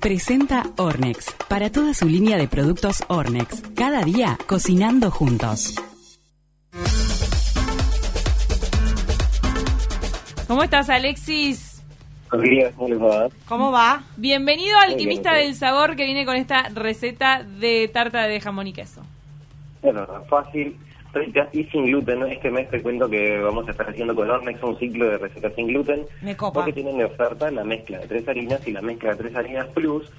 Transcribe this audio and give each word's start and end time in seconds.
Presenta 0.00 0.62
Ornex. 0.76 1.34
Para 1.48 1.72
toda 1.72 1.92
su 1.92 2.06
línea 2.06 2.38
de 2.38 2.46
productos 2.46 3.02
Ornex. 3.08 3.62
Cada 3.74 4.02
día 4.04 4.38
cocinando 4.46 5.10
juntos. 5.10 5.74
¿Cómo 10.46 10.62
estás, 10.62 10.88
Alexis? 10.88 11.82
¿cómo 12.30 12.42
les 12.88 13.00
va? 13.00 13.28
¿Cómo 13.48 13.72
va? 13.72 14.04
Bienvenido 14.16 14.78
bien, 14.78 14.92
Alquimista 14.92 15.32
bien. 15.32 15.46
del 15.46 15.56
Sabor 15.56 15.96
que 15.96 16.04
viene 16.04 16.24
con 16.24 16.36
esta 16.36 16.68
receta 16.68 17.42
de 17.42 17.88
tarta 17.88 18.28
de 18.28 18.40
jamón 18.40 18.68
y 18.68 18.72
queso. 18.72 19.02
Bueno, 19.82 20.06
fácil, 20.28 20.76
y 21.52 21.64
sin 21.64 21.86
gluten. 21.86 22.22
Este 22.24 22.50
mes 22.50 22.68
te 22.70 22.82
cuento 22.82 23.08
que 23.08 23.38
vamos 23.38 23.66
a 23.68 23.70
estar 23.70 23.88
haciendo 23.88 24.14
con 24.14 24.30
Ornex 24.30 24.62
un 24.62 24.78
ciclo 24.78 25.06
de 25.08 25.18
recetas 25.18 25.54
sin 25.54 25.68
gluten. 25.68 26.04
Me 26.22 26.36
copa. 26.36 26.60
Porque 26.60 26.72
tienen 26.72 26.98
de 26.98 27.04
oferta 27.06 27.50
la 27.50 27.64
mezcla 27.64 27.98
de 27.98 28.06
tres 28.06 28.28
harinas 28.28 28.66
y 28.66 28.72
la 28.72 28.82
mezcla 28.82 29.10
de 29.10 29.16
tres 29.16 29.36
harinas 29.36 29.66
plus, 29.68 30.10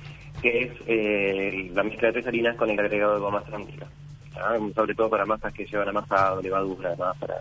que 0.42 0.64
es 0.64 0.72
eh, 0.88 1.70
la 1.74 1.84
mezcla 1.84 2.08
de 2.08 2.14
tres 2.14 2.28
harinas 2.28 2.56
con 2.56 2.70
el 2.70 2.80
agregado 2.80 3.16
de 3.16 3.20
goma 3.20 3.42
tránsita. 3.44 3.88
Sobre 4.74 4.96
todo 4.96 5.10
para 5.10 5.26
masas 5.26 5.54
que 5.54 5.66
llevan 5.66 5.90
amasado, 5.90 6.42
levadura, 6.42 6.96
más 6.96 7.18
para... 7.18 7.36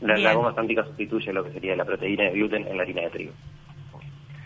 La, 0.00 0.34
goma 0.34 0.52
sántica 0.54 0.84
sustituye 0.84 1.32
lo 1.32 1.44
que 1.44 1.52
sería 1.52 1.76
la 1.76 1.84
proteína 1.84 2.24
de 2.24 2.30
gluten 2.32 2.66
en 2.66 2.76
la 2.76 2.82
harina 2.82 3.02
de 3.02 3.10
trigo. 3.10 3.32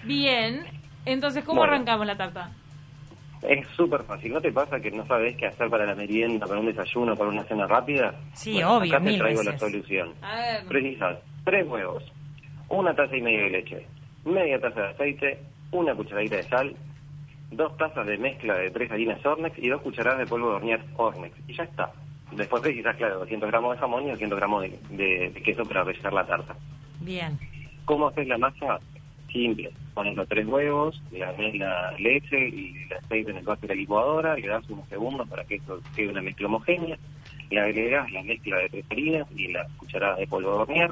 Bien. 0.04 0.64
Entonces, 1.06 1.44
¿cómo 1.44 1.60
Bueno. 1.60 1.72
arrancamos 1.72 2.06
la 2.06 2.16
tarta? 2.16 2.50
Es 3.42 3.66
súper 3.76 4.02
fácil. 4.04 4.32
¿No 4.32 4.40
te 4.40 4.50
pasa 4.52 4.80
que 4.80 4.90
no 4.90 5.06
sabes 5.06 5.36
qué 5.36 5.46
hacer 5.46 5.68
para 5.68 5.84
la 5.86 5.94
merienda, 5.94 6.46
para 6.46 6.58
un 6.60 6.66
desayuno, 6.66 7.14
para 7.16 7.30
una 7.30 7.44
cena 7.44 7.66
rápida? 7.66 8.14
Sí, 8.32 8.54
Bueno, 8.54 8.76
obvio, 8.78 8.92
Acá 8.94 9.04
te 9.04 9.10
mil 9.10 9.18
traigo 9.18 9.38
veces. 9.40 9.52
la 9.54 9.58
solución. 9.58 10.14
A 10.22 10.36
ver. 10.36 10.66
Precisas 10.66 11.18
tres 11.44 11.66
huevos, 11.68 12.02
una 12.68 12.94
taza 12.94 13.16
y 13.16 13.22
media 13.22 13.42
de 13.42 13.50
leche, 13.50 13.86
media 14.24 14.58
taza 14.60 14.80
de 14.80 14.88
aceite, 14.88 15.38
una 15.70 15.94
cucharadita 15.94 16.36
de 16.36 16.42
sal, 16.44 16.76
dos 17.50 17.76
tazas 17.76 18.06
de 18.06 18.18
mezcla 18.18 18.54
de 18.56 18.70
tres 18.70 18.90
harinas 18.90 19.24
Ornex 19.24 19.56
y 19.58 19.68
dos 19.68 19.80
cucharadas 19.82 20.18
de 20.20 20.26
polvo 20.26 20.48
de 20.50 20.54
hornear 20.56 20.80
Ornex. 20.96 21.34
Y 21.46 21.54
ya 21.54 21.64
está. 21.64 21.92
Después 22.32 22.60
precisas, 22.62 22.96
claro, 22.96 23.20
200 23.20 23.48
gramos 23.48 23.74
de 23.74 23.80
jamón 23.80 24.04
y 24.06 24.10
200 24.10 24.36
gramos 24.38 24.62
de, 24.62 24.70
de- 24.90 25.30
de 25.30 25.42
queso 25.42 25.64
para 25.64 25.84
rellenar 25.84 26.12
la 26.12 26.26
tarta. 26.26 26.56
Bien. 27.00 27.38
¿Cómo 27.84 28.08
haces 28.08 28.26
la 28.26 28.36
masa? 28.38 28.80
Simple. 29.36 29.70
Pones 29.92 30.16
los 30.16 30.26
tres 30.28 30.46
huevos, 30.46 31.02
le 31.12 31.26
pones 31.26 31.54
la 31.56 31.92
leche 31.98 32.48
y 32.48 32.74
el 32.84 32.92
aceite 32.94 33.30
en 33.32 33.36
el 33.38 33.44
vaso 33.44 33.60
de 33.62 33.68
la 33.68 33.74
licuadora, 33.74 34.34
le 34.34 34.46
das 34.48 34.68
unos 34.70 34.88
segundos 34.88 35.28
para 35.28 35.44
que 35.44 35.56
eso 35.56 35.78
quede 35.94 36.08
una 36.08 36.22
mezcla 36.22 36.46
homogénea, 36.46 36.96
le 37.50 37.60
agregas 37.60 38.10
la 38.12 38.22
mezcla 38.22 38.56
de 38.58 38.68
tres 38.70 38.84
harinas 38.90 39.26
y 39.36 39.48
la 39.48 39.66
cucharada 39.76 40.16
de 40.16 40.26
polvo 40.26 40.50
de 40.52 40.56
hornear, 40.62 40.90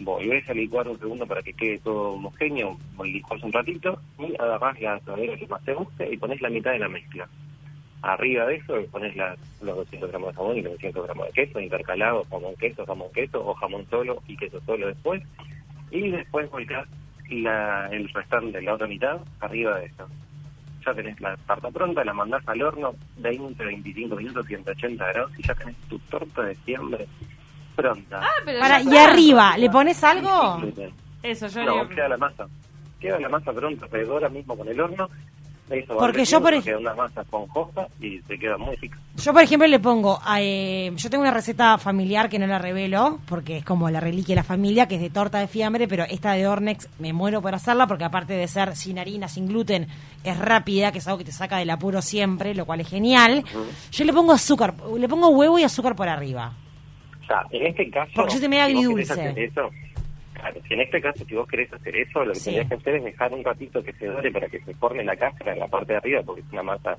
volvés 0.00 0.48
a 0.50 0.54
licuar 0.54 0.86
un 0.86 0.98
segundo 0.98 1.26
para 1.26 1.42
que 1.42 1.54
quede 1.54 1.78
todo 1.78 2.12
homogéneo, 2.12 2.76
licuas 3.04 3.42
un 3.42 3.52
ratito 3.52 4.00
y 4.18 4.34
agarrás 4.40 4.78
la 4.82 4.94
asadera 4.96 5.36
que 5.36 5.46
más 5.46 5.64
te 5.64 5.72
guste 5.72 6.12
y 6.12 6.16
pones 6.18 6.40
la 6.42 6.50
mitad 6.50 6.72
de 6.72 6.78
la 6.80 6.88
mezcla. 6.88 7.26
Arriba 8.02 8.46
de 8.46 8.56
eso 8.56 8.74
pones 8.92 9.16
la- 9.16 9.36
los 9.62 9.76
200 9.76 10.10
gramos 10.10 10.28
de 10.28 10.34
jamón 10.36 10.56
y 10.58 10.62
los 10.62 10.72
200 10.74 11.04
gramos 11.06 11.26
de 11.26 11.32
queso, 11.32 11.58
intercalado, 11.58 12.24
jamón 12.30 12.54
queso, 12.56 12.84
jamón 12.86 13.08
queso 13.14 13.44
o 13.46 13.54
jamón 13.54 13.86
solo 13.90 14.22
y 14.28 14.36
queso 14.36 14.60
solo 14.66 14.86
después. 14.88 15.22
Y 15.90 16.10
después 16.10 16.48
volcás 16.50 16.86
la, 17.30 17.88
el 17.88 18.08
restante, 18.08 18.60
la 18.62 18.74
otra 18.74 18.86
mitad, 18.86 19.18
arriba 19.40 19.78
de 19.78 19.86
eso. 19.86 20.08
Ya 20.86 20.94
tenés 20.94 21.20
la 21.20 21.36
tarta 21.38 21.70
pronta, 21.70 22.04
la 22.04 22.14
mandás 22.14 22.46
al 22.48 22.62
horno 22.62 22.94
20, 23.18 23.62
25 23.64 24.16
minutos, 24.16 24.46
180 24.46 25.06
grados 25.12 25.32
y 25.38 25.42
ya 25.42 25.54
tenés 25.54 25.76
tu 25.88 25.98
torta 25.98 26.42
de 26.42 26.54
siempre 26.56 27.06
pronta. 27.76 28.20
Ah, 28.22 28.28
pero 28.44 28.60
Para, 28.60 28.80
y 28.82 28.96
arriba, 28.96 29.56
¿le 29.58 29.68
pones 29.70 30.02
algo? 30.04 30.60
Eso, 31.22 31.48
yo 31.48 31.64
No, 31.64 31.82
le- 31.84 31.94
queda 31.94 32.08
la 32.08 32.16
masa. 32.16 32.46
Queda 33.00 33.18
la 33.20 33.28
masa 33.28 33.52
pronta, 33.52 33.86
pero 33.90 34.12
ahora 34.12 34.28
mismo 34.28 34.56
con 34.56 34.68
el 34.68 34.80
horno. 34.80 35.08
Eso 35.70 35.96
Porque 35.98 36.24
yo, 36.24 36.40
por 36.40 36.50
creciendo, 36.50 36.50
ej- 36.50 36.64
Queda 36.64 36.78
una 36.78 36.94
masa 36.94 37.20
esponjosa 37.22 37.88
y 38.00 38.20
te 38.22 38.38
queda 38.38 38.56
muy 38.56 38.74
rica. 38.76 38.96
Yo, 39.16 39.32
por 39.32 39.42
ejemplo, 39.42 39.68
le 39.68 39.78
pongo, 39.80 40.20
eh, 40.38 40.92
yo 40.96 41.10
tengo 41.10 41.22
una 41.22 41.30
receta 41.32 41.76
familiar 41.78 42.28
que 42.28 42.38
no 42.38 42.46
la 42.46 42.58
revelo, 42.58 43.18
porque 43.28 43.58
es 43.58 43.64
como 43.64 43.90
la 43.90 44.00
reliquia 44.00 44.34
de 44.34 44.40
la 44.40 44.44
familia, 44.44 44.86
que 44.88 44.94
es 44.94 45.00
de 45.00 45.10
torta 45.10 45.38
de 45.40 45.48
fiambre, 45.48 45.86
pero 45.88 46.04
esta 46.04 46.32
de 46.32 46.46
Ornex 46.46 46.88
me 46.98 47.12
muero 47.12 47.42
por 47.42 47.54
hacerla, 47.54 47.86
porque 47.86 48.04
aparte 48.04 48.32
de 48.34 48.48
ser 48.48 48.76
sin 48.76 48.98
harina, 48.98 49.28
sin 49.28 49.46
gluten, 49.48 49.88
es 50.24 50.38
rápida, 50.38 50.92
que 50.92 50.98
es 50.98 51.06
algo 51.06 51.18
que 51.18 51.24
te 51.24 51.32
saca 51.32 51.58
del 51.58 51.70
apuro 51.70 52.00
siempre, 52.00 52.54
lo 52.54 52.64
cual 52.64 52.80
es 52.80 52.88
genial. 52.88 53.44
Yo 53.92 54.04
le 54.04 54.12
pongo 54.12 54.32
azúcar, 54.32 54.74
le 54.98 55.08
pongo 55.08 55.28
huevo 55.28 55.58
y 55.58 55.64
azúcar 55.64 55.94
por 55.96 56.08
arriba. 56.08 56.52
O 57.22 57.26
sea, 57.26 57.42
en 57.50 57.66
este 57.66 57.90
caso... 57.90 58.10
Porque 58.14 58.34
yo 58.34 58.38
si 58.40 58.46
vos 58.46 58.56
agridulce. 58.56 59.34
eso, 59.44 59.70
claro, 60.38 60.60
si 60.66 60.74
en 60.74 60.80
este 60.80 61.00
caso, 61.00 61.24
si 61.24 61.34
vos 61.34 61.48
querés 61.48 61.72
hacer 61.72 61.96
eso, 61.96 62.24
lo 62.24 62.32
que 62.32 62.38
Sí. 62.40 62.44
tendrías 62.46 62.68
que 62.68 62.74
hacer 62.76 62.94
es 62.96 63.04
dejar 63.04 63.32
un 63.32 63.44
ratito 63.44 63.82
que 63.82 63.92
se 63.92 64.06
dore 64.06 64.30
para 64.30 64.48
que 64.48 64.60
se 64.60 64.74
forme 64.74 65.04
la 65.04 65.16
cáscara 65.16 65.52
en 65.52 65.58
la 65.60 65.68
parte 65.68 65.92
de 65.92 65.98
arriba, 65.98 66.22
porque 66.24 66.40
es 66.42 66.52
una 66.52 66.62
masa 66.62 66.96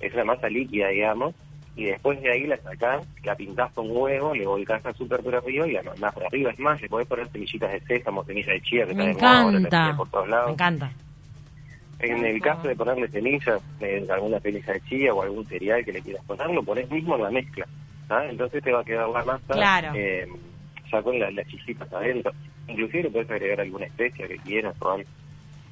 es 0.00 0.14
una 0.14 0.24
masa 0.24 0.48
líquida, 0.48 0.88
digamos, 0.88 1.34
y 1.74 1.84
después 1.86 2.20
de 2.22 2.30
ahí 2.30 2.46
la 2.46 2.56
sacás, 2.58 3.04
la 3.24 3.34
pintás 3.34 3.72
con 3.72 3.90
huevo, 3.90 4.32
le 4.34 4.46
volcás 4.46 4.84
azúcar 4.86 5.20
por 5.22 5.34
arriba 5.34 5.66
y 5.66 5.72
la 5.72 5.82
mandás 5.82 6.14
por 6.14 6.24
arriba. 6.24 6.50
Es 6.52 6.58
más, 6.60 6.80
le 6.80 6.88
podés 6.88 7.08
poner 7.08 7.26
semillitas 7.30 7.72
de 7.72 7.80
sésamo, 7.80 8.24
semillas 8.24 8.48
de 8.54 8.60
chía, 8.62 8.86
que 8.86 8.94
Me 8.94 9.02
ahora, 9.10 9.58
encanta, 9.58 9.68
chía 9.86 9.96
por 9.96 10.08
todos 10.10 10.28
lados. 10.28 10.46
me 10.48 10.52
encanta. 10.52 10.92
En 12.00 12.24
el 12.24 12.40
caso 12.40 12.68
de 12.68 12.76
ponerle 12.76 13.08
semillas, 13.08 13.60
eh, 13.80 14.06
alguna 14.08 14.38
semilla 14.38 14.72
de 14.72 14.80
chía 14.82 15.12
o 15.12 15.20
algún 15.22 15.44
cereal 15.46 15.84
que 15.84 15.92
le 15.92 16.00
quieras 16.00 16.24
poner, 16.26 16.48
lo 16.50 16.62
pones 16.62 16.88
mismo 16.90 17.16
en 17.16 17.22
la 17.24 17.30
mezcla. 17.30 17.66
¿sabes? 18.06 18.30
Entonces 18.30 18.62
te 18.62 18.72
va 18.72 18.80
a 18.80 18.84
quedar 18.84 19.08
la 19.08 19.24
masa 19.24 19.52
Claro. 19.52 19.92
eh, 19.96 20.26
ya 20.90 21.02
con 21.02 21.18
la- 21.18 21.30
las 21.30 21.46
chisitas 21.48 21.92
adentro. 21.92 22.32
Inclusive 22.68 23.04
le 23.04 23.10
puedes 23.10 23.30
agregar 23.30 23.60
alguna 23.60 23.86
especia 23.86 24.26
que 24.28 24.36
quieras 24.38 24.74
o 24.80 24.90
algo. 24.90 25.08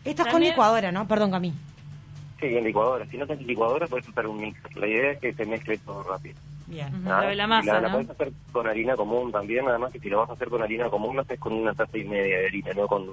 Esto 0.04 0.22
es 0.22 0.28
con 0.28 0.42
licuadora, 0.42 0.92
¿no? 0.92 1.06
Perdón, 1.08 1.30
Cami. 1.32 1.52
Sí, 2.40 2.46
en 2.46 2.64
licuadora. 2.64 3.06
Si 3.06 3.16
no 3.16 3.26
tenés 3.26 3.46
licuadora, 3.46 3.86
puedes 3.86 4.06
usar 4.08 4.26
un 4.26 4.40
mix. 4.40 4.58
La 4.76 4.86
idea 4.86 5.12
es 5.12 5.18
que 5.20 5.32
se 5.32 5.44
mezcle 5.46 5.78
todo 5.78 6.02
rápido. 6.02 6.36
Bien. 6.66 6.88
¿ah? 7.06 7.22
lo 7.22 7.28
de 7.28 7.34
la 7.36 7.46
masa, 7.46 7.74
la, 7.74 7.80
la 7.82 7.92
puedes 7.92 8.10
hacer 8.10 8.32
con 8.50 8.66
harina 8.66 8.96
común 8.96 9.30
también, 9.30 9.64
nada 9.64 9.78
más 9.78 9.92
que 9.92 10.00
si 10.00 10.08
lo 10.10 10.18
vas 10.18 10.30
a 10.30 10.32
hacer 10.32 10.48
con 10.48 10.62
harina 10.62 10.90
común, 10.90 11.14
lo 11.14 11.22
haces 11.22 11.38
con 11.38 11.52
una 11.52 11.72
taza 11.74 11.96
y 11.96 12.04
media 12.04 12.38
de 12.40 12.46
harina, 12.46 12.72
no 12.74 12.88
con. 12.88 13.06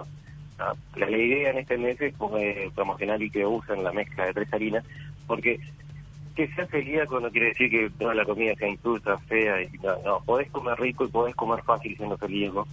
¿ah? 0.57 0.73
La, 0.95 1.07
la 1.09 1.17
idea 1.17 1.51
en 1.51 1.59
este 1.59 1.77
mes 1.77 2.01
es 2.01 2.15
eh, 2.39 2.71
promocionar 2.73 3.21
y 3.21 3.29
que 3.29 3.45
usen 3.45 3.83
la 3.83 3.91
mezcla 3.91 4.25
de 4.25 4.33
tres 4.33 4.51
harinas, 4.53 4.83
porque 5.27 5.59
que 6.35 6.47
sea 6.49 6.65
celíaco 6.67 7.19
no 7.19 7.29
quiere 7.29 7.47
decir 7.47 7.69
que 7.69 7.89
toda 7.97 8.13
la 8.13 8.25
comida 8.25 8.55
sea 8.55 8.67
insulsa, 8.67 9.17
fea, 9.19 9.61
y 9.61 9.69
no, 9.81 9.95
no, 10.03 10.19
podés 10.23 10.49
comer 10.51 10.79
rico 10.79 11.05
y 11.05 11.09
podés 11.09 11.35
comer 11.35 11.63
fácil 11.63 11.95
siendo 11.95 12.17
celíaco. 12.17 12.67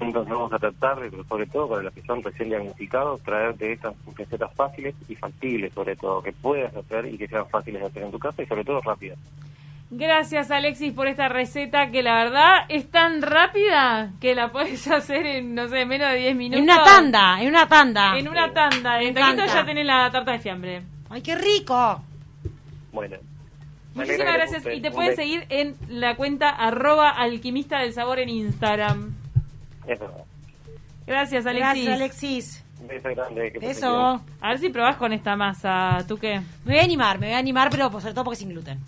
Entonces 0.00 0.32
vamos 0.32 0.52
a 0.52 0.58
tratar, 0.58 1.00
de, 1.00 1.10
sobre 1.24 1.46
todo 1.46 1.68
para 1.68 1.82
los 1.82 1.94
que 1.94 2.02
son 2.02 2.22
recién 2.22 2.48
diagnosticados, 2.48 3.22
traerte 3.22 3.72
estas 3.72 3.94
recetas 4.16 4.52
fáciles 4.54 4.94
y 5.08 5.14
factibles, 5.14 5.72
sobre 5.72 5.94
todo, 5.96 6.22
que 6.22 6.32
puedas 6.32 6.74
hacer 6.74 7.06
y 7.06 7.16
que 7.16 7.28
sean 7.28 7.48
fáciles 7.48 7.80
de 7.80 7.88
hacer 7.88 8.02
en 8.02 8.10
tu 8.10 8.18
casa 8.18 8.42
y 8.42 8.46
sobre 8.46 8.64
todo 8.64 8.80
rápidas. 8.80 9.18
Gracias, 9.90 10.50
Alexis, 10.50 10.92
por 10.92 11.06
esta 11.06 11.28
receta 11.28 11.90
que 11.90 12.02
la 12.02 12.24
verdad 12.24 12.64
es 12.68 12.90
tan 12.90 13.22
rápida 13.22 14.12
que 14.20 14.34
la 14.34 14.50
puedes 14.50 14.88
hacer 14.90 15.26
en, 15.26 15.54
no 15.54 15.68
sé, 15.68 15.84
menos 15.84 16.10
de 16.10 16.18
10 16.18 16.36
minutos. 16.36 16.58
En 16.58 16.64
una 16.64 16.82
tanda, 16.82 17.40
en 17.40 17.48
una 17.48 17.68
tanda. 17.68 18.18
En 18.18 18.28
una 18.28 18.52
tanda. 18.52 18.98
Me 18.98 19.08
En 19.08 19.14
taquito 19.14 19.46
ya 19.46 19.64
tenés 19.64 19.86
la 19.86 20.10
tarta 20.10 20.32
de 20.32 20.38
fiambre. 20.40 20.82
¡Ay, 21.10 21.22
qué 21.22 21.36
rico! 21.36 22.02
Bueno. 22.94 23.16
Muchísimas 23.94 24.34
gracias. 24.34 24.64
Y 24.72 24.80
te 24.80 24.90
Un 24.90 25.14
seguir 25.14 25.46
en 25.50 25.76
la 25.88 26.16
cuenta 26.16 26.48
arroba 26.48 27.10
alquimista 27.10 27.80
del 27.80 27.92
sabor 27.92 28.18
en 28.20 28.28
Instagram. 28.28 29.14
Eso. 29.86 30.10
Gracias, 31.06 31.44
Alexis. 31.44 31.84
Gracias, 31.84 32.00
Alexis. 32.00 32.64
Beso 32.88 33.08
grande. 33.10 33.52
que. 33.52 34.20
A 34.40 34.48
ver 34.48 34.58
si 34.58 34.70
probás 34.70 34.96
con 34.96 35.12
esta 35.12 35.36
masa. 35.36 35.98
¿Tú 36.08 36.16
qué? 36.18 36.40
Me 36.64 36.72
voy 36.72 36.78
a 36.78 36.84
animar, 36.84 37.18
me 37.18 37.26
voy 37.26 37.34
a 37.34 37.38
animar, 37.38 37.68
pero 37.70 37.90
pues, 37.90 38.02
sobre 38.02 38.14
todo 38.14 38.24
porque 38.24 38.34
es 38.34 38.38
sin 38.40 38.50
gluten. 38.50 38.80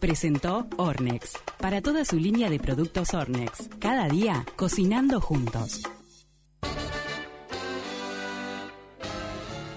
Presentó 0.00 0.66
Ornex. 0.78 1.38
Para 1.58 1.80
toda 1.80 2.04
su 2.04 2.16
línea 2.16 2.50
de 2.50 2.58
productos 2.58 3.14
Ornex. 3.14 3.68
Cada 3.78 4.08
día 4.08 4.44
cocinando 4.56 5.20
juntos. 5.20 5.82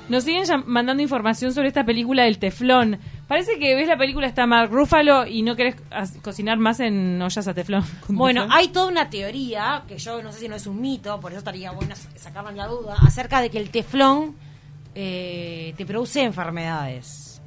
Nos 0.07 0.23
siguen 0.23 0.45
mandando 0.67 1.01
información 1.01 1.51
sobre 1.51 1.69
esta 1.69 1.83
película 1.83 2.23
del 2.23 2.37
teflón. 2.37 2.99
Parece 3.27 3.57
que 3.57 3.73
ves 3.73 3.87
la 3.87 3.97
película 3.97 4.27
está 4.27 4.45
Mark 4.45 4.71
Ruffalo 4.71 5.25
y 5.25 5.41
no 5.41 5.55
querés 5.55 5.75
cocinar 6.21 6.59
más 6.59 6.79
en 6.79 7.19
ollas 7.21 7.47
a 7.47 7.53
teflón. 7.53 7.83
Bueno, 8.09 8.41
teflón. 8.41 8.57
hay 8.57 8.67
toda 8.67 8.87
una 8.87 9.09
teoría, 9.09 9.83
que 9.87 9.97
yo 9.97 10.21
no 10.21 10.31
sé 10.31 10.41
si 10.41 10.47
no 10.47 10.55
es 10.55 10.67
un 10.67 10.79
mito, 10.79 11.19
por 11.19 11.31
eso 11.31 11.39
estaría 11.39 11.71
bueno 11.71 11.95
sacarme 12.15 12.51
la 12.53 12.67
duda, 12.67 12.95
acerca 13.01 13.41
de 13.41 13.49
que 13.49 13.57
el 13.57 13.71
teflón 13.71 14.35
eh, 14.93 15.73
te 15.75 15.85
produce 15.87 16.21
enfermedades. 16.21 17.41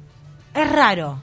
Es 0.53 0.69
raro. 0.69 1.21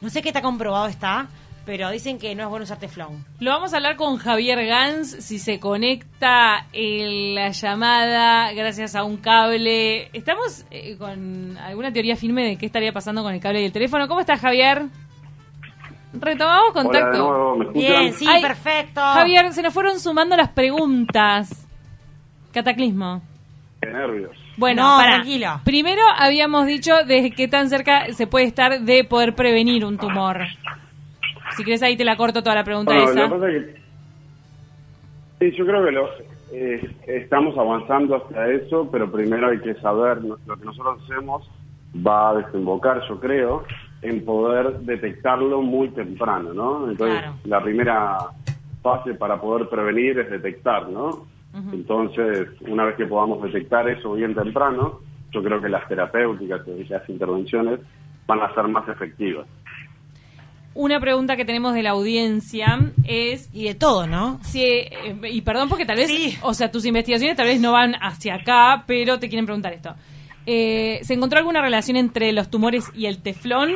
No 0.00 0.10
sé 0.10 0.20
qué 0.20 0.30
está 0.30 0.42
comprobado 0.42 0.86
está, 0.88 1.28
pero 1.66 1.90
dicen 1.90 2.18
que 2.18 2.34
no 2.34 2.42
es 2.44 2.48
bueno 2.48 2.64
usar 2.64 2.78
teflón. 2.78 3.24
Lo 3.40 3.50
vamos 3.50 3.72
a 3.72 3.76
hablar 3.76 3.96
con 3.96 4.16
Javier 4.18 4.66
Gans 4.66 5.10
si 5.10 5.38
se 5.38 5.58
conecta 5.60 6.66
en 6.72 7.34
la 7.34 7.50
llamada 7.50 8.52
gracias 8.52 8.94
a 8.94 9.04
un 9.04 9.16
cable. 9.16 10.08
Estamos 10.12 10.66
eh, 10.70 10.96
con 10.98 11.56
alguna 11.58 11.92
teoría 11.92 12.16
firme 12.16 12.44
de 12.44 12.56
qué 12.56 12.66
estaría 12.66 12.92
pasando 12.92 13.22
con 13.22 13.32
el 13.32 13.40
cable 13.40 13.62
y 13.62 13.66
el 13.66 13.72
teléfono. 13.72 14.06
¿Cómo 14.08 14.20
estás, 14.20 14.40
Javier? 14.40 14.84
Retomamos 16.12 16.70
Hola 16.70 16.82
de 16.82 16.82
contacto. 16.82 17.18
nuevo, 17.18 17.56
¿me 17.56 17.64
escuchan? 17.64 18.00
Bien, 18.02 18.12
sí, 18.14 18.26
Ay, 18.28 18.40
perfecto. 18.42 19.00
Javier, 19.00 19.52
se 19.52 19.62
nos 19.62 19.74
fueron 19.74 19.98
sumando 19.98 20.36
las 20.36 20.48
preguntas. 20.50 21.66
Cataclismo. 22.52 23.20
Qué 23.80 23.88
nervios. 23.90 24.30
Bueno, 24.56 24.82
No, 24.82 24.96
para. 24.98 25.14
tranquilo. 25.14 25.60
Primero 25.64 26.02
habíamos 26.16 26.66
dicho 26.66 26.94
de 27.04 27.32
qué 27.32 27.48
tan 27.48 27.68
cerca 27.68 28.12
se 28.12 28.28
puede 28.28 28.44
estar 28.46 28.80
de 28.82 29.02
poder 29.02 29.34
prevenir 29.34 29.84
un 29.84 29.98
tumor. 29.98 30.42
Si 31.56 31.64
querés 31.64 31.82
ahí 31.82 31.96
te 31.96 32.04
la 32.04 32.16
corto 32.16 32.42
toda 32.42 32.54
la 32.56 32.64
pregunta 32.64 32.92
Bueno, 32.92 33.10
esa. 33.10 33.20
lo 33.22 33.28
que 33.28 33.34
pasa 33.34 33.50
es 33.52 33.64
que... 33.66 33.84
Sí, 35.50 35.56
yo 35.56 35.66
creo 35.66 35.84
que 35.84 35.90
lo, 35.92 36.08
eh, 36.52 36.90
estamos 37.06 37.56
avanzando 37.58 38.16
hacia 38.16 38.46
eso, 38.48 38.88
pero 38.90 39.10
primero 39.10 39.48
hay 39.48 39.58
que 39.60 39.74
saber, 39.76 40.22
lo 40.22 40.36
que 40.56 40.64
nosotros 40.64 41.02
hacemos 41.02 41.50
va 42.06 42.30
a 42.30 42.34
desembocar, 42.34 43.00
yo 43.08 43.18
creo, 43.20 43.64
en 44.02 44.24
poder 44.24 44.78
detectarlo 44.80 45.62
muy 45.62 45.88
temprano, 45.90 46.52
¿no? 46.52 46.90
Entonces, 46.90 47.18
Claro. 47.20 47.34
la 47.44 47.62
primera 47.62 48.18
fase 48.82 49.14
para 49.14 49.40
poder 49.40 49.68
prevenir 49.68 50.18
es 50.18 50.30
detectar, 50.30 50.88
¿no? 50.88 51.26
Entonces, 51.72 52.48
una 52.62 52.84
vez 52.84 52.96
que 52.96 53.06
podamos 53.06 53.40
detectar 53.42 53.88
eso 53.88 54.14
bien 54.14 54.34
temprano, 54.34 54.98
yo 55.30 55.40
creo 55.42 55.60
que 55.60 55.68
las 55.68 55.86
terapéuticas 55.86 56.62
y 56.66 56.84
las 56.84 57.08
intervenciones 57.08 57.78
van 58.26 58.40
a 58.40 58.52
ser 58.54 58.66
más 58.66 58.88
efectivas. 58.88 59.46
Una 60.74 60.98
pregunta 60.98 61.36
que 61.36 61.44
tenemos 61.44 61.72
de 61.74 61.82
la 61.84 61.90
audiencia 61.90 62.90
es 63.04 63.48
Y 63.52 63.64
de 63.64 63.74
todo, 63.76 64.06
¿no? 64.08 64.40
si, 64.42 64.62
eh, 64.64 64.90
y 65.30 65.40
perdón 65.42 65.68
porque 65.68 65.86
tal 65.86 65.96
vez, 65.96 66.08
Sí. 66.08 66.36
o 66.42 66.52
sea, 66.52 66.70
tus 66.72 66.84
investigaciones 66.84 67.36
tal 67.36 67.46
vez 67.46 67.60
no 67.60 67.70
van 67.72 67.94
hacia 68.00 68.34
acá, 68.36 68.82
pero 68.86 69.18
te 69.20 69.28
quieren 69.28 69.46
preguntar 69.46 69.72
esto. 69.72 69.94
Eh, 70.46 70.98
¿Se 71.02 71.14
encontró 71.14 71.38
alguna 71.38 71.62
relación 71.62 71.96
entre 71.96 72.32
los 72.32 72.50
tumores 72.50 72.90
y 72.94 73.06
el 73.06 73.18
teflón? 73.22 73.70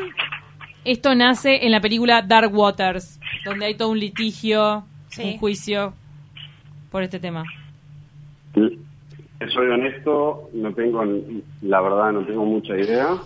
Esto 0.85 1.15
nace 1.15 1.65
en 1.67 1.71
la 1.73 1.81
película 1.81 2.23
Dark 2.23 2.53
Waters, 2.55 3.21
donde 3.45 3.67
hay 3.67 3.75
todo 3.75 3.91
un 3.91 4.01
litigio, 4.01 4.85
Sí. 5.11 5.23
un 5.23 5.39
juicio 5.39 5.95
por 6.91 7.03
este 7.05 7.21
tema. 7.21 7.45
Soy 8.55 9.67
honesto, 9.69 10.51
no 10.53 10.73
tengo, 10.75 11.05
la 11.63 11.81
verdad, 11.81 12.13
no 12.13 12.27
tengo 12.27 12.45
mucha 12.45 12.77
idea, 12.77 13.17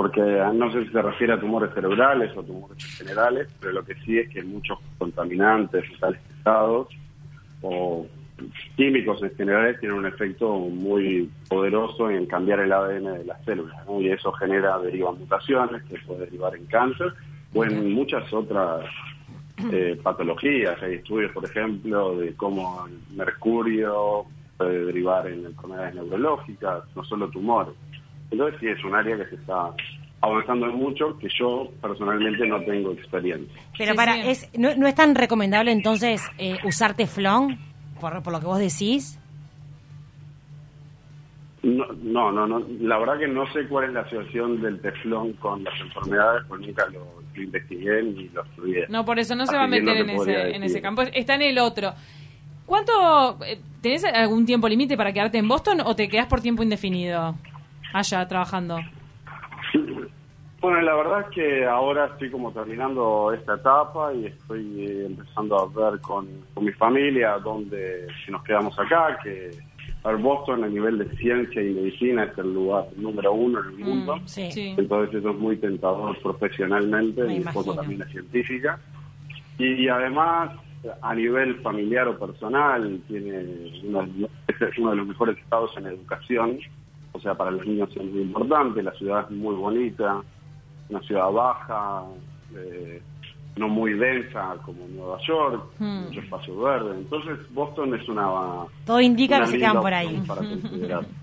porque 0.00 0.22
no 0.54 0.72
sé 0.72 0.86
si 0.86 0.92
se 0.92 1.02
refiere 1.02 1.34
a 1.34 1.38
tumores 1.38 1.74
cerebrales 1.74 2.34
o 2.34 2.42
tumores 2.42 2.82
generales, 2.96 3.48
pero 3.60 3.74
lo 3.74 3.84
que 3.84 3.94
sí 3.96 4.18
es 4.18 4.30
que 4.30 4.42
muchos 4.42 4.78
contaminantes, 4.96 5.84
metales 5.90 6.22
pesados 6.22 6.88
o 7.60 8.06
químicos 8.78 9.22
en 9.22 9.30
general 9.36 9.78
tienen 9.78 9.98
un 9.98 10.06
efecto 10.06 10.58
muy 10.58 11.30
poderoso 11.50 12.08
en 12.08 12.24
cambiar 12.24 12.60
el 12.60 12.72
ADN 12.72 13.18
de 13.18 13.24
las 13.26 13.44
células, 13.44 13.76
¿no? 13.86 14.00
y 14.00 14.08
eso 14.08 14.32
genera, 14.32 14.78
deriva 14.78 15.12
mutaciones 15.12 15.82
que 15.82 15.98
puede 16.06 16.20
derivar 16.20 16.56
en 16.56 16.64
cáncer 16.64 17.12
o 17.52 17.62
en 17.62 17.92
muchas 17.92 18.32
otras 18.32 18.86
eh, 19.70 20.00
patologías. 20.02 20.82
Hay 20.82 20.94
estudios, 20.94 21.30
por 21.32 21.44
ejemplo, 21.44 22.16
de 22.16 22.34
cómo 22.36 22.86
el 22.86 23.16
mercurio 23.18 24.24
puede 24.56 24.82
derivar 24.86 25.26
en 25.26 25.44
enfermedades 25.44 25.94
neurológicas, 25.96 26.84
no 26.96 27.04
solo 27.04 27.28
tumores. 27.28 27.74
Entonces 28.30 28.60
sí 28.60 28.68
es 28.68 28.82
un 28.84 28.94
área 28.94 29.16
que 29.16 29.26
se 29.26 29.34
está 29.36 29.70
avanzando 30.22 30.66
mucho, 30.66 31.18
que 31.18 31.28
yo 31.38 31.70
personalmente 31.80 32.46
no 32.46 32.60
tengo 32.62 32.92
experiencia. 32.92 33.60
Pero 33.78 33.92
Sí, 33.92 33.96
para, 33.96 34.14
sí. 34.14 34.20
es, 34.28 34.50
¿no, 34.58 34.74
no 34.76 34.86
es 34.86 34.94
tan 34.94 35.14
recomendable 35.14 35.72
entonces 35.72 36.22
eh, 36.38 36.58
usar 36.64 36.94
teflón? 36.94 37.58
Por, 38.00 38.22
por 38.22 38.32
lo 38.32 38.40
que 38.40 38.46
vos 38.46 38.58
decís. 38.58 39.18
No, 41.62 41.84
no, 42.02 42.32
no, 42.32 42.46
no, 42.46 42.64
la 42.80 42.96
verdad 42.98 43.18
que 43.18 43.28
no 43.28 43.46
sé 43.52 43.66
cuál 43.68 43.84
es 43.86 43.92
la 43.92 44.00
asociación 44.00 44.62
del 44.62 44.80
teflón 44.80 45.34
con 45.34 45.62
las 45.62 45.78
enfermedades, 45.78 46.42
pues 46.48 46.62
nunca 46.62 46.86
lo, 46.86 47.20
lo 47.34 47.42
investigué 47.42 48.02
ni 48.02 48.28
lo 48.30 48.42
estudié. 48.44 48.86
No, 48.88 49.04
por 49.04 49.18
eso 49.18 49.34
no 49.34 49.44
se 49.44 49.50
Así 49.50 49.58
va 49.58 49.64
a 49.64 49.66
no 49.66 49.70
meter 49.72 50.06
te 50.06 50.10
en, 50.12 50.20
ese, 50.20 50.56
en 50.56 50.62
ese 50.62 50.80
campo. 50.80 51.02
Está 51.02 51.34
en 51.34 51.42
el 51.42 51.58
otro. 51.58 51.92
¿Cuánto? 52.64 53.38
eh, 53.44 53.60
¿Tenés 53.82 54.04
algún 54.04 54.46
tiempo 54.46 54.68
límite 54.68 54.96
para 54.96 55.12
quedarte 55.12 55.36
en 55.36 55.48
Boston 55.48 55.80
o 55.84 55.94
te 55.94 56.08
quedás 56.08 56.26
por 56.28 56.40
tiempo 56.40 56.62
indefinido 56.62 57.34
allá 57.92 58.26
trabajando? 58.26 58.78
Bueno, 60.60 60.82
la 60.82 60.94
verdad 60.94 61.20
es 61.22 61.34
que 61.34 61.66
ahora 61.66 62.06
estoy 62.06 62.30
como 62.30 62.52
terminando 62.52 63.32
esta 63.32 63.54
etapa 63.54 64.12
y 64.12 64.26
estoy 64.26 64.84
eh, 64.84 65.06
empezando 65.06 65.58
a 65.58 65.66
ver 65.66 66.00
con, 66.00 66.28
con 66.52 66.64
mi 66.64 66.72
familia 66.72 67.38
dónde, 67.38 68.06
si 68.24 68.30
nos 68.30 68.42
quedamos 68.44 68.78
acá, 68.78 69.18
que 69.22 69.50
a 70.02 70.08
ver, 70.12 70.18
Boston 70.18 70.64
a 70.64 70.68
nivel 70.68 70.98
de 70.98 71.08
ciencia 71.16 71.62
y 71.62 71.74
medicina 71.74 72.24
es 72.24 72.38
el 72.38 72.54
lugar 72.54 72.86
número 72.96 73.32
uno 73.32 73.60
en 73.60 73.66
el 73.66 73.78
mundo. 73.78 74.16
Mm, 74.16 74.26
sí. 74.26 74.50
sí. 74.52 74.74
Entonces 74.76 75.14
eso 75.16 75.30
es 75.30 75.36
muy 75.36 75.56
tentador 75.56 76.18
profesionalmente, 76.20 77.22
Me 77.22 77.28
mi 77.28 77.36
esposa 77.36 77.72
imagino. 77.72 77.74
también 77.74 78.02
es 78.02 78.08
científica. 78.08 78.78
Y, 79.58 79.88
además, 79.88 80.52
a 81.02 81.14
nivel 81.14 81.56
familiar 81.60 82.08
o 82.08 82.18
personal, 82.18 83.00
tiene 83.08 83.80
uno, 83.84 84.08
es 84.48 84.78
uno 84.78 84.90
de 84.90 84.96
los 84.96 85.06
mejores 85.06 85.36
estados 85.38 85.70
en 85.76 85.86
educación. 85.86 86.58
O 87.12 87.20
sea, 87.20 87.34
para 87.34 87.50
los 87.50 87.66
niños 87.66 87.90
es 87.94 88.04
muy 88.04 88.22
importante, 88.22 88.82
la 88.82 88.92
ciudad 88.92 89.24
es 89.24 89.30
muy 89.36 89.54
bonita, 89.54 90.22
una 90.88 91.00
ciudad 91.02 91.30
baja, 91.30 92.04
eh, 92.56 93.02
no 93.56 93.68
muy 93.68 93.94
densa 93.94 94.56
como 94.64 94.86
Nueva 94.88 95.18
York, 95.26 95.64
Hmm. 95.78 96.04
mucho 96.04 96.20
espacio 96.20 96.60
verde. 96.60 96.96
Entonces 96.98 97.38
Boston 97.52 97.94
es 97.94 98.08
una... 98.08 98.28
Todo 98.86 99.00
indica 99.00 99.36
una 99.36 99.46
que 99.46 99.52
se 99.52 99.58
quedan 99.58 99.80
por 99.80 99.92
ahí. 99.94 100.22
Para 100.26 100.40
considerar. 100.40 101.04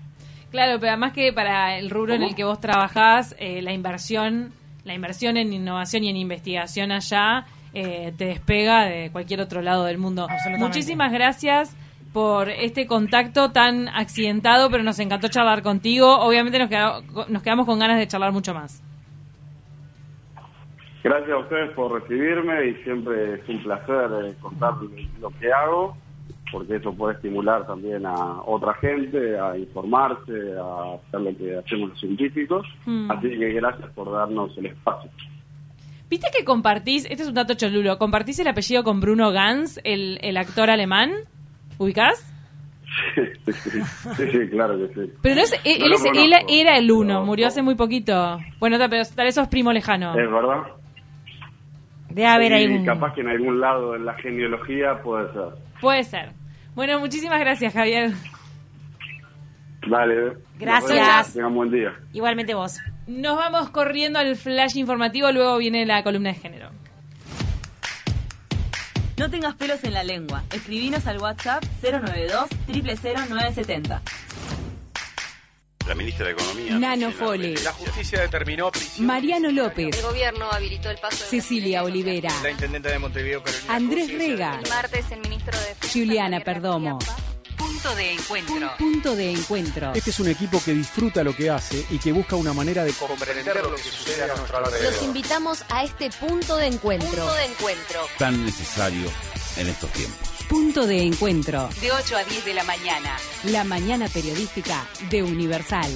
Claro, 0.50 0.80
pero 0.80 0.92
además 0.92 1.12
que 1.12 1.30
para 1.30 1.76
el 1.76 1.90
rubro 1.90 2.14
en 2.14 2.22
el 2.22 2.34
que 2.34 2.42
vos 2.42 2.58
trabajás, 2.58 3.36
eh, 3.38 3.60
la 3.60 3.74
inversión, 3.74 4.50
la 4.82 4.94
inversión 4.94 5.36
en 5.36 5.52
innovación 5.52 6.04
y 6.04 6.08
en 6.08 6.16
investigación 6.16 6.90
allá 6.90 7.44
eh, 7.74 8.14
te 8.16 8.24
despega 8.24 8.86
de 8.86 9.10
cualquier 9.10 9.42
otro 9.42 9.60
lado 9.60 9.84
del 9.84 9.98
mundo. 9.98 10.22
Absolutamente. 10.22 10.64
Muchísimas 10.64 11.12
gracias 11.12 11.76
por 12.12 12.48
este 12.48 12.86
contacto 12.86 13.50
tan 13.52 13.88
accidentado, 13.88 14.70
pero 14.70 14.82
nos 14.82 14.98
encantó 14.98 15.28
charlar 15.28 15.62
contigo. 15.62 16.18
Obviamente 16.20 16.58
nos, 16.58 16.68
queda- 16.68 17.00
nos 17.28 17.42
quedamos 17.42 17.66
con 17.66 17.78
ganas 17.78 17.98
de 17.98 18.06
charlar 18.08 18.32
mucho 18.32 18.54
más. 18.54 18.82
Gracias 21.04 21.30
a 21.30 21.38
ustedes 21.38 21.70
por 21.72 22.00
recibirme 22.02 22.66
y 22.68 22.74
siempre 22.82 23.34
es 23.34 23.48
un 23.48 23.62
placer 23.62 24.10
eh, 24.24 24.34
contar 24.40 24.74
lo 25.20 25.30
que 25.30 25.52
hago, 25.52 25.96
porque 26.50 26.76
eso 26.76 26.92
puede 26.92 27.14
estimular 27.14 27.66
también 27.66 28.04
a 28.04 28.42
otra 28.42 28.74
gente 28.74 29.38
a 29.38 29.56
informarse, 29.56 30.32
a 30.60 30.94
hacer 30.94 31.20
lo 31.20 31.36
que 31.36 31.56
hacemos 31.56 31.90
los 31.90 32.00
científicos. 32.00 32.66
Hmm. 32.84 33.10
Así 33.10 33.28
que 33.28 33.52
gracias 33.52 33.90
por 33.92 34.10
darnos 34.12 34.56
el 34.58 34.66
espacio. 34.66 35.10
¿Viste 36.10 36.28
que 36.36 36.44
compartís, 36.44 37.04
este 37.04 37.22
es 37.22 37.28
un 37.28 37.34
dato 37.34 37.54
cholulo, 37.54 37.98
compartís 37.98 38.38
el 38.40 38.48
apellido 38.48 38.82
con 38.82 38.98
Bruno 39.00 39.30
Ganz, 39.30 39.78
el, 39.84 40.18
el 40.22 40.36
actor 40.38 40.68
alemán? 40.70 41.12
¿Ubicás? 41.78 42.32
sí, 43.44 44.26
sí, 44.32 44.48
claro 44.50 44.76
que 44.78 44.94
sí. 44.94 45.12
Pero 45.22 45.34
no 45.36 45.42
es, 45.42 45.52
él, 45.64 45.78
No 45.78 45.84
él 45.84 45.90
lo 45.90 45.96
es- 45.96 46.04
él 46.14 46.32
era 46.48 46.76
el 46.78 46.90
uno, 46.90 47.24
murió 47.24 47.46
hace 47.46 47.62
muy 47.62 47.74
poquito. 47.74 48.38
Bueno, 48.58 48.76
pero 48.90 49.02
tal 49.14 49.26
vez 49.26 49.34
sos 49.34 49.48
primo 49.48 49.72
lejano. 49.72 50.10
Es 50.18 50.30
verdad. 50.30 50.62
Debe 52.10 52.26
haber 52.26 52.52
ahí 52.54 52.84
capaz 52.84 53.14
que 53.14 53.20
en 53.20 53.28
algún 53.28 53.60
lado 53.60 53.94
en 53.94 54.04
la 54.04 54.14
genealogía 54.14 55.00
puede 55.02 55.32
ser. 55.32 55.44
Puede 55.80 56.04
ser. 56.04 56.30
Bueno, 56.74 56.98
muchísimas 56.98 57.38
gracias, 57.40 57.72
Javier. 57.74 58.10
Dale. 59.86 60.32
Gracias. 60.58 61.34
Tengan 61.34 61.54
buen 61.54 61.70
día. 61.70 61.94
Igualmente 62.12 62.54
vos. 62.54 62.78
Nos 63.06 63.36
vamos 63.36 63.70
corriendo 63.70 64.18
al 64.18 64.34
flash 64.36 64.76
informativo, 64.76 65.30
luego 65.32 65.56
viene 65.58 65.86
la 65.86 66.02
columna 66.02 66.30
de 66.30 66.34
género. 66.34 66.70
No 69.18 69.28
tengas 69.28 69.56
pelos 69.56 69.82
en 69.82 69.94
la 69.94 70.04
lengua. 70.04 70.44
Escribinos 70.52 71.06
al 71.08 71.18
WhatsApp 71.18 71.64
092 71.82 72.48
000970. 72.68 74.02
La 75.88 75.94
ministra 75.96 76.26
de 76.26 76.32
Economía. 76.32 76.78
Nano 76.78 77.10
Fole. 77.10 77.54
La 77.64 77.72
justicia 77.72 78.20
determinó 78.20 78.70
prisión. 78.70 79.06
Mariano 79.06 79.50
López, 79.50 79.96
El 79.96 80.02
gobierno 80.02 80.48
habilitó 80.52 80.90
el 80.90 80.98
paso 80.98 81.24
de 81.24 81.30
Cecilia 81.30 81.82
Olivera, 81.82 82.30
La 82.42 82.50
intendente 82.50 82.90
de 82.90 82.98
Montevideo, 83.00 83.42
Carolina 83.42 83.74
Andrés 83.74 84.12
Rega, 84.12 84.60
El 84.62 84.68
martes 84.68 85.10
el 85.10 85.20
ministro 85.20 85.58
de 85.58 85.66
Defensa, 85.66 85.98
Juliana 85.98 86.40
Perdomo. 86.40 86.98
Punto 87.80 87.94
de 87.94 88.12
encuentro. 88.12 88.70
Punto 88.76 89.14
de 89.14 89.30
encuentro. 89.30 89.92
Este 89.94 90.10
es 90.10 90.18
un 90.18 90.26
equipo 90.26 90.60
que 90.64 90.74
disfruta 90.74 91.22
lo 91.22 91.32
que 91.32 91.48
hace 91.48 91.86
y 91.90 91.98
que 91.98 92.10
busca 92.10 92.34
una 92.34 92.52
manera 92.52 92.82
de 92.82 92.92
comprender 92.92 93.54
lo 93.54 93.72
que 93.76 93.82
sucede 93.84 94.24
a 94.24 94.26
nuestro 94.26 94.58
Los 94.58 94.74
alrededor. 94.74 95.04
invitamos 95.04 95.64
a 95.70 95.84
este 95.84 96.10
punto 96.10 96.56
de 96.56 96.66
encuentro. 96.66 97.08
Punto 97.08 97.34
de 97.34 97.44
encuentro. 97.44 98.00
Tan 98.18 98.44
necesario 98.44 99.08
en 99.58 99.68
estos 99.68 99.92
tiempos. 99.92 100.28
Punto 100.48 100.88
de 100.88 101.04
encuentro. 101.04 101.68
De 101.80 101.92
8 101.92 102.16
a 102.16 102.24
10 102.24 102.44
de 102.46 102.54
la 102.54 102.64
mañana. 102.64 103.16
La 103.44 103.62
mañana 103.62 104.08
periodística 104.08 104.84
de 105.08 105.22
Universal. 105.22 105.92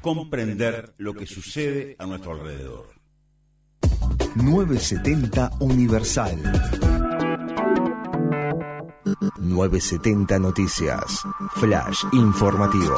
Comprender 0.00 0.94
lo 0.98 1.14
que 1.14 1.26
sucede 1.26 1.96
a 1.98 2.06
nuestro 2.06 2.30
alrededor. 2.30 2.94
970 4.36 5.50
Universal. 5.58 7.03
970 9.38 10.38
Noticias. 10.38 11.22
Flash 11.56 12.04
informativo. 12.12 12.94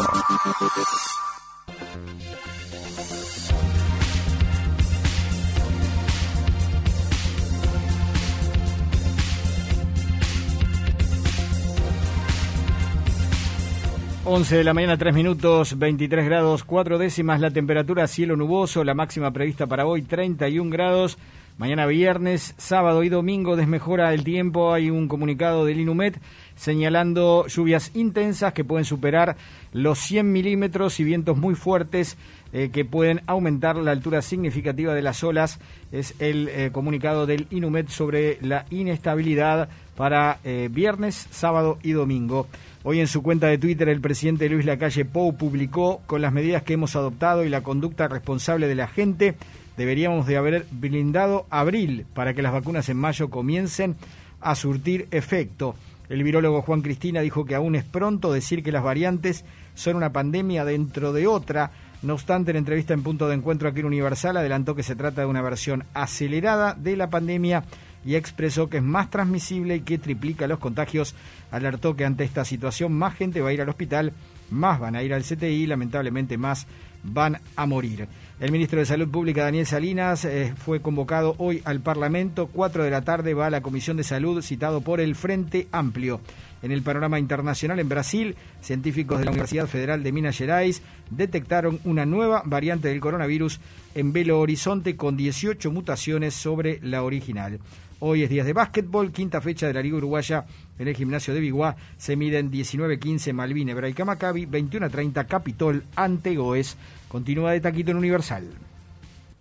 Once 14.29 14.57
de 14.57 14.65
la 14.65 14.75
mañana, 14.75 14.97
3 14.99 15.15
minutos, 15.15 15.79
23 15.79 16.25
grados, 16.25 16.65
4 16.65 16.99
décimas 16.99 17.41
la 17.41 17.53
temperatura, 17.53 18.09
cielo 18.09 18.37
nuboso, 18.37 18.83
la 18.83 18.93
máxima 18.93 19.31
prevista 19.31 19.69
para 19.69 19.87
hoy 19.87 20.03
31 20.03 20.69
grados. 20.69 21.17
Mañana 21.59 21.87
viernes, 21.87 22.55
sábado 22.59 23.03
y 23.03 23.09
domingo 23.09 23.57
desmejora 23.57 24.13
el 24.13 24.25
tiempo. 24.25 24.75
Hay 24.75 24.91
un 24.91 25.09
comunicado 25.09 25.65
del 25.65 25.81
Inumet 25.81 26.21
señalando 26.55 27.47
lluvias 27.47 27.93
intensas 27.95 28.53
que 28.53 28.63
pueden 28.63 28.85
superar 28.85 29.39
los 29.73 29.99
100 30.01 30.31
milímetros 30.31 31.01
y 31.01 31.05
vientos 31.05 31.39
muy 31.39 31.55
fuertes 31.55 32.19
eh, 32.53 32.69
que 32.71 32.85
pueden 32.85 33.23
aumentar 33.27 33.77
la 33.77 33.93
altura 33.93 34.21
significativa 34.21 34.93
de 34.93 35.01
las 35.01 35.25
olas. 35.25 35.59
Es 35.93 36.15
el 36.19 36.49
eh, 36.49 36.69
comunicado 36.73 37.25
del 37.25 37.47
Inumet 37.49 37.89
sobre 37.89 38.39
la 38.43 38.67
inestabilidad 38.69 39.71
para 39.97 40.41
eh, 40.45 40.69
viernes, 40.71 41.27
sábado 41.31 41.79
y 41.83 41.93
domingo. 41.93 42.49
Hoy 42.83 43.01
en 43.01 43.07
su 43.07 43.23
cuenta 43.23 43.47
de 43.47 43.57
Twitter 43.57 43.89
el 43.89 44.03
presidente 44.03 44.51
Luis 44.51 44.67
Lacalle 44.67 45.07
Pou 45.07 45.35
publicó 45.35 46.03
con 46.07 46.21
las 46.21 46.35
medidas 46.35 46.63
que 46.65 46.75
hemos 46.75 46.97
adoptado 46.97 47.47
y 47.47 47.49
la 47.49 47.63
conducta 47.63 48.09
responsable 48.09 48.69
de 48.69 48.75
la 48.75 48.89
gente 48.89 49.37
deberíamos 49.77 50.27
de 50.27 50.37
haber 50.37 50.67
blindado 50.71 51.47
abril 51.51 52.07
para 52.15 52.35
que 52.35 52.43
las 52.43 52.53
vacunas 52.53 52.89
en 52.89 52.97
mayo 52.97 53.31
comiencen 53.31 53.97
a 54.41 54.55
surtir 54.55 55.09
efecto. 55.11 55.75
El 56.09 56.23
virólogo 56.23 56.63
Juan 56.63 56.83
Cristina 56.83 57.21
dijo 57.21 57.45
que 57.45 57.55
aún 57.55 57.75
es 57.75 57.85
pronto 57.85 58.33
decir 58.33 58.63
que 58.63 58.73
las 58.73 58.85
variantes 58.85 59.45
son 59.75 59.97
una 59.97 60.13
pandemia 60.13 60.65
dentro 60.65 61.13
de 61.13 61.27
otra. 61.27 61.73
No 62.03 62.15
obstante, 62.15 62.53
en 62.53 62.59
entrevista 62.59 62.95
en 62.95 63.03
punto 63.03 63.29
de 63.29 63.35
encuentro 63.35 63.69
aquí 63.69 63.81
en 63.81 63.87
Universal 63.87 64.37
adelantó 64.37 64.75
que 64.75 64.83
se 64.83 64.95
trata 64.95 65.23
de 65.23 65.27
una 65.27 65.43
versión 65.43 65.85
acelerada 65.95 66.75
de 66.75 66.97
la 66.97 67.11
pandemia 67.11 67.65
y 68.05 68.15
expresó 68.15 68.69
que 68.69 68.77
es 68.77 68.83
más 68.85 69.11
transmisible 69.11 69.77
y 69.77 69.81
que 69.81 69.99
triplica 69.99 70.47
los 70.47 70.61
contagios. 70.61 71.17
Alertó 71.51 71.97
que 71.97 72.05
ante 72.05 72.23
esta 72.23 72.45
situación 72.45 72.93
más 72.93 73.15
gente 73.17 73.41
va 73.41 73.49
a 73.49 73.53
ir 73.53 73.61
al 73.61 73.69
hospital, 73.69 74.13
más 74.49 74.79
van 74.79 74.95
a 74.95 75.03
ir 75.03 75.13
al 75.13 75.25
CTI 75.25 75.67
lamentablemente 75.67 76.39
más 76.39 76.69
van 77.03 77.41
a 77.57 77.67
morir. 77.67 78.09
El 78.39 78.53
ministro 78.53 78.79
de 78.79 78.85
Salud 78.85 79.09
Pública, 79.09 79.45
Daniel 79.45 79.65
Salinas, 79.65 80.27
eh, 80.27 80.53
fue 80.57 80.83
convocado 80.83 81.35
hoy 81.39 81.63
al 81.65 81.81
Parlamento. 81.81 82.49
Cuatro 82.49 82.85
de 82.85 82.91
la 82.91 83.03
tarde 83.03 83.33
va 83.33 83.47
a 83.47 83.51
la 83.51 83.63
Comisión 83.63 83.97
de 83.97 84.05
Salud, 84.05 84.43
citado 84.43 84.83
por 84.83 85.01
el 85.01 85.15
Frente 85.15 85.69
Amplio. 85.73 86.21
En 86.63 86.71
el 86.71 86.83
panorama 86.83 87.19
internacional, 87.19 87.79
en 87.81 87.89
Brasil, 87.89 88.37
científicos 88.61 89.19
de 89.19 89.25
la 89.25 89.31
Universidad 89.31 89.67
Federal 89.67 90.03
de 90.03 90.13
Minas 90.13 90.37
Gerais 90.37 90.83
detectaron 91.11 91.81
una 91.85 92.05
nueva 92.05 92.43
variante 92.45 92.89
del 92.89 93.01
coronavirus 93.01 93.61
en 93.95 94.13
Belo 94.13 94.39
Horizonte 94.41 94.97
con 94.97 95.17
18 95.17 95.71
mutaciones 95.71 96.35
sobre 96.35 96.79
la 96.83 97.03
original. 97.03 97.59
Hoy 98.01 98.23
es 98.23 98.31
día 98.31 98.45
de 98.45 98.53
básquetbol, 98.53 99.13
quinta 99.13 99.41
fecha 99.41 99.67
de 99.67 99.73
la 99.73 99.81
Liga 99.81 99.97
Uruguaya 99.97 100.45
en 100.79 100.89
el 100.89 100.95
gimnasio 100.95 101.33
de 101.33 101.41
Biguá. 101.41 101.77
Se 101.97 102.17
miden 102.17 102.51
19-15 102.51 103.33
Malvin 103.33 103.71
Hebraica 103.71 104.05
Maccabi, 104.05 104.47
21-30 104.47 105.27
Capitol 105.27 105.85
ante 105.95 106.37
Goes. 106.37 106.77
Continúa 107.09 107.53
de 107.53 107.61
taquito 107.61 107.93
en 107.93 107.97
Universal. 107.97 108.45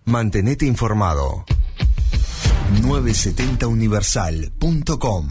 Mantenete 0.05 0.65
informado. 0.65 1.43
970universal.com 2.81 5.27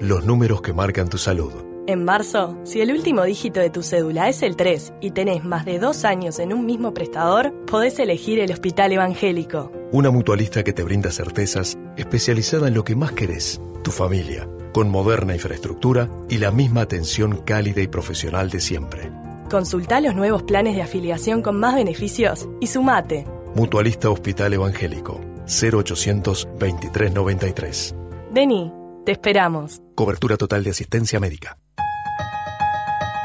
Los 0.00 0.24
números 0.24 0.62
que 0.62 0.72
marcan 0.72 1.08
tu 1.08 1.18
salud. 1.18 1.69
En 1.90 2.04
marzo, 2.04 2.56
si 2.62 2.80
el 2.80 2.92
último 2.92 3.24
dígito 3.24 3.58
de 3.58 3.68
tu 3.68 3.82
cédula 3.82 4.28
es 4.28 4.44
el 4.44 4.54
3 4.54 4.92
y 5.00 5.10
tenés 5.10 5.44
más 5.44 5.64
de 5.64 5.80
dos 5.80 6.04
años 6.04 6.38
en 6.38 6.52
un 6.52 6.64
mismo 6.64 6.94
prestador, 6.94 7.52
podés 7.66 7.98
elegir 7.98 8.38
el 8.38 8.52
Hospital 8.52 8.92
Evangélico. 8.92 9.72
Una 9.90 10.12
mutualista 10.12 10.62
que 10.62 10.72
te 10.72 10.84
brinda 10.84 11.10
certezas, 11.10 11.76
especializada 11.96 12.68
en 12.68 12.74
lo 12.74 12.84
que 12.84 12.94
más 12.94 13.10
querés, 13.10 13.60
tu 13.82 13.90
familia, 13.90 14.48
con 14.72 14.88
moderna 14.88 15.34
infraestructura 15.34 16.08
y 16.28 16.38
la 16.38 16.52
misma 16.52 16.82
atención 16.82 17.38
cálida 17.38 17.82
y 17.82 17.88
profesional 17.88 18.50
de 18.50 18.60
siempre. 18.60 19.10
Consulta 19.50 20.00
los 20.00 20.14
nuevos 20.14 20.44
planes 20.44 20.76
de 20.76 20.82
afiliación 20.82 21.42
con 21.42 21.58
más 21.58 21.74
beneficios 21.74 22.48
y 22.60 22.68
sumate. 22.68 23.26
Mutualista 23.56 24.10
Hospital 24.10 24.52
Evangélico, 24.52 25.20
0800 25.48 26.50
2393. 26.56 27.96
Vení, 28.30 28.72
te 29.04 29.10
esperamos. 29.10 29.82
Cobertura 29.96 30.36
total 30.36 30.62
de 30.62 30.70
asistencia 30.70 31.18
médica. 31.18 31.58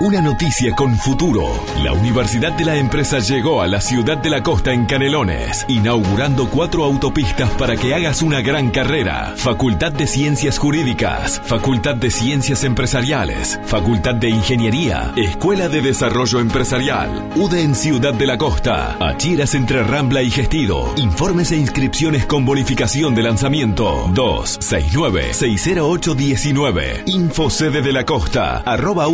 Una 0.01 0.19
noticia 0.19 0.75
con 0.75 0.93
futuro. 0.97 1.47
La 1.81 1.93
Universidad 1.93 2.51
de 2.51 2.65
la 2.65 2.75
Empresa 2.75 3.19
llegó 3.19 3.61
a 3.61 3.67
la 3.67 3.79
ciudad 3.79 4.17
de 4.17 4.29
la 4.29 4.43
costa 4.43 4.73
en 4.73 4.85
Canelones, 4.85 5.65
inaugurando 5.69 6.49
cuatro 6.49 6.83
autopistas 6.83 7.49
para 7.51 7.77
que 7.77 7.95
hagas 7.95 8.21
una 8.21 8.41
gran 8.41 8.71
carrera. 8.71 9.33
Facultad 9.37 9.93
de 9.93 10.05
Ciencias 10.05 10.57
Jurídicas, 10.57 11.41
Facultad 11.45 11.95
de 11.95 12.11
Ciencias 12.11 12.65
Empresariales, 12.65 13.57
Facultad 13.67 14.15
de 14.15 14.31
Ingeniería, 14.31 15.13
Escuela 15.15 15.69
de 15.69 15.81
Desarrollo 15.81 16.41
Empresarial. 16.41 17.29
UDE 17.37 17.61
en 17.61 17.73
Ciudad 17.73 18.13
de 18.13 18.27
la 18.27 18.37
Costa, 18.37 18.97
Achiras 18.99 19.55
entre 19.55 19.81
Rambla 19.81 20.23
y 20.23 20.29
Gestido. 20.29 20.93
Informes 20.97 21.53
e 21.53 21.55
inscripciones 21.55 22.25
con 22.25 22.43
bonificación 22.43 23.15
de 23.15 23.23
lanzamiento 23.23 24.09
269-60819. 24.09 27.03
Info 27.05 27.49
sede 27.49 27.81
de 27.81 27.93
la 27.93 28.03
costa, 28.03 28.57
arroba 28.57 29.07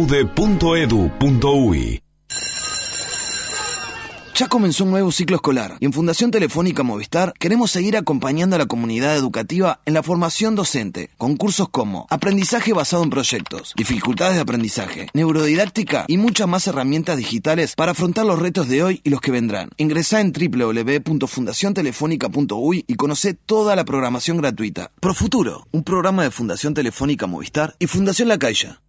Ya 4.36 4.48
comenzó 4.48 4.86
un 4.86 4.92
nuevo 4.92 5.12
ciclo 5.12 5.36
escolar 5.36 5.76
y 5.82 5.86
en 5.86 5.92
Fundación 5.92 6.32
Telefónica 6.32 6.82
Movistar 6.82 7.34
queremos 7.38 7.72
seguir 7.72 7.98
acompañando 7.98 8.56
a 8.56 8.60
la 8.60 8.68
comunidad 8.68 9.18
educativa 9.18 9.82
en 9.86 9.94
la 9.94 10.02
formación 10.02 10.56
docente, 10.56 11.10
con 11.18 11.36
cursos 11.36 11.68
como 11.68 12.08
aprendizaje 12.10 12.72
basado 12.72 13.04
en 13.04 13.10
proyectos, 13.10 13.74
dificultades 13.76 14.36
de 14.36 14.42
aprendizaje, 14.42 15.10
neurodidáctica 15.14 16.06
y 16.08 16.16
muchas 16.16 16.48
más 16.48 16.68
herramientas 16.68 17.18
digitales 17.18 17.76
para 17.76 17.92
afrontar 17.92 18.26
los 18.26 18.40
retos 18.40 18.70
de 18.70 18.82
hoy 18.82 19.02
y 19.04 19.10
los 19.10 19.20
que 19.20 19.32
vendrán. 19.32 19.72
Ingresá 19.76 20.22
en 20.22 20.32
www.fundaciontelefónica.uy 20.32 22.86
y 22.88 22.96
conoce 22.96 23.34
toda 23.34 23.76
la 23.76 23.84
programación 23.84 24.38
gratuita. 24.38 24.94
Profuturo, 25.02 25.68
un 25.72 25.84
programa 25.84 26.24
de 26.24 26.32
Fundación 26.32 26.74
Telefónica 26.74 27.28
Movistar 27.28 27.76
y 27.78 27.88
Fundación 27.88 28.30
La 28.30 28.40
Caixa. 28.40 28.82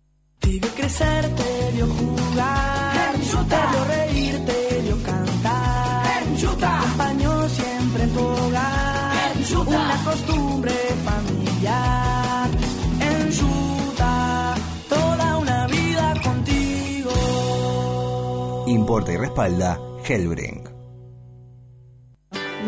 Te 0.42 0.50
vio 0.50 0.68
crecer, 0.74 1.34
te 1.34 1.70
vio 1.72 1.86
jugar, 1.86 3.12
te 3.12 3.56
vio 3.72 3.84
reír, 3.84 4.44
te 4.44 4.80
vio 4.82 5.02
cantar, 5.02 6.22
te 6.58 6.66
acompañó 6.66 7.48
siempre 7.48 8.02
en 8.02 8.10
tu 8.10 8.20
hogar, 8.20 9.32
una 9.66 10.04
costumbre 10.04 10.74
familiar, 11.04 12.50
en 13.00 13.30
Yuta, 13.30 14.54
toda 14.88 15.38
una 15.38 15.66
vida 15.68 16.14
contigo. 16.22 17.12
Importa 18.66 19.12
y 19.12 19.16
respalda 19.16 19.80
Hellbrink. 20.04 20.68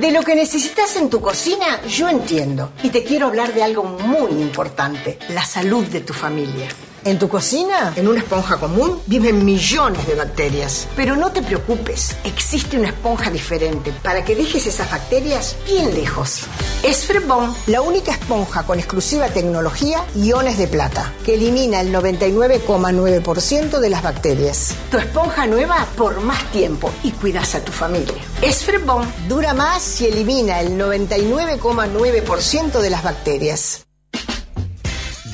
De 0.01 0.11
lo 0.11 0.23
que 0.23 0.35
necesitas 0.35 0.97
en 0.97 1.09
tu 1.09 1.21
cocina, 1.21 1.83
yo 1.87 2.09
entiendo. 2.09 2.73
Y 2.83 2.91
te 2.91 3.05
quiero 3.05 3.27
hablar 3.29 3.55
de 3.55 3.63
algo 3.63 3.85
muy 3.85 4.33
importante, 4.43 5.19
la 5.29 5.45
salud 5.45 5.87
de 5.87 6.01
tu 6.01 6.13
familia. 6.13 6.69
En 7.07 7.19
tu 7.19 7.29
cocina, 7.29 7.93
en 7.97 8.09
una 8.09 8.21
esponja 8.21 8.57
común, 8.57 8.99
viven 9.05 9.45
millones 9.45 10.07
de 10.07 10.15
bacterias. 10.15 10.89
Pero 10.97 11.17
no 11.17 11.33
te 11.33 11.43
preocupes, 11.43 12.17
existe 12.25 12.79
una 12.79 12.89
esponja 12.89 13.31
diferente 13.31 13.93
para 14.03 14.25
que 14.25 14.35
dejes 14.35 14.67
esas 14.67 14.91
bacterias 14.91 15.55
bien 15.67 15.95
lejos. 15.95 16.45
Es 16.83 17.05
Frebon, 17.05 17.55
la 17.67 17.83
única 17.83 18.13
esponja 18.13 18.63
con 18.63 18.79
exclusiva 18.79 19.29
tecnología 19.29 20.03
iones 20.15 20.57
de 20.57 20.67
plata, 20.67 21.13
que 21.27 21.35
elimina 21.35 21.83
el 21.83 21.93
99,9% 21.93 23.81
de 23.81 23.91
las 23.91 24.03
bacterias. 24.03 24.75
Tu 24.91 24.97
esponja 24.97 25.47
nueva 25.47 25.87
por 25.99 26.23
más 26.23 26.51
tiempo 26.53 26.91
y 27.03 27.11
cuidas 27.11 27.55
a 27.55 27.63
tu 27.63 27.73
familia. 27.73 28.17
Es 28.41 28.65
Frebon, 28.65 29.07
dura 29.29 29.53
más 29.53 30.01
y 30.01 30.07
elimina 30.07 30.59
el 30.61 30.79
99,9% 30.79 32.81
de 32.81 32.89
las 32.89 33.03
bacterias. 33.03 33.85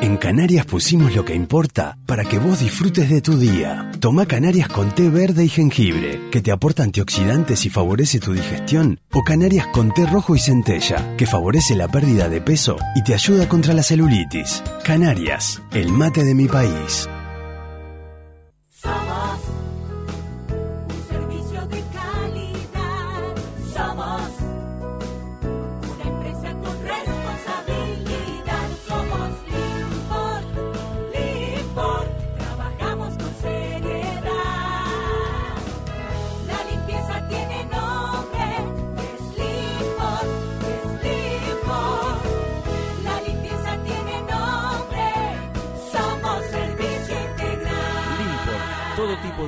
En 0.01 0.15
Canarias 0.15 0.65
pusimos 0.65 1.13
lo 1.13 1.25
que 1.25 1.35
importa 1.35 1.97
para 2.05 2.23
que 2.23 2.39
vos 2.39 2.61
disfrutes 2.61 3.09
de 3.09 3.21
tu 3.21 3.37
día. 3.37 3.91
Toma 3.99 4.25
Canarias 4.25 4.69
con 4.69 4.95
té 4.95 5.09
verde 5.09 5.43
y 5.43 5.49
jengibre, 5.49 6.21
que 6.31 6.41
te 6.41 6.53
aporta 6.53 6.83
antioxidantes 6.83 7.65
y 7.65 7.69
favorece 7.69 8.19
tu 8.19 8.31
digestión. 8.31 9.01
O 9.11 9.23
Canarias 9.23 9.67
con 9.73 9.93
té 9.93 10.05
rojo 10.05 10.37
y 10.37 10.39
centella, 10.39 11.17
que 11.17 11.25
favorece 11.25 11.75
la 11.75 11.89
pérdida 11.89 12.29
de 12.29 12.39
peso 12.39 12.77
y 12.95 13.03
te 13.03 13.13
ayuda 13.13 13.49
contra 13.49 13.73
la 13.73 13.83
celulitis. 13.83 14.63
Canarias, 14.85 15.61
el 15.73 15.91
mate 15.91 16.23
de 16.23 16.33
mi 16.33 16.47
país. 16.47 17.09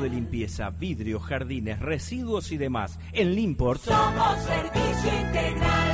De 0.01 0.09
limpieza, 0.09 0.69
vidrio, 0.69 1.19
jardines, 1.19 1.79
residuos 1.79 2.51
y 2.51 2.57
demás. 2.57 2.99
En 3.13 3.35
Limport 3.35 3.81
Somos 3.81 4.39
servicio 4.43 5.21
integral. 5.21 5.91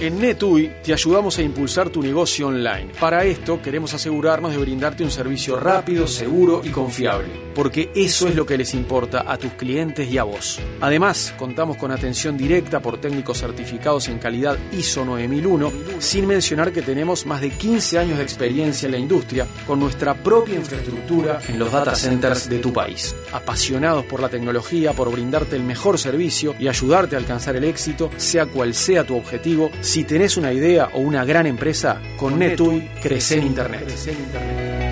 En 0.00 0.20
NetUI 0.20 0.70
te 0.84 0.92
ayudamos 0.92 1.38
a 1.38 1.42
impulsar 1.42 1.88
tu 1.88 2.02
negocio 2.02 2.48
online. 2.48 2.90
Para 3.00 3.24
esto 3.24 3.62
queremos 3.62 3.94
asegurarnos 3.94 4.52
de 4.52 4.58
brindarte 4.58 5.02
un 5.02 5.10
servicio 5.10 5.58
rápido, 5.58 6.06
seguro 6.06 6.60
y 6.62 6.68
confiable, 6.68 7.30
porque 7.54 7.90
eso 7.94 8.28
es 8.28 8.34
lo 8.34 8.46
que 8.46 8.58
les 8.58 8.74
importa 8.74 9.24
a 9.26 9.38
tus 9.38 9.52
clientes 9.52 10.10
y 10.10 10.18
a 10.18 10.24
vos. 10.24 10.60
Además, 10.80 11.34
contamos 11.38 11.76
con 11.76 11.90
atención 11.90 12.36
directa 12.36 12.80
por 12.80 13.00
técnicos 13.00 13.38
certificados 13.38 14.08
en 14.08 14.18
calidad 14.18 14.58
ISO 14.72 15.04
9001, 15.04 15.72
sin 15.98 16.26
mencionar 16.26 16.72
que 16.72 16.82
tenemos 16.82 17.26
más 17.26 17.40
de 17.40 17.50
15 17.50 17.98
años 17.98 18.18
de 18.18 18.24
experiencia 18.24 18.86
en 18.86 18.92
la 18.92 18.98
industria 18.98 19.46
con 19.66 19.80
nuestra 19.80 20.14
propia 20.14 20.56
infraestructura 20.56 21.40
en 21.48 21.58
los 21.58 21.70
data 21.70 21.94
centers 21.94 22.48
de 22.48 22.58
tu 22.58 22.72
país. 22.72 23.14
Apasionados 23.32 24.04
por 24.04 24.20
la 24.20 24.28
tecnología, 24.28 24.92
por 24.92 25.10
brindarte 25.10 25.56
el 25.56 25.62
mejor 25.62 25.98
servicio 25.98 26.54
y 26.58 26.68
ayudarte 26.68 27.16
a 27.16 27.18
alcanzar 27.18 27.56
el 27.56 27.64
éxito, 27.64 28.10
sea 28.16 28.46
cual 28.46 28.74
sea 28.74 29.04
tu 29.04 29.16
objetivo, 29.16 29.70
si 29.80 30.04
tenés 30.04 30.36
una 30.36 30.52
idea 30.52 30.90
o 30.94 31.00
una 31.00 31.24
gran 31.24 31.46
empresa, 31.46 32.00
con 32.16 32.38
NetUI 32.38 32.88
crece 33.02 33.38
en 33.38 33.46
Internet. 33.46 34.83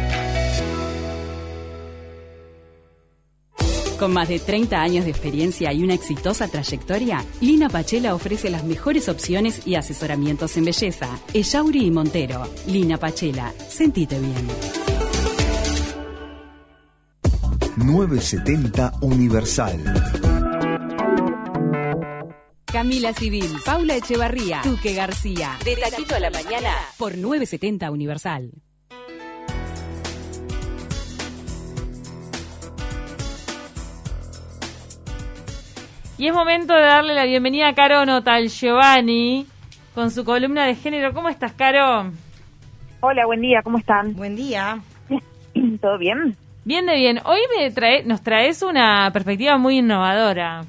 Con 4.03 4.15
más 4.15 4.29
de 4.29 4.41
30 4.41 4.83
años 4.83 5.05
de 5.05 5.13
experiencia 5.13 5.73
y 5.73 5.85
una 5.85 5.95
exitosa 5.95 6.49
trayectoria, 6.49 7.25
Lina 7.41 7.69
Pachela 7.69 8.17
ofrece 8.17 8.51
las 8.51 8.65
mejores 8.65 9.09
opciones 9.09 9.65
y 9.65 9.77
asesoramientos 9.77 10.57
en 10.57 10.65
belleza. 10.65 11.09
Ellauri 11.33 11.87
y 11.87 11.91
Montero. 11.93 12.43
Lina 12.67 12.99
Pachela. 12.99 13.55
Sentite 13.69 14.19
bien. 14.19 14.49
970 17.77 18.93
Universal. 19.03 19.81
Camila 22.65 23.13
Civil, 23.13 23.57
Paula 23.65 23.95
Echevarría, 23.95 24.63
Duque 24.65 24.95
García. 24.95 25.57
De 25.65 25.77
Taquito 25.77 26.17
a 26.17 26.19
la 26.19 26.31
Mañana 26.31 26.75
por 26.99 27.17
970 27.17 27.89
Universal. 27.93 28.51
Y 36.23 36.29
es 36.29 36.35
momento 36.35 36.73
de 36.75 36.83
darle 36.83 37.15
la 37.15 37.25
bienvenida 37.25 37.67
a 37.67 37.75
Caro 37.75 38.07
Notal 38.07 38.47
Giovanni 38.47 39.45
con 39.93 40.13
su 40.13 40.25
columna 40.25 40.67
de 40.67 40.77
género. 40.77 41.13
¿Cómo 41.13 41.29
estás, 41.29 41.53
Caro? 41.53 42.13
Hola, 43.01 43.27
buen 43.27 43.41
día, 43.41 43.61
¿cómo 43.65 43.79
están? 43.79 44.15
Buen 44.15 44.37
día. 44.37 44.79
¿Todo 45.81 45.99
bien? 45.99 46.37
Bien 46.65 46.87
de 46.87 46.95
bien. 46.95 47.19
Hoy 47.25 47.41
me 47.59 47.69
trae, 47.73 48.05
nos 48.05 48.23
traes 48.23 48.63
una 48.63 49.11
perspectiva 49.13 49.59
muy 49.59 49.79
innovadora. 49.79 50.63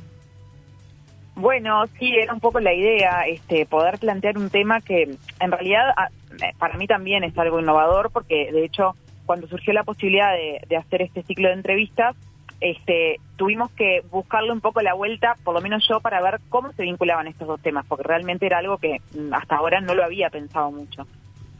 Bueno, 1.35 1.85
sí, 1.99 2.11
era 2.15 2.33
un 2.33 2.39
poco 2.39 2.59
la 2.59 2.73
idea, 2.73 3.27
este, 3.27 3.67
poder 3.67 3.99
plantear 3.99 4.39
un 4.39 4.49
tema 4.49 4.81
que 4.81 5.03
en 5.39 5.51
realidad 5.51 5.83
eh, 6.31 6.51
para 6.57 6.79
mí 6.79 6.87
también 6.87 7.23
es 7.23 7.37
algo 7.37 7.59
innovador 7.59 8.09
porque 8.11 8.51
de 8.51 8.65
hecho 8.65 8.95
cuando 9.27 9.45
surgió 9.45 9.71
la 9.73 9.83
posibilidad 9.83 10.31
de, 10.33 10.65
de 10.67 10.77
hacer 10.77 11.03
este 11.03 11.21
ciclo 11.21 11.49
de 11.49 11.53
entrevistas, 11.53 12.15
este, 12.63 13.19
tuvimos 13.35 13.69
que 13.71 14.03
buscarle 14.09 14.53
un 14.53 14.61
poco 14.61 14.81
la 14.81 14.93
vuelta, 14.93 15.35
por 15.43 15.53
lo 15.53 15.59
menos 15.59 15.85
yo, 15.87 15.99
para 15.99 16.21
ver 16.21 16.39
cómo 16.47 16.71
se 16.71 16.83
vinculaban 16.83 17.27
estos 17.27 17.45
dos 17.45 17.61
temas, 17.61 17.85
porque 17.85 18.03
realmente 18.03 18.45
era 18.45 18.59
algo 18.59 18.77
que 18.77 19.01
mm, 19.13 19.33
hasta 19.33 19.57
ahora 19.57 19.81
no 19.81 19.93
lo 19.93 20.03
había 20.03 20.29
pensado 20.29 20.71
mucho. 20.71 21.05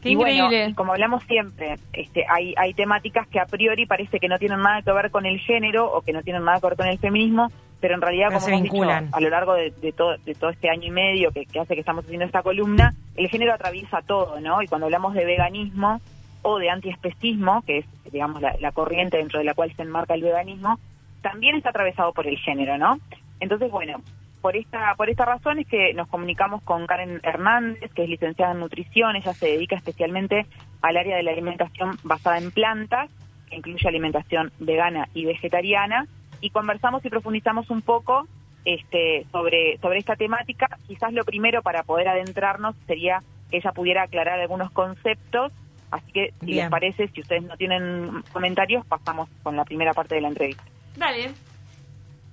Qué 0.00 0.10
y 0.10 0.14
bueno, 0.14 0.46
increíble. 0.46 0.74
como 0.74 0.92
hablamos 0.92 1.22
siempre, 1.24 1.76
este, 1.92 2.24
hay, 2.26 2.54
hay 2.56 2.72
temáticas 2.72 3.28
que 3.28 3.38
a 3.38 3.44
priori 3.44 3.84
parece 3.84 4.18
que 4.18 4.28
no 4.28 4.38
tienen 4.38 4.62
nada 4.62 4.80
que 4.80 4.92
ver 4.92 5.10
con 5.10 5.26
el 5.26 5.38
género 5.40 5.92
o 5.92 6.00
que 6.00 6.14
no 6.14 6.22
tienen 6.22 6.42
nada 6.42 6.58
que 6.58 6.68
ver 6.68 6.76
con 6.76 6.86
el 6.86 6.98
feminismo, 6.98 7.50
pero 7.80 7.96
en 7.96 8.00
realidad, 8.00 8.28
Pero 8.28 8.40
como 8.40 8.56
hemos 8.56 8.62
dicho 8.62 8.90
a 9.12 9.20
lo 9.20 9.28
largo 9.28 9.52
de, 9.52 9.70
de 9.72 9.92
todo, 9.92 10.16
de 10.16 10.34
todo 10.34 10.48
este 10.48 10.70
año 10.70 10.84
y 10.84 10.90
medio 10.90 11.32
que, 11.32 11.44
que 11.44 11.60
hace 11.60 11.74
que 11.74 11.80
estamos 11.80 12.06
haciendo 12.06 12.24
esta 12.24 12.42
columna, 12.42 12.94
el 13.14 13.28
género 13.28 13.52
atraviesa 13.52 14.00
todo, 14.00 14.40
¿no? 14.40 14.62
Y 14.62 14.68
cuando 14.68 14.86
hablamos 14.86 15.12
de 15.12 15.26
veganismo 15.26 16.00
o 16.40 16.58
de 16.58 16.70
antiespecismo, 16.70 17.62
que 17.66 17.78
es, 17.78 17.86
digamos, 18.10 18.40
la, 18.40 18.54
la 18.58 18.72
corriente 18.72 19.18
dentro 19.18 19.38
de 19.38 19.44
la 19.44 19.52
cual 19.52 19.70
se 19.76 19.82
enmarca 19.82 20.14
el 20.14 20.22
veganismo, 20.22 20.78
también 21.24 21.56
está 21.56 21.70
atravesado 21.70 22.12
por 22.12 22.26
el 22.26 22.36
género, 22.36 22.76
¿no? 22.76 23.00
Entonces, 23.40 23.70
bueno, 23.70 24.02
por 24.42 24.56
esta, 24.56 24.94
por 24.94 25.08
esta 25.08 25.24
razón 25.24 25.58
es 25.58 25.66
que 25.66 25.94
nos 25.94 26.06
comunicamos 26.08 26.62
con 26.62 26.86
Karen 26.86 27.18
Hernández, 27.22 27.90
que 27.94 28.04
es 28.04 28.10
licenciada 28.10 28.52
en 28.52 28.60
nutrición, 28.60 29.16
ella 29.16 29.32
se 29.32 29.46
dedica 29.46 29.74
especialmente 29.74 30.46
al 30.82 30.98
área 30.98 31.16
de 31.16 31.22
la 31.22 31.30
alimentación 31.30 31.96
basada 32.02 32.36
en 32.36 32.50
plantas, 32.50 33.10
que 33.48 33.56
incluye 33.56 33.88
alimentación 33.88 34.52
vegana 34.58 35.08
y 35.14 35.24
vegetariana, 35.24 36.06
y 36.42 36.50
conversamos 36.50 37.02
y 37.06 37.08
profundizamos 37.08 37.70
un 37.70 37.80
poco 37.80 38.28
este, 38.66 39.24
sobre, 39.32 39.78
sobre 39.78 40.00
esta 40.00 40.16
temática. 40.16 40.68
Quizás 40.86 41.14
lo 41.14 41.24
primero 41.24 41.62
para 41.62 41.84
poder 41.84 42.08
adentrarnos 42.08 42.76
sería 42.86 43.20
que 43.50 43.56
ella 43.56 43.72
pudiera 43.72 44.02
aclarar 44.02 44.40
algunos 44.40 44.70
conceptos, 44.72 45.52
así 45.90 46.12
que 46.12 46.34
si 46.40 46.46
Bien. 46.46 46.58
les 46.58 46.70
parece, 46.70 47.08
si 47.08 47.22
ustedes 47.22 47.44
no 47.44 47.56
tienen 47.56 48.22
comentarios, 48.30 48.84
pasamos 48.84 49.30
con 49.42 49.56
la 49.56 49.64
primera 49.64 49.94
parte 49.94 50.16
de 50.16 50.20
la 50.20 50.28
entrevista. 50.28 50.73
Dale. 50.96 51.34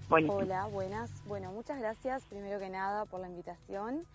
Buenísimo. 0.08 0.40
Hola, 0.40 0.66
buenas. 0.68 1.10
Bueno, 1.26 1.52
muchas 1.52 1.80
gracias 1.80 2.24
primero 2.26 2.60
que 2.60 2.70
nada 2.70 3.06
por 3.06 3.20
la 3.20 3.28
invitación 3.28 4.06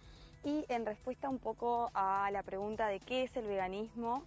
y 0.44 0.64
en 0.68 0.86
respuesta 0.86 1.28
un 1.28 1.38
poco 1.38 1.90
a 1.94 2.30
la 2.30 2.42
pregunta 2.42 2.86
de 2.86 3.00
qué 3.00 3.24
es 3.24 3.36
el 3.36 3.46
veganismo 3.46 4.22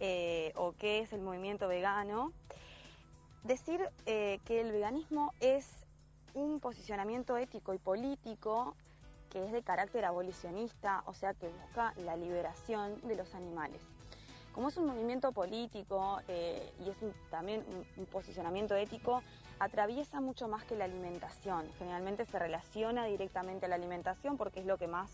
eh, 0.00 0.52
o 0.56 0.74
qué 0.78 1.00
es 1.00 1.12
el 1.12 1.20
movimiento 1.22 1.68
vegano, 1.68 2.32
decir 3.44 3.80
eh, 4.04 4.40
que 4.44 4.60
el 4.60 4.72
veganismo 4.72 5.32
es 5.40 5.66
un 6.34 6.60
posicionamiento 6.60 7.36
ético 7.38 7.72
y 7.72 7.78
político 7.78 8.74
que 9.30 9.46
es 9.46 9.52
de 9.52 9.62
carácter 9.62 10.04
abolicionista, 10.04 11.02
o 11.06 11.14
sea 11.14 11.32
que 11.32 11.48
busca 11.48 11.94
la 12.04 12.16
liberación 12.16 13.00
de 13.08 13.16
los 13.16 13.34
animales. 13.34 13.80
Como 14.52 14.68
es 14.68 14.76
un 14.76 14.86
movimiento 14.86 15.32
político 15.32 16.20
eh, 16.28 16.72
y 16.84 16.90
es 16.90 16.96
también 17.30 17.64
un, 17.96 18.06
posicionamiento 18.06 18.74
ético, 18.74 19.22
atraviesa 19.58 20.20
mucho 20.20 20.46
más 20.46 20.64
que 20.64 20.76
la 20.76 20.84
alimentación. 20.84 21.66
Generalmente 21.78 22.26
se 22.26 22.38
relaciona 22.38 23.06
directamente 23.06 23.66
a 23.66 23.68
la 23.70 23.76
alimentación 23.76 24.36
porque 24.36 24.60
es 24.60 24.66
lo 24.66 24.76
que 24.76 24.88
más 24.88 25.10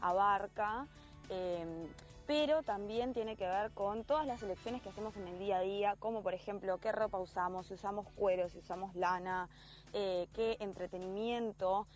abarca, 0.00 0.86
eh, 1.28 1.86
pero 2.26 2.62
también 2.62 3.12
tiene 3.12 3.36
que 3.36 3.46
ver 3.46 3.70
con 3.72 4.04
todas 4.04 4.26
las 4.26 4.42
elecciones 4.42 4.82
que 4.82 4.88
hacemos 4.88 5.16
en 5.16 5.28
el 5.28 5.38
día 5.38 5.58
a 5.58 5.60
día, 5.60 5.96
como 6.00 6.22
por 6.22 6.34
ejemplo 6.34 6.78
qué 6.78 6.90
ropa 6.90 7.18
usamos, 7.18 7.68
si 7.68 7.74
usamos 7.74 8.08
cuero, 8.16 8.48
si 8.48 8.58
usamos 8.58 8.96
lana, 8.96 9.48
eh, 9.92 10.26
qué 10.34 10.56
entretenimiento 10.60 11.86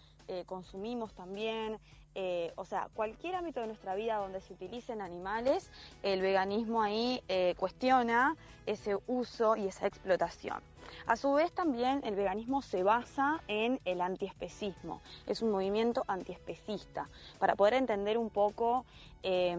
consumimos 0.46 1.12
también. 1.12 1.78
Eh, 2.14 2.52
o 2.56 2.64
sea, 2.64 2.88
cualquier 2.94 3.34
ámbito 3.34 3.60
de 3.60 3.66
nuestra 3.66 3.94
vida 3.94 4.16
donde 4.16 4.40
se 4.40 4.52
utilicen 4.52 5.00
animales, 5.00 5.70
el 6.02 6.20
veganismo 6.20 6.82
ahí 6.82 7.22
eh, 7.28 7.54
cuestiona 7.58 8.36
ese 8.66 8.96
uso 9.06 9.56
y 9.56 9.66
esa 9.66 9.86
explotación. 9.86 10.62
A 11.06 11.16
su 11.16 11.32
vez 11.32 11.52
también 11.52 12.02
el 12.04 12.14
veganismo 12.14 12.62
se 12.62 12.82
basa 12.82 13.42
en 13.48 13.80
el 13.84 14.00
antiespecismo, 14.00 15.00
es 15.26 15.42
un 15.42 15.50
movimiento 15.50 16.04
antiespecista. 16.06 17.08
Para 17.38 17.56
poder 17.56 17.74
entender 17.74 18.16
un 18.16 18.30
poco 18.30 18.84
eh, 19.22 19.56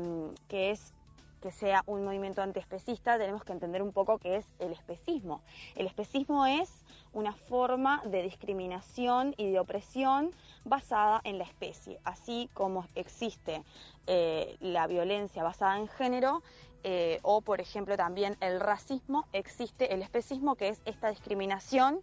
qué 0.48 0.72
es 0.72 0.94
que 1.42 1.52
sea 1.52 1.84
un 1.86 2.04
movimiento 2.04 2.42
antiespecista, 2.42 3.20
tenemos 3.20 3.44
que 3.44 3.52
entender 3.52 3.84
un 3.84 3.92
poco 3.92 4.18
qué 4.18 4.38
es 4.38 4.48
el 4.58 4.72
especismo. 4.72 5.42
El 5.76 5.86
especismo 5.86 6.48
es 6.48 6.85
una 7.16 7.32
forma 7.34 8.02
de 8.06 8.22
discriminación 8.24 9.34
y 9.38 9.50
de 9.50 9.60
opresión 9.60 10.32
basada 10.66 11.22
en 11.24 11.38
la 11.38 11.46
especie, 11.46 11.98
así 12.04 12.50
como 12.54 12.86
existe 12.94 13.64
eh, 14.06 14.58
la 14.60 14.86
violencia 14.86 15.42
basada 15.42 15.80
en 15.80 15.88
género, 15.88 16.44
eh, 16.84 17.20
o 17.24 17.42
por 17.42 17.62
ejemplo 17.62 17.96
también 17.96 18.36
el 18.42 18.60
racismo, 18.60 19.26
existe 19.32 19.94
el 19.94 20.02
especismo, 20.02 20.56
que 20.56 20.68
es 20.68 20.82
esta 20.84 21.10
discriminación 21.10 22.02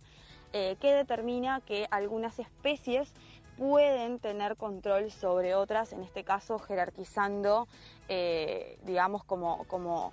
eh, 0.54 0.76
que 0.80 0.94
determina 0.94 1.60
que 1.60 1.86
algunas 1.90 2.38
especies 2.38 3.12
pueden 3.58 4.18
tener 4.18 4.56
control 4.56 5.10
sobre 5.10 5.54
otras, 5.54 5.92
en 5.92 6.02
este 6.02 6.24
caso 6.24 6.58
jerarquizando, 6.58 7.68
digamos, 8.82 9.24
como, 9.24 9.64
como, 9.64 10.12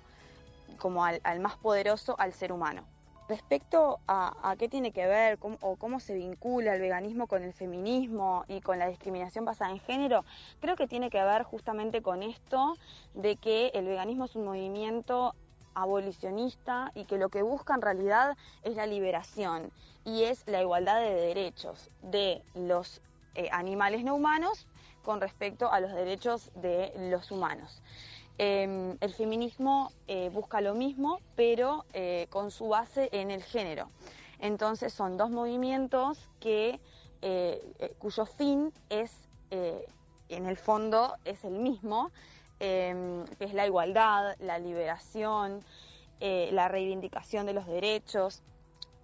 como 0.76 1.04
al 1.06 1.40
más 1.40 1.56
poderoso, 1.56 2.14
al 2.18 2.34
ser 2.34 2.52
humano. 2.52 2.84
Respecto 3.30 4.00
a, 4.08 4.56
qué 4.58 4.68
tiene 4.68 4.90
que 4.90 5.06
ver 5.06 5.38
o 5.60 5.76
cómo 5.76 6.00
se 6.00 6.14
vincula 6.14 6.74
el 6.74 6.80
veganismo 6.80 7.28
con 7.28 7.44
el 7.44 7.52
feminismo 7.52 8.44
y 8.48 8.60
con 8.60 8.80
la 8.80 8.88
discriminación 8.88 9.44
basada 9.44 9.70
en 9.70 9.78
género, 9.78 10.24
creo 10.58 10.74
que 10.74 10.88
tiene 10.88 11.10
que 11.10 11.22
ver 11.22 11.44
justamente 11.44 12.02
con 12.02 12.24
esto 12.24 12.74
de 13.14 13.36
que 13.36 13.68
el 13.74 13.86
veganismo 13.86 14.24
es 14.24 14.34
un 14.34 14.46
movimiento 14.46 15.36
abolicionista 15.74 16.90
y 16.96 17.04
que 17.04 17.18
lo 17.18 17.28
que 17.28 17.42
busca 17.42 17.72
en 17.76 17.82
realidad 17.82 18.36
es 18.64 18.74
la 18.74 18.86
liberación 18.86 19.70
y 20.04 20.24
es 20.24 20.42
la 20.48 20.60
igualdad 20.60 20.98
de 20.98 21.14
derechos 21.14 21.88
de 22.02 22.42
los 22.56 23.00
eh, 23.36 23.48
animales 23.52 24.02
no 24.02 24.16
humanos 24.16 24.66
con 25.04 25.20
respecto 25.20 25.70
a 25.70 25.78
los 25.78 25.92
derechos 25.92 26.50
de 26.56 26.92
los 26.96 27.30
humanos. 27.30 27.80
Eh, 28.42 28.96
el 29.02 29.12
feminismo 29.12 29.92
eh, 30.08 30.30
busca 30.32 30.62
lo 30.62 30.74
mismo, 30.74 31.20
pero 31.36 31.84
eh, 31.92 32.26
con 32.30 32.50
su 32.50 32.68
base 32.68 33.10
en 33.12 33.30
el 33.30 33.42
género. 33.42 33.90
Entonces 34.38 34.94
son 34.94 35.18
dos 35.18 35.28
movimientos 35.28 36.26
que, 36.40 36.80
eh, 37.20 37.94
cuyo 37.98 38.24
fin 38.24 38.72
es, 38.88 39.12
en 39.50 40.46
el 40.46 40.56
fondo, 40.56 41.16
es 41.26 41.44
el 41.44 41.58
mismo, 41.58 42.12
eh, 42.60 43.24
que 43.38 43.44
es 43.44 43.52
la 43.52 43.66
igualdad, 43.66 44.36
la 44.38 44.58
liberación, 44.58 45.62
la 46.20 46.68
reivindicación 46.68 47.44
de 47.44 47.52
los 47.52 47.66
derechos. 47.66 48.42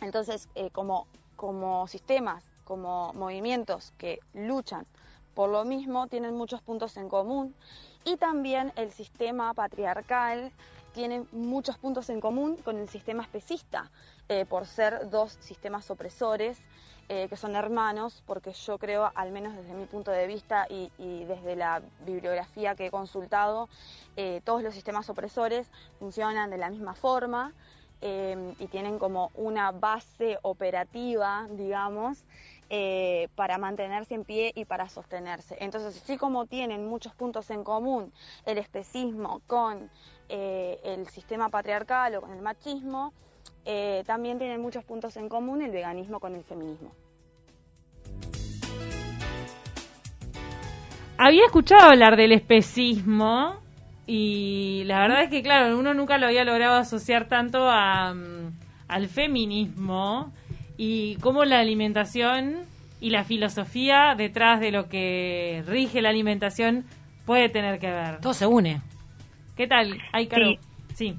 Entonces, 0.01 0.49
como, 0.73 1.07
como 1.37 1.87
sistemas, 1.89 2.43
como 2.65 3.13
movimientos 3.13 3.93
que 3.99 4.21
luchan 4.33 4.87
por 5.37 5.51
lo 5.51 5.67
mismo, 5.67 6.07
tienen 6.07 6.35
muchos 6.35 6.63
puntos 6.63 6.97
en 6.97 7.11
común. 7.11 7.55
Y 8.05 8.17
también 8.17 8.73
el 8.75 8.91
sistema 8.91 9.53
patriarcal 9.53 10.51
tiene 10.95 11.27
muchos 11.31 11.77
puntos 11.77 12.09
en 12.09 12.23
común 12.23 12.57
con 12.57 12.79
el 12.79 12.89
sistema 12.89 13.23
especista, 13.23 13.91
eh, 14.31 14.47
por 14.47 14.65
ser 14.65 15.11
dos 15.11 15.37
sistemas 15.41 15.91
opresores 15.91 16.59
eh, 17.11 17.29
que 17.29 17.37
son 17.37 17.55
hermanos, 17.55 18.23
porque 18.27 18.55
yo 18.55 18.79
creo, 18.79 19.13
al 19.15 19.31
menos 19.31 19.55
desde 19.55 19.75
mi 19.75 19.85
punto 19.85 20.11
de 20.11 20.27
vista 20.27 20.67
y, 20.71 20.91
desde 21.27 21.55
la 21.55 21.83
bibliografía 22.07 22.75
que 22.75 22.87
he 22.87 22.91
consultado, 22.91 23.69
eh, 24.17 24.41
todos 24.43 24.63
los 24.63 24.73
sistemas 24.73 25.11
opresores 25.11 25.71
funcionan 25.99 26.49
de 26.49 26.57
la 26.57 26.71
misma 26.71 26.95
forma 26.95 27.53
y 28.59 28.67
tienen 28.67 28.99
como 28.99 29.31
una 29.35 29.73
base 29.73 30.39
operativa, 30.43 31.49
digamos, 31.51 32.25
eh, 32.69 33.29
para 33.37 33.59
mantenerse 33.59 34.15
en 34.15 34.25
pie 34.25 34.51
y 34.55 34.65
para 34.65 34.89
sostenerse. 34.89 35.57
Entonces, 35.61 36.03
así 36.03 36.17
como 36.17 36.47
tienen 36.47 36.89
muchos 36.89 37.15
puntos 37.15 37.51
en 37.51 37.63
común 37.63 38.13
el 38.45 38.59
especismo 38.59 39.41
con 39.47 39.89
eh, 40.29 40.81
el 40.83 41.07
sistema 41.07 41.49
patriarcal 41.49 42.17
o 42.17 42.23
con 42.23 42.33
el 42.33 42.43
machismo, 42.43 43.13
eh, 43.65 44.03
también 44.07 44.39
tienen 44.39 44.61
muchos 44.61 44.83
puntos 44.85 45.17
en 45.17 45.29
común 45.29 45.63
el 45.63 45.71
veganismo 45.71 46.19
con 46.19 46.35
el 46.35 46.43
feminismo. 46.43 46.91
Había 51.19 51.45
escuchado 51.47 51.91
hablar 51.91 52.17
del 52.17 52.33
especismo 52.33 53.61
y 54.07 54.83
la 54.87 55.01
verdad 55.01 55.23
es 55.23 55.31
que, 55.31 55.43
claro, 55.43 55.79
uno 55.79 55.95
nunca 55.95 56.19
lo 56.19 56.27
había 56.27 56.45
logrado 56.45 56.75
asociar 56.75 57.29
tanto 57.29 57.69
a, 57.69 58.13
mm, 58.13 58.59
al 58.89 59.09
feminismo 59.09 60.33
y 60.77 61.17
cómo 61.17 61.45
la 61.45 61.61
alimentación 61.61 62.65
y 63.01 63.11
la 63.11 63.25
filosofía 63.25 64.15
detrás 64.17 64.61
de 64.61 64.71
lo 64.71 64.89
que 64.89 65.63
rige 65.67 66.03
la 66.03 66.11
alimentación 66.11 66.85
puede 67.25 67.49
tener 67.49 67.79
que 67.79 67.91
ver. 67.91 68.21
Todo 68.21 68.35
se 68.35 68.47
une. 68.47 68.81
¿Qué 69.57 69.67
tal? 69.67 69.99
Ay, 70.13 70.27
Caro. 70.27 70.47
Sí. 70.47 70.59
Sí. 70.95 71.17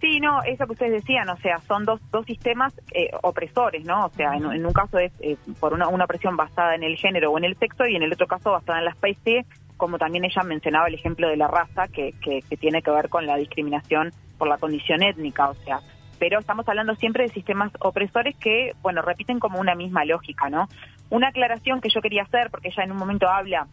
Sí, 0.00 0.20
no, 0.20 0.42
eso 0.42 0.66
que 0.66 0.72
ustedes 0.72 0.92
decían, 0.92 1.28
o 1.30 1.36
sea, 1.38 1.58
son 1.66 1.84
dos, 1.84 2.00
dos 2.12 2.26
sistemas 2.26 2.74
eh, 2.92 3.10
opresores, 3.22 3.84
¿no? 3.84 4.06
O 4.06 4.10
sea, 4.10 4.34
en, 4.34 4.44
en 4.44 4.66
un 4.66 4.72
caso 4.72 4.98
es 4.98 5.10
eh, 5.20 5.36
por 5.58 5.72
una, 5.72 5.88
una 5.88 6.04
opresión 6.04 6.36
basada 6.36 6.74
en 6.74 6.82
el 6.82 6.96
género 6.96 7.32
o 7.32 7.38
en 7.38 7.44
el 7.44 7.56
sexo 7.56 7.86
y 7.86 7.96
en 7.96 8.02
el 8.02 8.12
otro 8.12 8.26
caso 8.26 8.52
basada 8.52 8.78
en 8.78 8.84
la 8.84 8.90
especie, 8.90 9.46
como 9.76 9.98
también 9.98 10.24
ella 10.24 10.42
mencionaba 10.42 10.88
el 10.88 10.94
ejemplo 10.94 11.28
de 11.28 11.36
la 11.36 11.48
raza, 11.48 11.88
que, 11.88 12.12
que, 12.22 12.40
que 12.42 12.56
tiene 12.56 12.82
que 12.82 12.90
ver 12.90 13.08
con 13.08 13.26
la 13.26 13.36
discriminación 13.36 14.12
por 14.36 14.48
la 14.48 14.58
condición 14.58 15.02
étnica, 15.02 15.48
o 15.48 15.54
sea, 15.54 15.80
pero 16.18 16.38
estamos 16.40 16.68
hablando 16.68 16.94
siempre 16.96 17.24
de 17.24 17.30
sistemas 17.30 17.72
opresores 17.80 18.36
que, 18.36 18.72
bueno, 18.82 19.02
repiten 19.02 19.38
como 19.38 19.58
una 19.60 19.74
misma 19.74 20.04
lógica, 20.04 20.48
¿no? 20.48 20.68
Una 21.10 21.28
aclaración 21.28 21.80
que 21.80 21.88
yo 21.88 22.00
quería 22.00 22.22
hacer, 22.22 22.50
porque 22.50 22.68
ella 22.68 22.84
en 22.84 22.92
un 22.92 22.98
momento 22.98 23.28
habla 23.28 23.66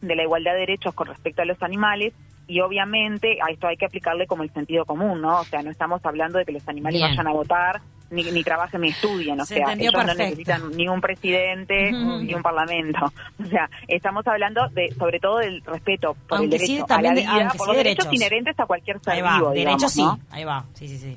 de 0.00 0.14
la 0.16 0.22
igualdad 0.22 0.52
de 0.52 0.60
derechos 0.60 0.94
con 0.94 1.06
respecto 1.08 1.42
a 1.42 1.44
los 1.44 1.62
animales, 1.62 2.12
y 2.48 2.60
obviamente 2.60 3.38
a 3.42 3.50
esto 3.50 3.66
hay 3.66 3.76
que 3.76 3.86
aplicarle 3.86 4.26
como 4.28 4.44
el 4.44 4.50
sentido 4.52 4.84
común, 4.84 5.20
¿no? 5.20 5.40
O 5.40 5.44
sea, 5.44 5.62
no 5.62 5.70
estamos 5.70 6.00
hablando 6.04 6.38
de 6.38 6.44
que 6.44 6.52
los 6.52 6.68
animales 6.68 7.00
Bien. 7.00 7.10
vayan 7.10 7.26
a 7.26 7.32
votar, 7.32 7.80
ni, 8.08 8.22
ni 8.22 8.44
trabajen 8.44 8.82
ni 8.82 8.90
estudien, 8.90 9.40
o 9.40 9.44
Se 9.44 9.54
sea, 9.56 9.72
ellos 9.72 9.92
no 9.92 10.04
necesitan 10.14 10.70
ni 10.76 10.86
un 10.86 11.00
presidente 11.00 11.90
ni 11.90 12.34
un 12.34 12.42
parlamento. 12.42 13.12
O 13.44 13.48
sea, 13.48 13.68
estamos 13.88 14.24
hablando 14.28 14.68
de 14.68 14.94
sobre 14.96 15.18
todo 15.18 15.38
del 15.38 15.60
respeto 15.62 16.16
por 16.28 16.38
Aunque 16.38 16.54
el 16.56 16.60
derecho 16.60 16.86
sí, 16.86 16.92
a 16.92 17.02
la 17.02 17.10
de- 17.14 17.20
vida, 17.22 17.30
aunque 17.32 17.58
por 17.58 17.66
los 17.68 17.76
derechos. 17.76 18.04
derechos 18.04 18.14
inherentes 18.22 18.60
a 18.60 18.66
cualquier 18.66 19.00
ser 19.00 19.14
Ahí 19.14 19.22
va, 19.22 19.36
vivo, 19.38 19.50
derecho 19.50 19.88
digamos, 19.88 19.92
sí, 19.92 20.02
¿no? 20.04 20.18
ahí 20.30 20.44
va, 20.44 20.64
sí, 20.74 20.86
sí, 20.88 20.98
sí. 20.98 21.16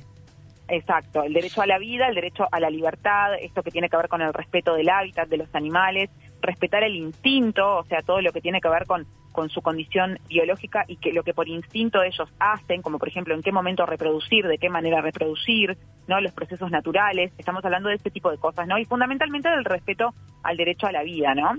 Exacto, 0.69 1.23
el 1.23 1.33
derecho 1.33 1.61
a 1.61 1.65
la 1.65 1.79
vida, 1.79 2.07
el 2.07 2.15
derecho 2.15 2.45
a 2.51 2.59
la 2.59 2.69
libertad, 2.69 3.33
esto 3.41 3.63
que 3.63 3.71
tiene 3.71 3.89
que 3.89 3.97
ver 3.97 4.07
con 4.07 4.21
el 4.21 4.33
respeto 4.33 4.75
del 4.75 4.89
hábitat 4.89 5.27
de 5.27 5.37
los 5.37 5.53
animales, 5.55 6.11
respetar 6.41 6.83
el 6.83 6.95
instinto, 6.95 7.77
o 7.77 7.83
sea, 7.85 8.01
todo 8.03 8.21
lo 8.21 8.31
que 8.31 8.41
tiene 8.41 8.61
que 8.61 8.69
ver 8.69 8.85
con, 8.85 9.07
con 9.31 9.49
su 9.49 9.61
condición 9.61 10.19
biológica 10.27 10.85
y 10.87 10.97
que 10.97 11.11
lo 11.11 11.23
que 11.23 11.33
por 11.33 11.47
instinto 11.47 12.03
ellos 12.03 12.29
hacen, 12.39 12.83
como 12.83 12.99
por 12.99 13.07
ejemplo 13.07 13.33
en 13.33 13.41
qué 13.41 13.51
momento 13.51 13.85
reproducir, 13.85 14.45
de 14.47 14.59
qué 14.59 14.69
manera 14.69 15.01
reproducir, 15.01 15.75
no 16.07 16.21
los 16.21 16.33
procesos 16.33 16.69
naturales, 16.69 17.33
estamos 17.39 17.65
hablando 17.65 17.89
de 17.89 17.95
este 17.95 18.11
tipo 18.11 18.29
de 18.29 18.37
cosas, 18.37 18.67
¿no? 18.67 18.77
Y 18.77 18.85
fundamentalmente 18.85 19.49
del 19.49 19.65
respeto 19.65 20.13
al 20.43 20.55
derecho 20.55 20.85
a 20.85 20.91
la 20.91 21.03
vida, 21.03 21.33
¿no? 21.33 21.57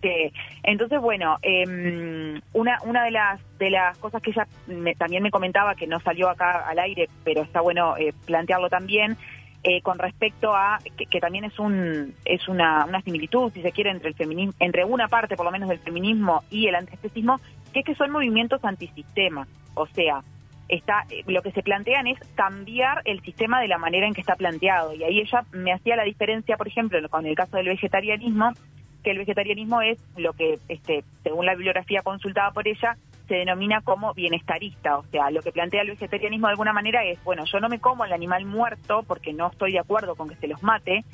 Este, 0.00 0.32
entonces, 0.62 1.00
bueno, 1.00 1.38
em, 1.42 2.40
una, 2.52 2.78
una 2.84 3.04
de 3.04 3.10
las 3.10 3.40
de 3.58 3.70
las 3.70 3.96
cosas 3.98 4.20
que 4.22 4.30
ella 4.30 4.46
me- 4.66 4.94
también 4.94 5.22
me 5.22 5.30
comentaba, 5.30 5.74
que 5.74 5.86
no 5.86 5.98
salió 6.00 6.28
acá 6.28 6.66
al 6.68 6.78
aire, 6.78 7.08
pero 7.24 7.42
está 7.42 7.60
bueno 7.62 7.96
eh, 7.96 8.12
plantearlo 8.26 8.68
también, 8.68 9.16
eh, 9.62 9.80
con 9.80 9.98
respecto 9.98 10.54
a 10.54 10.78
que, 10.96 11.06
que 11.06 11.18
también 11.20 11.44
es 11.44 11.58
un 11.58 12.14
es 12.24 12.46
una, 12.48 12.84
una 12.84 13.00
similitud, 13.02 13.50
si 13.52 13.62
se 13.62 13.72
quiere, 13.72 13.90
entre 13.90 14.08
el 14.08 14.14
feminismo, 14.14 14.52
entre 14.60 14.84
una 14.84 15.08
parte 15.08 15.34
por 15.36 15.46
lo 15.46 15.50
menos 15.52 15.68
del 15.68 15.78
feminismo 15.78 16.42
y 16.50 16.66
el 16.68 16.74
antiespecismo, 16.74 17.40
que 17.72 17.80
es 17.80 17.86
que 17.86 17.94
son 17.94 18.10
movimientos 18.10 18.62
antisistema. 18.64 19.46
O 19.74 19.86
sea, 19.86 20.20
está 20.68 21.04
eh, 21.10 21.22
lo 21.26 21.40
que 21.42 21.52
se 21.52 21.62
plantean 21.62 22.06
es 22.06 22.18
cambiar 22.34 23.00
el 23.06 23.22
sistema 23.22 23.60
de 23.62 23.68
la 23.68 23.78
manera 23.78 24.06
en 24.06 24.12
que 24.14 24.20
está 24.20 24.36
planteado. 24.36 24.94
Y 24.94 25.02
ahí 25.04 25.20
ella 25.20 25.42
me 25.52 25.72
hacía 25.72 25.96
la 25.96 26.04
diferencia, 26.04 26.56
por 26.58 26.68
ejemplo, 26.68 26.98
con 27.08 27.24
el 27.26 27.34
caso 27.34 27.56
del 27.56 27.66
vegetarianismo, 27.68 28.52
que 29.06 29.12
el 29.12 29.18
vegetarianismo 29.18 29.82
es 29.82 30.00
lo 30.16 30.32
que, 30.32 30.58
este, 30.68 31.04
según 31.22 31.46
la 31.46 31.54
bibliografía 31.54 32.02
consultada 32.02 32.50
por 32.50 32.66
ella, 32.66 32.96
se 33.28 33.36
denomina 33.36 33.80
como 33.80 34.12
bienestarista. 34.14 34.98
O 34.98 35.04
sea, 35.12 35.30
lo 35.30 35.42
que 35.42 35.52
plantea 35.52 35.82
el 35.82 35.90
vegetarianismo 35.90 36.48
de 36.48 36.50
alguna 36.54 36.72
manera 36.72 37.04
es, 37.04 37.22
bueno, 37.22 37.44
yo 37.44 37.60
no 37.60 37.68
me 37.68 37.78
como 37.78 38.04
el 38.04 38.12
animal 38.12 38.44
muerto 38.46 39.04
porque 39.06 39.32
no 39.32 39.46
estoy 39.46 39.70
de 39.70 39.78
acuerdo 39.78 40.16
con 40.16 40.28
que 40.28 40.34
se 40.34 40.48
los 40.48 40.60
mate, 40.64 41.04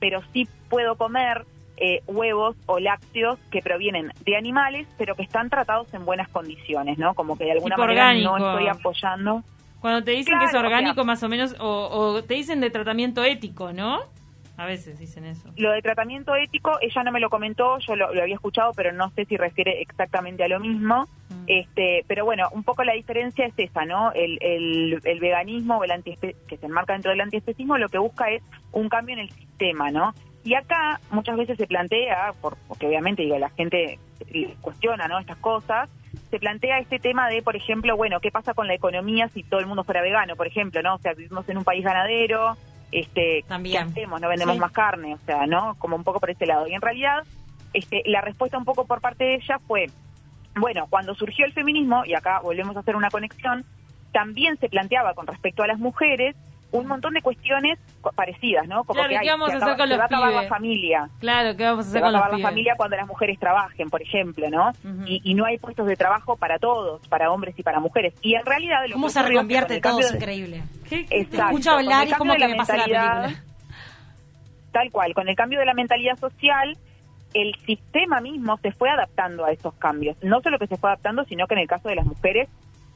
pero 0.00 0.22
sí 0.32 0.48
puedo 0.70 0.96
comer 0.96 1.44
eh, 1.76 2.00
huevos 2.06 2.56
o 2.64 2.78
lácteos 2.78 3.38
que 3.50 3.60
provienen 3.60 4.12
de 4.24 4.34
animales, 4.38 4.88
pero 4.96 5.14
que 5.14 5.22
están 5.22 5.50
tratados 5.50 5.92
en 5.92 6.06
buenas 6.06 6.30
condiciones, 6.30 6.96
¿no? 6.96 7.12
Como 7.12 7.36
que 7.36 7.44
de 7.44 7.52
alguna 7.52 7.74
Tipo 7.76 7.86
manera 7.86 8.06
orgánico. 8.08 8.38
no 8.38 8.50
estoy 8.52 8.68
apoyando. 8.68 9.42
Cuando 9.82 10.02
te 10.02 10.12
dicen 10.12 10.38
que 10.38 10.46
es 10.46 10.54
o 10.54 10.58
orgánico 10.58 10.94
sea- 10.94 11.04
más 11.04 11.22
o 11.22 11.28
menos, 11.28 11.54
o, 11.60 11.88
o 12.16 12.22
te 12.22 12.32
dicen 12.32 12.60
de 12.60 12.70
tratamiento 12.70 13.22
ético, 13.22 13.74
¿no? 13.74 14.00
A 14.56 14.66
veces 14.66 14.98
dicen 14.98 15.24
eso. 15.24 15.50
Lo 15.56 15.70
de 15.72 15.80
tratamiento 15.82 16.34
ético, 16.36 16.72
ella 16.80 17.02
no 17.02 17.10
me 17.12 17.20
lo 17.20 17.30
comentó, 17.30 17.78
yo 17.78 17.96
lo, 17.96 18.12
lo 18.14 18.22
había 18.22 18.34
escuchado, 18.34 18.72
pero 18.74 18.92
no 18.92 19.10
sé 19.10 19.24
si 19.24 19.36
refiere 19.36 19.80
exactamente 19.80 20.44
a 20.44 20.48
lo 20.48 20.60
mismo. 20.60 21.08
Este, 21.46 22.04
pero 22.06 22.24
bueno, 22.24 22.48
un 22.52 22.62
poco 22.62 22.84
la 22.84 22.92
diferencia 22.92 23.46
es 23.46 23.54
esa, 23.56 23.84
¿no? 23.84 24.12
El, 24.12 24.38
el, 24.42 25.00
el 25.02 25.20
veganismo 25.20 25.78
o 25.78 25.84
el 25.84 25.90
antiespe- 25.90 26.36
que 26.46 26.56
se 26.58 26.66
enmarca 26.66 26.92
dentro 26.92 27.10
del 27.10 27.20
antiespecismo 27.22 27.78
lo 27.78 27.88
que 27.88 27.98
busca 27.98 28.30
es 28.30 28.42
un 28.70 28.88
cambio 28.88 29.14
en 29.14 29.20
el 29.22 29.30
sistema, 29.30 29.90
¿no? 29.90 30.14
Y 30.44 30.54
acá 30.54 31.00
muchas 31.10 31.36
veces 31.36 31.56
se 31.56 31.66
plantea, 31.66 32.32
por- 32.40 32.56
porque 32.68 32.86
obviamente 32.86 33.22
digo 33.22 33.38
la 33.38 33.50
gente 33.50 33.98
cuestiona, 34.60 35.08
¿no? 35.08 35.18
Estas 35.18 35.38
cosas, 35.38 35.88
se 36.30 36.38
plantea 36.38 36.78
este 36.78 36.98
tema 36.98 37.28
de, 37.28 37.42
por 37.42 37.56
ejemplo, 37.56 37.96
bueno, 37.96 38.20
¿qué 38.20 38.30
pasa 38.30 38.54
con 38.54 38.66
la 38.68 38.74
economía 38.74 39.28
si 39.28 39.42
todo 39.42 39.60
el 39.60 39.66
mundo 39.66 39.82
fuera 39.84 40.02
vegano, 40.02 40.36
por 40.36 40.46
ejemplo, 40.46 40.80
¿no? 40.82 40.94
O 40.94 40.98
sea, 40.98 41.14
vivimos 41.14 41.48
en 41.48 41.58
un 41.58 41.64
país 41.64 41.84
ganadero, 41.84 42.56
este, 42.92 43.44
¿qué 43.72 43.78
hacemos? 43.78 44.20
No 44.20 44.28
vendemos 44.28 44.54
Sí. 44.54 44.60
más 44.60 44.72
carne, 44.72 45.14
o 45.14 45.18
sea, 45.26 45.46
¿no? 45.46 45.74
Como 45.78 45.96
un 45.96 46.04
poco 46.04 46.20
por 46.20 46.30
ese 46.30 46.46
lado. 46.46 46.66
Y 46.68 46.74
en 46.74 46.80
realidad, 46.82 47.24
este, 47.72 48.02
la 48.06 48.20
respuesta 48.20 48.58
un 48.58 48.64
poco 48.64 48.86
por 48.86 49.00
parte 49.00 49.24
de 49.24 49.34
ella 49.36 49.58
fue, 49.66 49.86
bueno, 50.56 50.86
cuando 50.90 51.14
surgió 51.14 51.46
el 51.46 51.52
feminismo, 51.52 52.04
y 52.04 52.14
acá 52.14 52.40
volvemos 52.40 52.76
a 52.76 52.80
hacer 52.80 52.94
una 52.94 53.10
conexión, 53.10 53.64
también 54.12 54.58
se 54.58 54.68
planteaba 54.68 55.14
con 55.14 55.26
respecto 55.26 55.62
a 55.62 55.66
las 55.66 55.78
mujeres 55.78 56.36
un 56.72 56.86
montón 56.86 57.14
de 57.14 57.22
cuestiones 57.22 57.78
co- 58.00 58.10
parecidas, 58.12 58.66
¿no? 58.66 58.84
Como 58.84 58.94
Claro, 58.94 59.08
que 59.10 59.14
¿y 59.14 59.18
ay, 59.18 59.24
qué 59.24 59.30
vamos 59.30 59.48
se 59.50 59.54
a 59.54 59.56
hacer 59.58 59.68
acaba- 59.68 59.76
con 59.78 59.86
se 59.88 59.90
los 59.90 59.98
va 59.98 60.02
a 60.02 60.06
acabar 60.06 60.28
pibes? 60.30 60.42
la 60.42 60.48
familia. 60.48 61.08
Claro, 61.20 61.56
¿qué 61.56 61.64
vamos 61.64 61.80
a 61.80 61.82
Se 61.84 61.88
hacer 61.90 62.02
va 62.02 62.06
a 62.06 62.08
con 62.08 62.12
los 62.14 62.20
acabar 62.22 62.40
la 62.40 62.48
familia 62.48 62.74
cuando 62.76 62.96
las 62.96 63.06
mujeres 63.06 63.38
trabajen, 63.38 63.90
por 63.90 64.02
ejemplo, 64.02 64.50
¿no? 64.50 64.72
y, 65.06 65.20
y 65.24 65.34
no 65.34 65.44
hay 65.44 65.58
puestos 65.58 65.86
de 65.86 65.96
trabajo 65.96 66.36
para 66.36 66.58
todos, 66.58 67.06
para 67.08 67.30
hombres 67.30 67.54
y 67.58 67.62
para 67.62 67.78
mujeres. 67.80 68.14
Y 68.22 68.34
en 68.34 68.44
realidad... 68.46 68.78
Lo 68.88 68.94
¿Cómo 68.94 69.06
que 69.08 69.12
se 69.12 69.20
ocurrió 69.20 69.40
es 69.40 69.46
que 69.46 69.54
reconvierte 69.54 69.80
todo? 69.80 69.92
cambio 69.92 70.06
Es 70.08 70.14
increíble. 70.14 70.56
Exacto. 70.90 71.08
Te 71.08 71.20
escucho 71.36 71.70
Con 71.70 71.78
hablar 71.80 72.08
y 72.08 72.10
es 72.12 72.16
como 72.18 72.32
que 72.32 72.38
la 72.38 72.48
me 72.48 72.56
pasa 72.56 72.76
la 72.76 72.86
mentalidad- 72.86 73.22
película. 73.22 73.44
Tal 74.72 74.90
cual, 74.90 75.14
con 75.14 75.28
el 75.28 75.36
cambio 75.36 75.58
de 75.58 75.66
la 75.66 75.74
mentalidad 75.74 76.16
social, 76.18 76.76
el 77.34 77.54
sistema 77.66 78.20
mismo 78.20 78.56
se 78.58 78.72
fue 78.72 78.88
adaptando 78.88 79.44
a 79.44 79.52
esos 79.52 79.74
cambios. 79.74 80.16
No 80.22 80.40
solo 80.40 80.58
que 80.58 80.66
se 80.66 80.76
fue 80.78 80.88
adaptando, 80.90 81.24
sino 81.24 81.46
que 81.46 81.54
en 81.54 81.60
el 81.60 81.68
caso 81.68 81.88
de 81.88 81.96
las 81.96 82.06
mujeres 82.06 82.48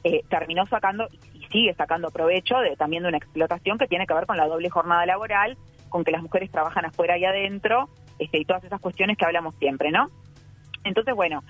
eh, 0.03 0.21
terminó 0.29 0.65
sacando 0.65 1.07
sigue 1.47 1.73
sacando 1.73 2.11
provecho 2.11 2.59
de, 2.59 2.75
también 2.75 3.03
de 3.03 3.09
una 3.09 3.17
explotación 3.17 3.77
que 3.77 3.87
tiene 3.87 4.07
que 4.07 4.13
ver 4.13 4.25
con 4.25 4.37
la 4.37 4.47
doble 4.47 4.69
jornada 4.69 5.05
laboral, 5.05 5.57
con 5.89 6.03
que 6.03 6.11
las 6.11 6.21
mujeres 6.21 6.51
trabajan 6.51 6.85
afuera 6.85 7.17
y 7.17 7.25
adentro, 7.25 7.89
este, 8.19 8.39
y 8.39 8.45
todas 8.45 8.63
esas 8.63 8.81
cuestiones 8.81 9.17
que 9.17 9.25
hablamos 9.25 9.55
siempre, 9.55 9.91
¿no? 9.91 10.09
Entonces, 10.83 11.15
bueno, 11.15 11.43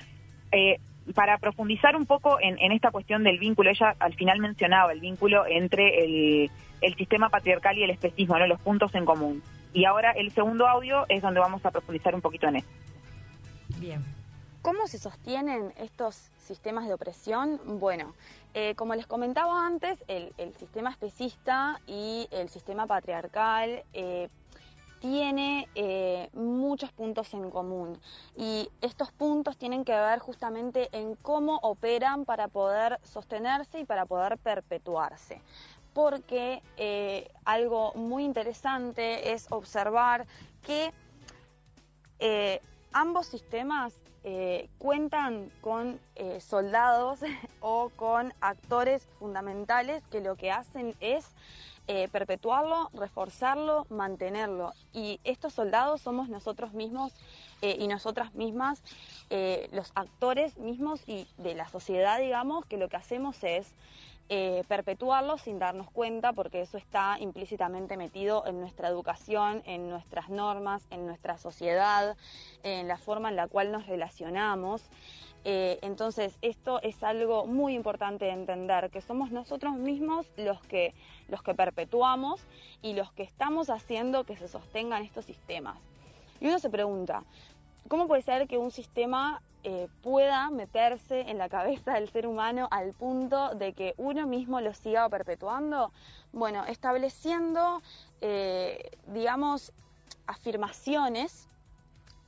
eh, 0.52 0.80
para 1.14 1.38
profundizar 1.38 1.96
un 1.96 2.06
poco 2.06 2.40
en, 2.42 2.58
en 2.60 2.72
esta 2.72 2.92
cuestión 2.92 3.24
del 3.24 3.40
vínculo, 3.40 3.70
ella 3.70 3.96
al 4.00 4.14
final 4.16 4.40
mencionaba 4.40 4.92
el 4.92 5.00
vínculo 5.00 5.46
entre 5.48 6.04
el, 6.04 6.52
el 6.82 6.96
sistema 6.96 7.30
patriarcal 7.30 7.78
y 7.78 7.84
el 7.84 7.90
especismo, 7.90 8.38
¿no? 8.38 8.48
los 8.48 8.60
puntos 8.62 8.94
en 8.96 9.06
común. 9.06 9.42
Y 9.74 9.86
ahora 9.86 10.12
el 10.12 10.32
segundo 10.32 10.68
audio 10.68 11.06
es 11.10 11.22
donde 11.22 11.40
vamos 11.40 11.66
a 11.66 11.72
profundizar 11.72 12.14
un 12.16 12.22
poquito 12.22 12.48
en 12.48 12.58
eso. 12.58 12.68
Bien. 13.80 14.16
¿Cómo 14.67 14.86
se 14.86 14.97
sostienen 14.97 15.73
estos 15.77 16.30
sistemas 16.39 16.88
de 16.88 16.93
opresión? 16.93 17.80
Bueno, 17.80 18.15
eh, 18.53 18.75
como 18.75 18.95
les 18.95 19.08
comentaba 19.08 19.65
antes, 19.65 20.03
el, 20.10 20.34
sistema 20.60 20.89
especista 20.89 21.80
y 21.88 22.27
el 22.32 22.49
sistema 22.49 22.86
patriarcal 22.86 23.86
eh, 23.93 24.27
tiene 24.99 25.69
eh, 25.73 26.30
muchos 26.34 26.91
puntos 26.91 27.34
en 27.34 27.49
común 27.49 27.97
y 28.36 28.69
estos 28.82 29.10
puntos 29.13 29.56
tienen 29.56 29.86
que 29.86 29.93
ver 29.93 30.19
justamente 30.19 30.89
en 30.91 31.15
cómo 31.15 31.60
operan 31.62 32.25
para 32.25 32.49
poder 32.49 32.99
sostenerse 33.03 33.80
y 33.80 33.86
para 33.86 34.06
poder 34.06 34.38
perpetuarse 34.38 35.41
porque 35.93 36.62
eh, 36.75 37.32
algo 37.45 37.93
muy 37.93 38.25
interesante 38.25 39.32
es 39.32 39.49
observar 39.49 40.27
que 40.62 40.91
ambos 42.91 43.27
sistemas 43.27 43.93
eh, 44.30 44.68
cuentan 44.78 45.50
con 45.62 46.02
eh, 46.16 46.42
soldados 46.42 47.22
o 47.62 47.88
con 47.96 48.34
actores 48.42 49.08
fundamentales 49.20 50.04
que 50.12 50.20
lo 50.20 50.36
que 50.36 50.52
hacen 50.52 50.96
es 51.00 51.30
eh, 51.88 52.10
perpetuarlo, 52.10 52.90
reforzarlo, 52.94 53.88
mantenerlo. 53.90 54.74
Y 54.92 55.22
estos 55.24 55.54
soldados 55.54 56.02
somos 56.02 56.28
nosotros 56.28 56.74
mismos 56.74 57.13
y 57.62 57.88
nosotras 57.88 58.36
mismas, 58.36 58.84
los 59.72 59.92
actores 59.96 60.58
mismos 60.60 61.02
y 61.08 61.28
de 61.38 61.56
la 61.56 61.68
sociedad, 61.70 62.20
digamos, 62.20 62.68
que 62.68 62.78
lo 62.78 62.88
que 62.88 62.98
hacemos 62.98 63.44
es 63.44 63.74
eh, 64.30 64.63
perpetuarlo 64.68 65.38
sin 65.38 65.58
darnos 65.58 65.90
cuenta, 65.90 66.34
porque 66.34 66.62
eso 66.62 66.78
está 66.78 67.18
implícitamente 67.20 67.96
metido 67.96 68.46
en 68.46 68.60
nuestra 68.60 68.90
educación, 68.90 69.63
en 69.66 69.90
nuestras 69.90 70.30
normas, 70.30 70.86
en 70.90 71.06
nuestra 71.06 71.38
sociedad, 71.38 72.18
en 72.63 72.90
la 72.90 72.98
forma 72.98 73.30
en 73.30 73.38
la 73.38 73.48
cual 73.48 73.72
nos 73.72 73.88
relacionamos. 73.88 74.84
Eh, 75.46 75.80
entonces, 75.82 76.38
esto 76.42 76.82
es 76.82 77.02
algo 77.04 77.46
muy 77.46 77.74
importante 77.74 78.26
de 78.26 78.32
entender, 78.32 78.90
que 78.90 79.00
somos 79.00 79.32
nosotros 79.32 79.76
mismos 79.76 80.26
los 80.36 80.60
que, 80.63 80.94
los 81.30 81.42
que 81.42 81.54
perpetuamos 81.54 82.42
y 82.82 82.96
los 82.96 83.13
que 83.13 83.24
estamos 83.24 83.70
haciendo 83.70 84.26
que 84.26 84.36
se 84.36 84.50
sostengan 84.50 85.04
estos 85.04 85.24
sistemas. 85.24 85.78
Y 86.42 86.48
uno 86.48 86.60
se 86.60 86.70
pregunta, 86.70 87.24
¿cómo 87.88 88.08
puede 88.08 88.21
ser 88.21 88.47
que 88.47 88.58
un 88.58 88.71
sistema 88.71 89.41
eh, 89.63 89.88
pueda 90.02 90.50
meterse 90.50 91.21
en 91.30 91.38
la 91.38 91.50
cabeza 91.50 91.93
del 91.93 92.10
ser 92.10 92.28
humano 92.28 92.67
al 92.71 92.93
punto 92.93 93.56
de 93.56 93.73
que 93.73 93.93
uno 93.97 94.28
mismo 94.28 94.62
lo 94.62 94.73
siga 94.73 95.10
perpetuando? 95.10 95.91
Bueno, 96.32 96.65
estableciendo, 96.65 97.82
eh, 98.21 98.91
digamos, 99.08 99.73
afirmaciones 100.26 101.47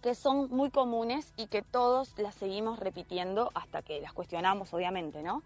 que 0.02 0.16
son 0.16 0.50
muy 0.50 0.70
comunes 0.70 1.34
y 1.36 1.48
que 1.48 1.62
todos 1.62 2.18
las 2.18 2.36
seguimos 2.36 2.80
repitiendo 2.80 3.52
hasta 3.54 3.82
que 3.82 4.00
las 4.00 4.14
cuestionamos, 4.14 4.74
obviamente, 4.74 5.22
¿no? 5.22 5.44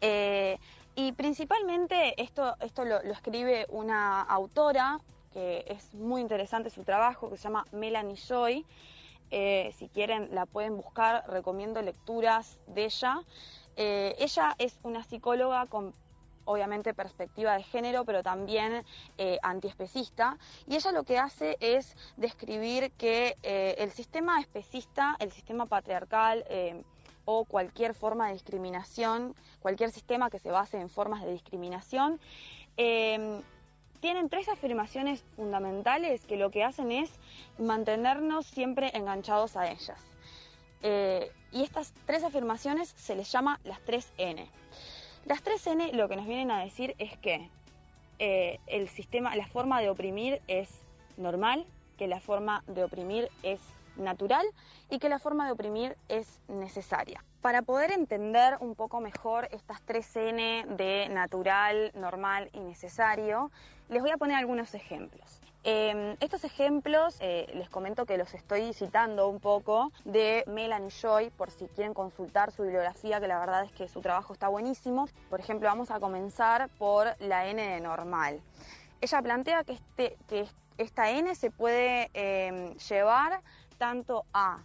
Eh, 0.00 0.58
y 0.96 1.12
principalmente 1.12 2.20
esto, 2.20 2.56
esto 2.60 2.84
lo, 2.84 3.02
lo 3.02 3.12
escribe 3.12 3.66
una 3.68 4.22
autora 4.22 5.00
que 5.32 5.64
es 5.68 5.92
muy 5.92 6.22
interesante 6.22 6.70
su 6.70 6.82
trabajo, 6.82 7.28
que 7.28 7.36
se 7.36 7.44
llama 7.44 7.66
Melanie 7.70 8.16
Joy. 8.16 8.64
Eh, 9.30 9.74
si 9.76 9.88
quieren 9.88 10.34
la 10.34 10.46
pueden 10.46 10.76
buscar, 10.76 11.24
recomiendo 11.28 11.82
lecturas 11.82 12.58
de 12.66 12.84
ella. 12.84 13.22
Eh, 13.76 14.16
ella 14.18 14.54
es 14.58 14.78
una 14.82 15.04
psicóloga 15.04 15.66
con 15.66 15.94
obviamente 16.44 16.94
perspectiva 16.94 17.56
de 17.56 17.64
género, 17.64 18.04
pero 18.04 18.22
también 18.22 18.84
eh, 19.18 19.38
antiespecista. 19.42 20.38
Y 20.66 20.76
ella 20.76 20.92
lo 20.92 21.02
que 21.02 21.18
hace 21.18 21.56
es 21.60 21.96
describir 22.16 22.92
que 22.92 23.36
eh, 23.42 23.74
el 23.78 23.90
sistema 23.90 24.40
especista, 24.40 25.16
el 25.18 25.32
sistema 25.32 25.66
patriarcal 25.66 26.44
o 27.24 27.44
cualquier 27.44 27.94
forma 27.94 28.28
de 28.28 28.34
discriminación, 28.34 29.34
cualquier 29.60 29.90
sistema 29.90 30.30
que 30.30 30.38
se 30.38 30.52
base 30.52 30.78
en 30.78 30.88
formas 30.88 31.24
de 31.24 31.32
discriminación, 31.32 32.20
tienen 33.96 34.28
tres 34.28 34.48
afirmaciones 34.48 35.24
fundamentales 35.36 36.24
que 36.26 36.36
lo 36.36 36.50
que 36.50 36.64
hacen 36.64 36.92
es 36.92 37.10
mantenernos 37.58 38.46
siempre 38.46 38.90
enganchados 38.94 39.56
a 39.56 39.70
ellas. 39.70 40.00
Eh, 40.82 41.30
y 41.52 41.62
estas 41.62 41.92
tres 42.04 42.22
afirmaciones 42.22 42.88
se 42.96 43.14
les 43.14 43.30
llama 43.30 43.60
las 43.64 43.80
tres 43.80 44.12
N. 44.18 44.48
Las 45.24 45.42
tres 45.42 45.66
N 45.66 45.92
lo 45.92 46.08
que 46.08 46.16
nos 46.16 46.26
vienen 46.26 46.50
a 46.50 46.62
decir 46.62 46.94
es 46.98 47.16
que 47.18 47.48
eh, 48.18 48.60
el 48.66 48.88
sistema, 48.88 49.34
la 49.36 49.46
forma 49.46 49.80
de 49.80 49.90
oprimir 49.90 50.40
es 50.46 50.68
normal, 51.16 51.66
que 51.98 52.06
la 52.06 52.20
forma 52.20 52.62
de 52.66 52.84
oprimir 52.84 53.30
es 53.42 53.60
natural 53.96 54.46
y 54.90 54.98
que 54.98 55.08
la 55.08 55.18
forma 55.18 55.46
de 55.46 55.52
oprimir 55.52 55.96
es 56.08 56.40
necesaria. 56.48 57.24
Para 57.46 57.62
poder 57.62 57.92
entender 57.92 58.56
un 58.58 58.74
poco 58.74 58.98
mejor 58.98 59.46
estas 59.52 59.80
tres 59.82 60.16
N 60.16 60.66
de 60.70 61.08
natural, 61.10 61.92
normal 61.94 62.50
y 62.52 62.58
necesario, 62.58 63.52
les 63.88 64.02
voy 64.02 64.10
a 64.10 64.16
poner 64.16 64.36
algunos 64.36 64.74
ejemplos. 64.74 65.40
Eh, 65.62 66.16
estos 66.18 66.42
ejemplos 66.42 67.16
eh, 67.20 67.46
les 67.54 67.70
comento 67.70 68.04
que 68.04 68.18
los 68.18 68.34
estoy 68.34 68.72
citando 68.72 69.28
un 69.28 69.38
poco 69.38 69.92
de 70.04 70.42
Melanie 70.48 70.90
Joy 70.90 71.30
por 71.30 71.52
si 71.52 71.68
quieren 71.68 71.94
consultar 71.94 72.50
su 72.50 72.64
bibliografía, 72.64 73.20
que 73.20 73.28
la 73.28 73.38
verdad 73.38 73.62
es 73.62 73.70
que 73.70 73.86
su 73.86 74.00
trabajo 74.00 74.32
está 74.32 74.48
buenísimo. 74.48 75.08
Por 75.30 75.38
ejemplo, 75.38 75.68
vamos 75.68 75.92
a 75.92 76.00
comenzar 76.00 76.68
por 76.80 77.14
la 77.20 77.46
N 77.46 77.64
de 77.64 77.80
normal. 77.80 78.40
Ella 79.00 79.22
plantea 79.22 79.62
que, 79.62 79.74
este, 79.74 80.16
que 80.26 80.48
esta 80.78 81.10
N 81.10 81.32
se 81.36 81.52
puede 81.52 82.10
eh, 82.12 82.74
llevar 82.88 83.40
tanto 83.78 84.24
a 84.32 84.64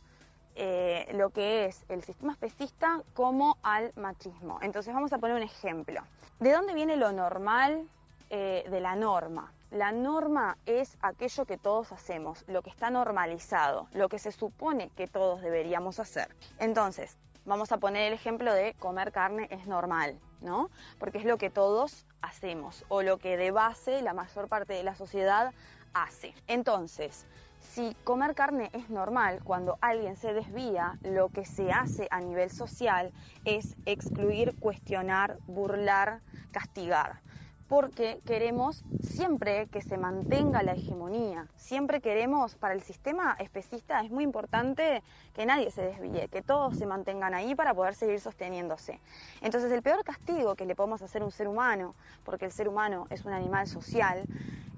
eh, 0.56 1.10
lo 1.14 1.30
que 1.30 1.66
es 1.66 1.86
el 1.90 2.04
sistema 2.04 2.34
especista 2.34 3.02
como 3.14 3.58
al 3.64 3.92
machismo. 3.96 4.60
Entonces 4.62 4.94
vamos 4.94 5.14
a 5.14 5.18
poner 5.18 5.36
un 5.36 5.44
ejemplo. 5.44 6.02
¿De 6.40 6.52
dónde 6.52 6.74
viene 6.74 6.98
lo 6.98 7.12
normal 7.12 7.88
eh, 8.30 8.66
de 8.70 8.82
la 8.82 8.96
norma? 8.96 9.54
La 9.72 9.92
norma 9.92 10.58
es 10.66 10.98
aquello 11.02 11.46
que 11.46 11.58
todos 11.58 11.94
hacemos, 11.94 12.44
lo 12.48 12.62
que 12.62 12.70
está 12.70 12.90
normalizado, 12.90 13.88
lo 13.94 14.10
que 14.10 14.20
se 14.20 14.34
supone 14.34 14.90
que 14.98 15.08
todos 15.08 15.42
deberíamos 15.42 16.00
hacer. 16.00 16.36
Entonces, 16.60 17.18
vamos 17.46 17.72
a 17.72 17.78
poner 17.78 18.08
el 18.08 18.14
ejemplo 18.14 18.54
de 18.54 18.74
comer 18.74 19.12
carne 19.14 19.48
es 19.50 19.68
normal, 19.68 20.20
¿no? 20.42 20.70
Porque 21.00 21.20
es 21.20 21.26
lo 21.26 21.38
que 21.38 21.50
todos 21.50 22.06
hacemos 22.22 22.84
o 22.90 23.02
lo 23.02 23.18
que 23.18 23.38
de 23.38 23.52
base 23.52 24.02
la 24.02 24.14
mayor 24.14 24.48
parte 24.48 24.74
de 24.74 24.84
la 24.84 24.96
sociedad 24.96 25.54
hace. 25.94 26.34
Entonces, 26.48 27.26
si 27.62 27.95
comer 28.04 28.36
carne 28.36 28.69
es 28.74 28.89
normal, 28.89 29.39
cuando 29.43 29.78
alguien 29.82 30.15
se 30.15 30.34
desvía, 30.34 30.97
lo 31.04 31.30
que 31.30 31.45
se 31.45 31.71
hace 31.71 32.08
a 32.12 32.19
nivel 32.19 32.50
social 32.50 33.12
es 33.45 33.76
excluir, 33.86 34.56
cuestionar, 34.60 35.38
burlar, 35.47 36.19
castigar. 36.52 37.21
Porque 37.69 38.19
queremos 38.26 38.84
siempre 39.02 39.67
que 39.67 39.82
se 39.82 39.97
mantenga 39.97 40.62
la 40.62 40.74
hegemonía. 40.74 41.47
Siempre 41.56 42.02
queremos, 42.02 42.56
para 42.56 42.74
el 42.74 42.82
sistema 42.82 43.38
especista 43.39 44.02
es 44.02 44.12
muy 44.12 44.26
importante 44.26 45.02
que 45.34 45.45
nadie 45.45 45.71
se 45.71 45.84
desvíe, 45.84 46.28
que 46.28 46.41
todos 46.41 46.78
se 46.78 46.86
mantengan 46.86 47.34
ahí 47.34 47.56
para 47.56 47.74
poder 47.74 47.95
seguir 47.95 48.19
sosteniéndose. 48.19 49.00
Entonces 49.39 49.71
el 49.71 49.82
peor 49.82 50.04
castigo 50.04 50.56
que 50.56 50.65
le 50.65 50.76
podemos 50.76 51.02
hacer 51.02 51.21
a 51.21 51.26
un 51.26 51.32
ser 51.32 51.47
humano, 51.47 51.95
porque 52.26 52.43
el 52.43 52.52
ser 52.52 52.67
humano 52.67 53.08
es 53.10 53.24
un 53.24 53.32
animal 53.32 53.67
social, 53.67 54.26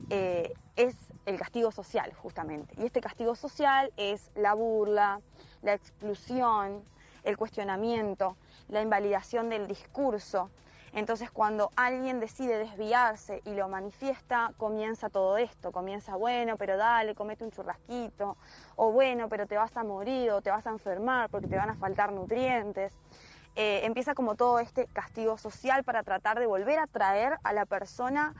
eh, 0.09 0.53
es 0.75 0.95
el 1.25 1.37
castigo 1.37 1.71
social, 1.71 2.13
justamente. 2.13 2.73
Y 2.77 2.85
este 2.85 3.01
castigo 3.01 3.35
social 3.35 3.91
es 3.97 4.31
la 4.35 4.53
burla, 4.53 5.21
la 5.61 5.73
exclusión, 5.73 6.83
el 7.23 7.37
cuestionamiento, 7.37 8.35
la 8.67 8.81
invalidación 8.81 9.49
del 9.49 9.67
discurso. 9.67 10.49
Entonces 10.93 11.31
cuando 11.31 11.71
alguien 11.75 12.19
decide 12.19 12.57
desviarse 12.57 13.41
y 13.45 13.55
lo 13.55 13.67
manifiesta, 13.67 14.53
comienza 14.57 15.09
todo 15.09 15.37
esto, 15.37 15.71
comienza, 15.71 16.15
bueno, 16.15 16.55
pero 16.55 16.77
dale, 16.77 17.15
comete 17.15 17.43
un 17.43 17.51
churrasquito, 17.51 18.37
o 18.75 18.91
bueno, 18.91 19.27
pero 19.27 19.47
te 19.47 19.57
vas 19.57 19.75
a 19.75 19.83
morir 19.83 20.29
o 20.31 20.41
te 20.41 20.51
vas 20.51 20.67
a 20.67 20.69
enfermar 20.69 21.29
porque 21.29 21.47
te 21.47 21.57
van 21.57 21.71
a 21.71 21.75
faltar 21.75 22.11
nutrientes. 22.11 22.93
Eh, 23.55 23.81
empieza 23.85 24.13
como 24.13 24.35
todo 24.35 24.59
este 24.59 24.85
castigo 24.87 25.37
social 25.37 25.83
para 25.83 26.03
tratar 26.03 26.39
de 26.39 26.45
volver 26.45 26.77
a 26.77 26.87
traer 26.87 27.37
a 27.43 27.53
la 27.53 27.65
persona 27.65 28.35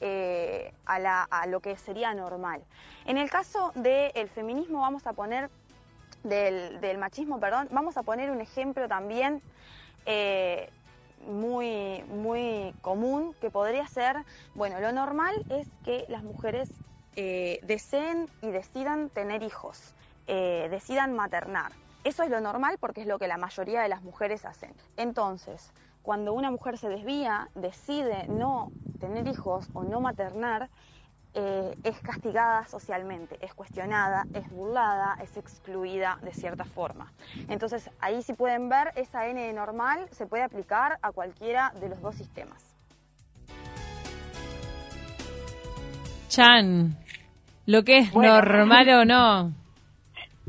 eh, 0.00 0.72
a, 0.86 0.98
la- 0.98 1.22
a 1.24 1.46
lo 1.46 1.60
que 1.60 1.76
sería 1.76 2.12
normal. 2.14 2.62
En 3.04 3.18
el 3.18 3.30
caso 3.30 3.72
del 3.74 4.28
feminismo 4.28 4.80
vamos 4.80 5.06
a 5.06 5.12
poner, 5.12 5.50
del, 6.22 6.80
del 6.80 6.98
machismo, 6.98 7.38
perdón, 7.40 7.68
vamos 7.70 7.96
a 7.96 8.02
poner 8.02 8.30
un 8.30 8.40
ejemplo 8.40 8.88
también 8.88 9.42
eh, 10.06 10.68
muy, 11.26 12.02
muy 12.08 12.74
común 12.82 13.34
que 13.40 13.50
podría 13.50 13.86
ser, 13.86 14.16
bueno, 14.54 14.80
lo 14.80 14.92
normal 14.92 15.34
es 15.48 15.68
que 15.84 16.04
las 16.08 16.22
mujeres 16.22 16.70
eh, 17.16 17.60
deseen 17.62 18.28
y 18.42 18.50
decidan 18.50 19.08
tener 19.10 19.42
hijos, 19.42 19.94
decidan 20.26 21.14
maternar. 21.14 21.72
Eso 22.04 22.22
es 22.22 22.30
lo 22.30 22.40
normal 22.40 22.76
porque 22.78 23.00
es 23.02 23.06
lo 23.06 23.18
que 23.18 23.28
la 23.28 23.38
mayoría 23.38 23.80
de 23.82 23.88
las 23.88 24.02
mujeres 24.02 24.44
hacen. 24.44 24.74
Entonces, 24.96 25.72
cuando 26.04 26.34
una 26.34 26.50
mujer 26.50 26.76
se 26.76 26.90
desvía, 26.90 27.48
decide 27.54 28.28
no 28.28 28.70
tener 29.00 29.26
hijos 29.26 29.70
o 29.72 29.82
no 29.84 30.00
maternar, 30.00 30.68
eh, 31.32 31.74
es 31.82 31.98
castigada 32.00 32.68
socialmente, 32.68 33.38
es 33.40 33.54
cuestionada, 33.54 34.24
es 34.34 34.48
burlada, 34.50 35.16
es 35.22 35.36
excluida 35.38 36.18
de 36.22 36.32
cierta 36.32 36.64
forma. 36.64 37.10
Entonces, 37.48 37.90
ahí 38.00 38.22
si 38.22 38.34
pueden 38.34 38.68
ver, 38.68 38.92
esa 38.96 39.26
N 39.26 39.40
de 39.40 39.52
normal 39.54 40.06
se 40.12 40.26
puede 40.26 40.42
aplicar 40.44 40.98
a 41.00 41.10
cualquiera 41.10 41.72
de 41.80 41.88
los 41.88 42.00
dos 42.02 42.14
sistemas. 42.16 42.62
Chan, 46.28 46.96
lo 47.64 47.82
que 47.82 47.98
es 47.98 48.12
Bueno. 48.12 48.34
normal 48.34 48.88
o 48.90 49.04
no. 49.06 49.63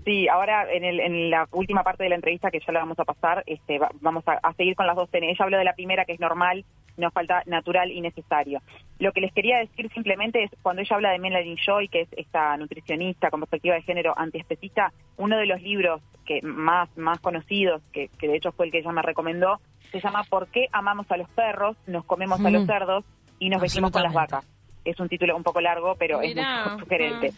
Sí, 0.05 0.27
ahora 0.27 0.71
en, 0.71 0.83
el- 0.83 0.99
en 0.99 1.29
la 1.31 1.47
última 1.51 1.83
parte 1.83 2.03
de 2.03 2.09
la 2.09 2.15
entrevista 2.15 2.51
que 2.51 2.59
ya 2.59 2.71
la 2.71 2.79
vamos 2.79 2.99
a 2.99 3.05
pasar, 3.05 3.43
este, 3.47 3.79
va- 3.79 3.89
vamos 4.01 4.23
a, 4.27 4.33
a 4.33 4.53
seguir 4.53 4.75
con 4.75 4.85
las 4.87 4.95
dos 4.95 5.09
N. 5.11 5.27
Ella 5.29 5.43
habló 5.43 5.57
de 5.57 5.63
la 5.63 5.73
primera 5.73 6.05
que 6.05 6.13
es 6.13 6.19
normal, 6.19 6.63
nos 6.95 7.11
falta 7.11 7.41
natural 7.47 7.91
y 7.91 7.99
necesario. 8.01 8.61
Lo 8.99 9.11
que 9.11 9.19
les 9.21 9.33
quería 9.33 9.57
decir 9.57 9.91
simplemente 9.93 10.43
es, 10.43 10.51
cuando 10.61 10.81
ella 10.83 10.95
habla 10.95 11.09
de 11.11 11.19
Melanie 11.19 11.57
Joy, 11.65 11.87
que 11.89 12.01
es 12.01 12.07
esta 12.15 12.55
nutricionista 12.55 13.31
con 13.31 13.39
perspectiva 13.41 13.75
de 13.75 13.81
género 13.81 14.13
antiespecista, 14.17 14.93
uno 15.17 15.37
de 15.37 15.47
los 15.47 15.61
libros 15.61 16.01
que 16.25 16.39
más, 16.43 16.87
más 16.97 17.19
conocidos, 17.19 17.81
que, 17.91 18.09
que 18.19 18.27
de 18.27 18.37
hecho 18.37 18.51
fue 18.51 18.67
el 18.67 18.71
que 18.71 18.79
ella 18.79 18.91
me 18.91 19.01
recomendó, 19.01 19.59
se 19.91 19.99
llama 19.99 20.23
¿Por 20.29 20.47
qué 20.49 20.67
amamos 20.71 21.09
a 21.11 21.17
los 21.17 21.29
perros, 21.29 21.75
nos 21.87 22.05
comemos 22.05 22.39
a 22.45 22.49
los 22.51 22.63
Mm. 22.63 22.67
cerdos 22.67 23.05
y 23.39 23.49
nos 23.49 23.59
vestimos 23.61 23.91
con 23.91 24.03
las 24.03 24.13
vacas? 24.13 24.45
Es 24.85 24.99
un 24.99 25.09
título 25.09 25.35
un 25.35 25.41
poco 25.43 25.61
largo, 25.61 25.95
pero 25.97 26.19
Mirá, 26.19 26.63
es 26.65 26.71
muy 26.71 26.79
sugerente. 26.79 27.31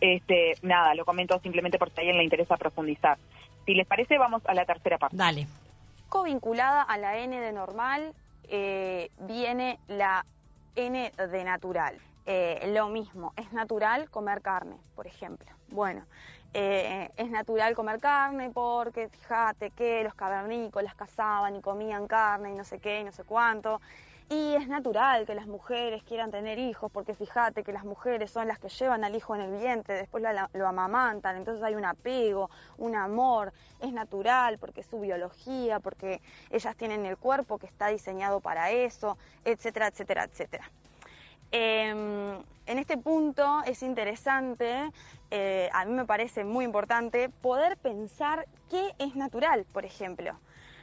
Este, 0.00 0.54
nada, 0.62 0.94
lo 0.94 1.04
comento 1.04 1.38
simplemente 1.40 1.78
por 1.78 1.90
si 1.90 1.98
a 1.98 2.00
alguien 2.00 2.16
le 2.16 2.24
interesa 2.24 2.56
profundizar. 2.56 3.18
Si 3.66 3.74
les 3.74 3.86
parece, 3.86 4.18
vamos 4.18 4.42
a 4.46 4.54
la 4.54 4.64
tercera 4.64 4.98
parte. 4.98 5.16
Dale. 5.16 5.46
Covinculada 6.08 6.82
a 6.82 6.98
la 6.98 7.18
N 7.18 7.38
de 7.38 7.52
normal 7.52 8.14
eh, 8.48 9.10
viene 9.20 9.78
la 9.88 10.24
N 10.74 11.12
de 11.16 11.44
natural. 11.44 11.98
Eh, 12.26 12.70
lo 12.74 12.88
mismo, 12.88 13.32
es 13.36 13.52
natural 13.52 14.08
comer 14.10 14.40
carne, 14.42 14.76
por 14.94 15.06
ejemplo. 15.06 15.48
Bueno, 15.68 16.04
eh, 16.52 17.10
es 17.16 17.30
natural 17.30 17.74
comer 17.74 18.00
carne 18.00 18.50
porque 18.50 19.08
fíjate 19.08 19.70
que 19.70 20.02
los 20.02 20.14
cavernícolas 20.14 20.94
cazaban 20.94 21.56
y 21.56 21.60
comían 21.60 22.06
carne 22.06 22.50
y 22.50 22.54
no 22.54 22.64
sé 22.64 22.80
qué 22.80 23.00
y 23.00 23.04
no 23.04 23.12
sé 23.12 23.24
cuánto. 23.24 23.80
Y 24.32 24.54
es 24.54 24.68
natural 24.68 25.26
que 25.26 25.34
las 25.34 25.48
mujeres 25.48 26.04
quieran 26.04 26.30
tener 26.30 26.56
hijos 26.60 26.88
porque 26.92 27.16
fíjate 27.16 27.64
que 27.64 27.72
las 27.72 27.84
mujeres 27.84 28.30
son 28.30 28.46
las 28.46 28.60
que 28.60 28.68
llevan 28.68 29.02
al 29.02 29.16
hijo 29.16 29.34
en 29.34 29.40
el 29.40 29.60
vientre, 29.60 29.96
después 29.96 30.22
lo, 30.22 30.30
lo 30.52 30.68
amamantan, 30.68 31.36
entonces 31.36 31.64
hay 31.64 31.74
un 31.74 31.84
apego, 31.84 32.48
un 32.78 32.94
amor. 32.94 33.52
Es 33.80 33.92
natural 33.92 34.56
porque 34.58 34.82
es 34.82 34.86
su 34.86 35.00
biología, 35.00 35.80
porque 35.80 36.20
ellas 36.50 36.76
tienen 36.76 37.06
el 37.06 37.16
cuerpo 37.16 37.58
que 37.58 37.66
está 37.66 37.88
diseñado 37.88 38.38
para 38.38 38.70
eso, 38.70 39.18
etcétera, 39.44 39.88
etcétera, 39.88 40.22
etcétera. 40.22 40.70
Eh, 41.50 41.88
en 42.66 42.78
este 42.78 42.96
punto 42.98 43.62
es 43.66 43.82
interesante, 43.82 44.92
eh, 45.32 45.68
a 45.72 45.84
mí 45.84 45.92
me 45.92 46.04
parece 46.04 46.44
muy 46.44 46.64
importante, 46.64 47.30
poder 47.30 47.76
pensar 47.78 48.46
qué 48.70 48.94
es 49.00 49.16
natural, 49.16 49.66
por 49.72 49.84
ejemplo. 49.84 50.38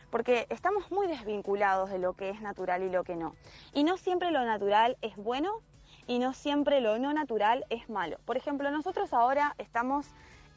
Porque 0.09 0.47
estamos 0.49 0.89
muy 0.91 1.07
desvinculados 1.07 1.89
de 1.89 1.99
lo 1.99 2.13
que 2.13 2.29
es 2.29 2.41
natural 2.41 2.83
y 2.83 2.89
lo 2.89 3.03
que 3.03 3.15
no. 3.15 3.35
Y 3.73 3.83
no 3.83 3.97
siempre 3.97 4.31
lo 4.31 4.43
natural 4.45 4.97
es 5.01 5.15
bueno 5.17 5.61
y 6.07 6.19
no 6.19 6.33
siempre 6.33 6.81
lo 6.81 6.97
no 6.97 7.13
natural 7.13 7.65
es 7.69 7.89
malo. 7.89 8.17
Por 8.25 8.37
ejemplo, 8.37 8.71
nosotros 8.71 9.13
ahora 9.13 9.53
estamos, 9.57 10.07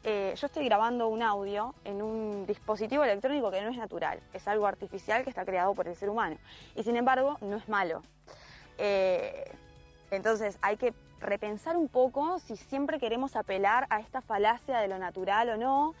eh, 0.03 0.33
yo 0.37 0.47
estoy 0.47 0.65
grabando 0.65 1.09
un 1.09 1.21
audio 1.21 1.75
en 1.83 2.01
un 2.01 2.45
dispositivo 2.45 3.03
electrónico 3.03 3.51
que 3.51 3.61
no 3.61 3.69
es 3.69 3.77
natural, 3.77 4.21
es 4.33 4.47
algo 4.47 4.65
artificial 4.65 5.23
que 5.23 5.29
está 5.29 5.45
creado 5.45 5.73
por 5.75 5.87
el 5.87 5.95
ser 5.95 6.09
humano. 6.09 6.37
Y 6.75 6.83
sin 6.83 6.95
embargo, 6.95 7.37
no 7.41 7.57
es 7.57 7.67
malo. 7.67 8.01
Eh, 8.77 9.51
entonces 10.09 10.57
hay 10.61 10.77
que 10.77 10.93
repensar 11.19 11.77
un 11.77 11.87
poco 11.87 12.39
si 12.39 12.55
siempre 12.55 12.99
queremos 12.99 13.35
apelar 13.35 13.85
a 13.89 13.99
esta 13.99 14.21
falacia 14.21 14.79
de 14.79 14.87
lo 14.87 14.97
natural 14.97 15.49
o 15.49 15.57
no 15.57 15.93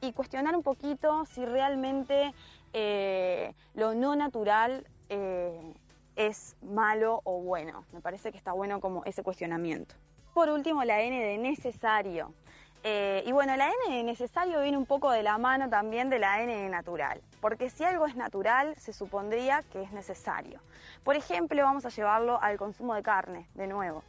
y 0.00 0.12
cuestionar 0.12 0.56
un 0.56 0.62
poquito 0.62 1.24
si 1.26 1.44
realmente 1.44 2.34
eh, 2.74 3.54
lo 3.74 3.94
no 3.94 4.16
natural 4.16 4.86
eh, 5.08 5.74
es 6.16 6.56
malo 6.60 7.20
o 7.24 7.40
bueno. 7.40 7.84
Me 7.92 8.00
parece 8.00 8.32
que 8.32 8.38
está 8.38 8.52
bueno 8.52 8.80
como 8.80 9.04
ese 9.04 9.22
cuestionamiento. 9.22 9.94
Por 10.34 10.50
último, 10.50 10.84
la 10.84 11.00
N 11.00 11.18
de 11.18 11.38
necesario. 11.38 12.34
Eh, 12.82 13.22
y 13.24 13.32
bueno, 13.32 13.56
la 13.56 13.70
N 13.86 13.96
de 13.96 14.02
necesario 14.02 14.60
viene 14.60 14.76
un 14.76 14.84
poco 14.84 15.10
de 15.10 15.22
la 15.22 15.38
mano 15.38 15.70
también 15.70 16.10
de 16.10 16.18
la 16.18 16.42
N 16.42 16.54
de 16.54 16.68
natural, 16.68 17.22
porque 17.40 17.70
si 17.70 17.82
algo 17.82 18.06
es 18.06 18.14
natural, 18.14 18.74
se 18.76 18.92
supondría 18.92 19.62
que 19.72 19.82
es 19.82 19.92
necesario. 19.92 20.60
Por 21.02 21.16
ejemplo, 21.16 21.62
vamos 21.62 21.86
a 21.86 21.88
llevarlo 21.88 22.42
al 22.42 22.58
consumo 22.58 22.94
de 22.94 23.02
carne, 23.02 23.48
de 23.54 23.68
nuevo. 23.68 24.02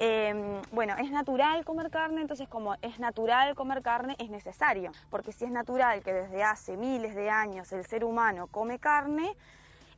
Eh, 0.00 0.62
bueno, 0.70 0.94
es 0.96 1.10
natural 1.10 1.64
comer 1.64 1.90
carne, 1.90 2.20
entonces 2.20 2.48
como 2.48 2.74
es 2.82 2.98
natural 3.00 3.54
comer 3.54 3.82
carne, 3.82 4.14
es 4.18 4.30
necesario, 4.30 4.92
porque 5.10 5.32
si 5.32 5.44
es 5.44 5.50
natural 5.50 6.02
que 6.02 6.12
desde 6.12 6.44
hace 6.44 6.76
miles 6.76 7.16
de 7.16 7.30
años 7.30 7.72
el 7.72 7.84
ser 7.84 8.04
humano 8.04 8.46
come 8.46 8.78
carne, 8.78 9.34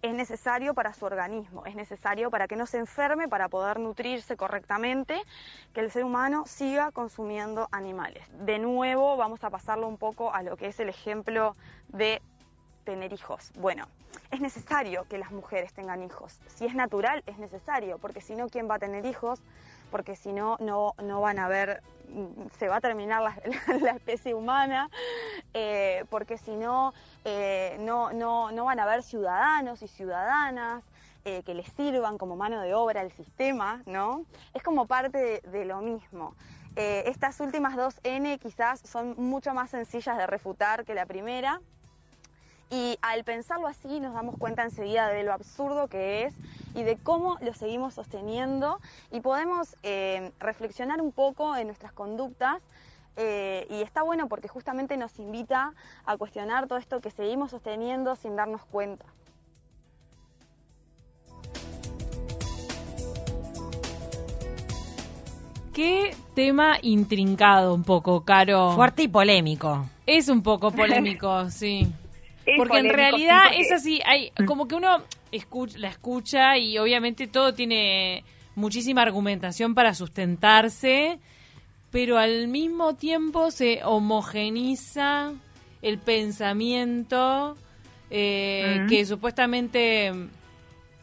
es 0.03 0.15
necesario 0.15 0.73
para 0.73 0.95
su 0.95 1.05
organismo, 1.05 1.67
es 1.67 1.75
necesario 1.75 2.31
para 2.31 2.49
que 2.49 2.57
no 2.57 2.65
se 2.65 2.79
enferme, 2.79 3.29
para 3.29 3.49
poder 3.49 3.79
nutrirse 3.79 4.37
correctamente, 4.37 5.21
que 5.75 5.81
el 5.81 5.91
ser 5.91 6.05
humano 6.05 6.45
siga 6.47 6.91
consumiendo 6.91 7.69
animales. 7.71 8.25
De 8.33 8.59
nuevo, 8.59 9.19
vamos 9.19 9.45
a 9.45 9.51
pasarlo 9.51 9.87
un 9.87 9.99
poco 9.99 10.33
a 10.33 10.43
lo 10.43 10.57
que 10.57 10.69
es 10.69 10.81
el 10.81 10.89
ejemplo 10.89 11.55
de 11.89 12.23
tener 12.85 13.13
hijos. 13.13 13.53
Bueno, 13.57 13.87
es 14.31 14.41
necesario 14.41 15.05
que 15.05 15.19
las 15.19 15.33
mujeres 15.33 15.75
tengan 15.75 16.03
hijos. 16.03 16.41
Si 16.47 16.65
es 16.65 16.75
natural, 16.75 17.23
es 17.27 17.37
necesario, 17.37 17.99
porque 17.99 18.23
si 18.23 18.35
no, 18.35 18.49
¿quién 18.49 18.71
va 18.71 18.77
a 18.77 18.79
tener 18.79 19.05
hijos? 19.05 19.43
Porque 19.91 20.17
si 20.17 20.33
no, 20.33 20.57
no, 20.61 20.95
van 21.21 21.39
a 21.39 21.47
haber, 21.47 21.83
mm, 22.09 22.49
se 22.59 22.69
va 22.69 22.77
a 22.77 22.81
terminar 22.81 23.23
la, 23.81 23.91
especie 23.93 24.35
humana, 24.35 24.89
eh, 25.55 26.05
porque 26.11 26.39
si 26.39 26.57
no, 26.57 26.93
eh, 27.25 27.77
no, 27.81 28.13
no, 28.13 28.51
no 28.53 28.65
van 28.65 28.81
a 28.81 28.85
haber 28.85 29.03
ciudadanos 29.03 29.83
y 29.83 29.89
ciudadanas 29.89 30.85
eh, 31.25 31.43
que 31.45 31.55
les 31.55 31.67
sirvan 31.73 32.19
como 32.19 32.37
mano 32.37 32.61
de 32.63 32.75
obra 32.75 33.01
al 33.01 33.13
sistema, 33.13 33.83
¿no? 33.87 34.25
Es 34.55 34.63
como 34.63 34.87
parte 34.87 35.43
de, 35.45 35.65
lo 35.65 35.81
mismo. 35.81 36.35
Estas 36.77 37.41
últimas 37.41 37.77
dos 37.77 38.01
N 38.05 38.39
quizás 38.39 38.81
son 38.81 39.15
mucho 39.19 39.53
más 39.53 39.71
sencillas 39.71 40.17
de 40.17 40.27
refutar 40.27 40.87
que 40.87 40.95
la 40.95 41.05
primera, 41.05 41.61
y 42.71 42.97
al 43.03 43.25
pensarlo 43.25 43.67
así 43.67 43.99
nos 43.99 44.15
damos 44.15 44.37
cuenta 44.39 44.63
enseguida 44.63 45.09
de 45.09 45.25
lo 45.25 45.33
absurdo 45.33 45.89
que 45.89 46.25
es 46.25 46.35
y 46.75 46.83
de 46.83 46.97
cómo 46.97 47.37
lo 47.41 47.53
seguimos 47.55 47.95
sosteniendo 47.95 48.81
y 49.11 49.21
podemos 49.21 49.77
eh, 49.83 50.33
reflexionar 50.39 51.01
un 51.01 51.13
poco 51.13 51.57
en 51.57 51.67
nuestras 51.67 51.93
conductas 51.93 52.63
eh, 53.17 53.67
y 53.71 53.83
está 53.83 54.03
bueno 54.03 54.29
porque 54.29 54.49
justamente 54.49 54.97
nos 54.97 55.19
invita 55.19 55.75
a 56.07 56.17
cuestionar 56.17 56.67
todo 56.69 56.79
esto 56.79 57.01
que 57.01 57.11
seguimos 57.11 57.51
sosteniendo 57.51 58.17
sin 58.17 58.37
darnos 58.37 58.65
cuenta. 58.65 59.05
Qué 65.73 66.15
tema 66.35 66.79
intrincado 66.83 67.75
un 67.75 67.85
poco, 67.85 68.25
Caro. 68.25 68.73
Fuerte 68.75 69.05
y 69.05 69.09
polémico. 69.09 69.87
Es 70.07 70.29
un 70.29 70.43
poco 70.43 70.71
polémico, 70.73 71.49
sí. 71.51 71.87
Es 72.45 72.57
porque 72.59 72.79
en 72.79 72.89
realidad 72.89 73.45
sí, 73.51 73.57
porque- 73.57 73.61
es 73.61 73.73
así, 73.73 74.01
hay 74.05 74.33
como 74.47 74.67
que 74.67 74.75
uno 74.75 74.99
escucha, 75.33 75.79
la 75.79 75.89
escucha 75.89 76.59
y 76.59 76.79
obviamente 76.79 77.27
todo 77.27 77.55
tiene 77.55 78.25
muchísima 78.55 79.03
argumentación 79.03 79.75
para 79.75 79.95
sustentarse, 79.95 81.19
pero 81.91 82.19
al 82.19 82.49
mismo 82.49 82.95
tiempo 82.95 83.51
se 83.51 83.81
homogeniza 83.85 85.33
el 85.83 85.99
pensamiento 85.99 87.57
eh, 88.11 88.87
que 88.89 89.05
supuestamente 89.07 90.13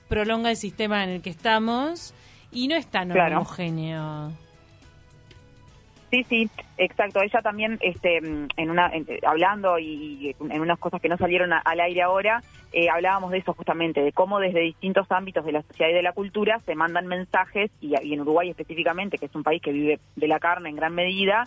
prolonga 0.07 0.51
el 0.51 0.57
sistema 0.57 1.03
en 1.03 1.09
el 1.09 1.21
que 1.21 1.29
estamos 1.29 2.13
y 2.51 2.67
no 2.67 2.75
es 2.75 2.87
tan 2.87 3.09
Claro. 3.09 3.37
homogéneo. 3.37 4.31
Sí, 6.09 6.23
sí, 6.29 6.49
exacto. 6.77 7.21
Ella 7.21 7.41
también, 7.41 7.77
este, 7.81 8.21
mm, 8.21 8.47
en 8.55 8.69
una, 8.69 8.89
en- 8.93 9.05
hablando 9.27 9.77
y 9.77 10.33
en 10.39 10.61
unas 10.61 10.79
cosas 10.79 11.01
que 11.01 11.09
no 11.09 11.17
salieron 11.17 11.51
a- 11.51 11.59
al 11.59 11.79
aire 11.81 12.01
ahora, 12.01 12.41
eh, 12.71 12.89
hablábamos 12.89 13.31
de 13.31 13.39
eso 13.39 13.53
justamente, 13.53 14.01
de 14.01 14.13
cómo 14.13 14.39
desde 14.39 14.61
distintos 14.61 15.11
ámbitos 15.11 15.45
de 15.45 15.51
la 15.51 15.61
sociedad 15.63 15.89
y 15.91 15.95
de 15.95 16.01
la 16.03 16.13
cultura 16.13 16.59
se 16.65 16.75
mandan 16.75 17.07
mensajes, 17.07 17.71
y, 17.81 17.93
y 18.01 18.13
en 18.13 18.21
Uruguay 18.21 18.49
específicamente, 18.49 19.17
que 19.17 19.25
es 19.25 19.35
un 19.35 19.43
país 19.43 19.61
que 19.61 19.71
vive 19.73 19.99
de 20.15 20.27
la 20.27 20.39
carne 20.39 20.69
en 20.69 20.75
gran 20.77 20.93
medida, 20.95 21.45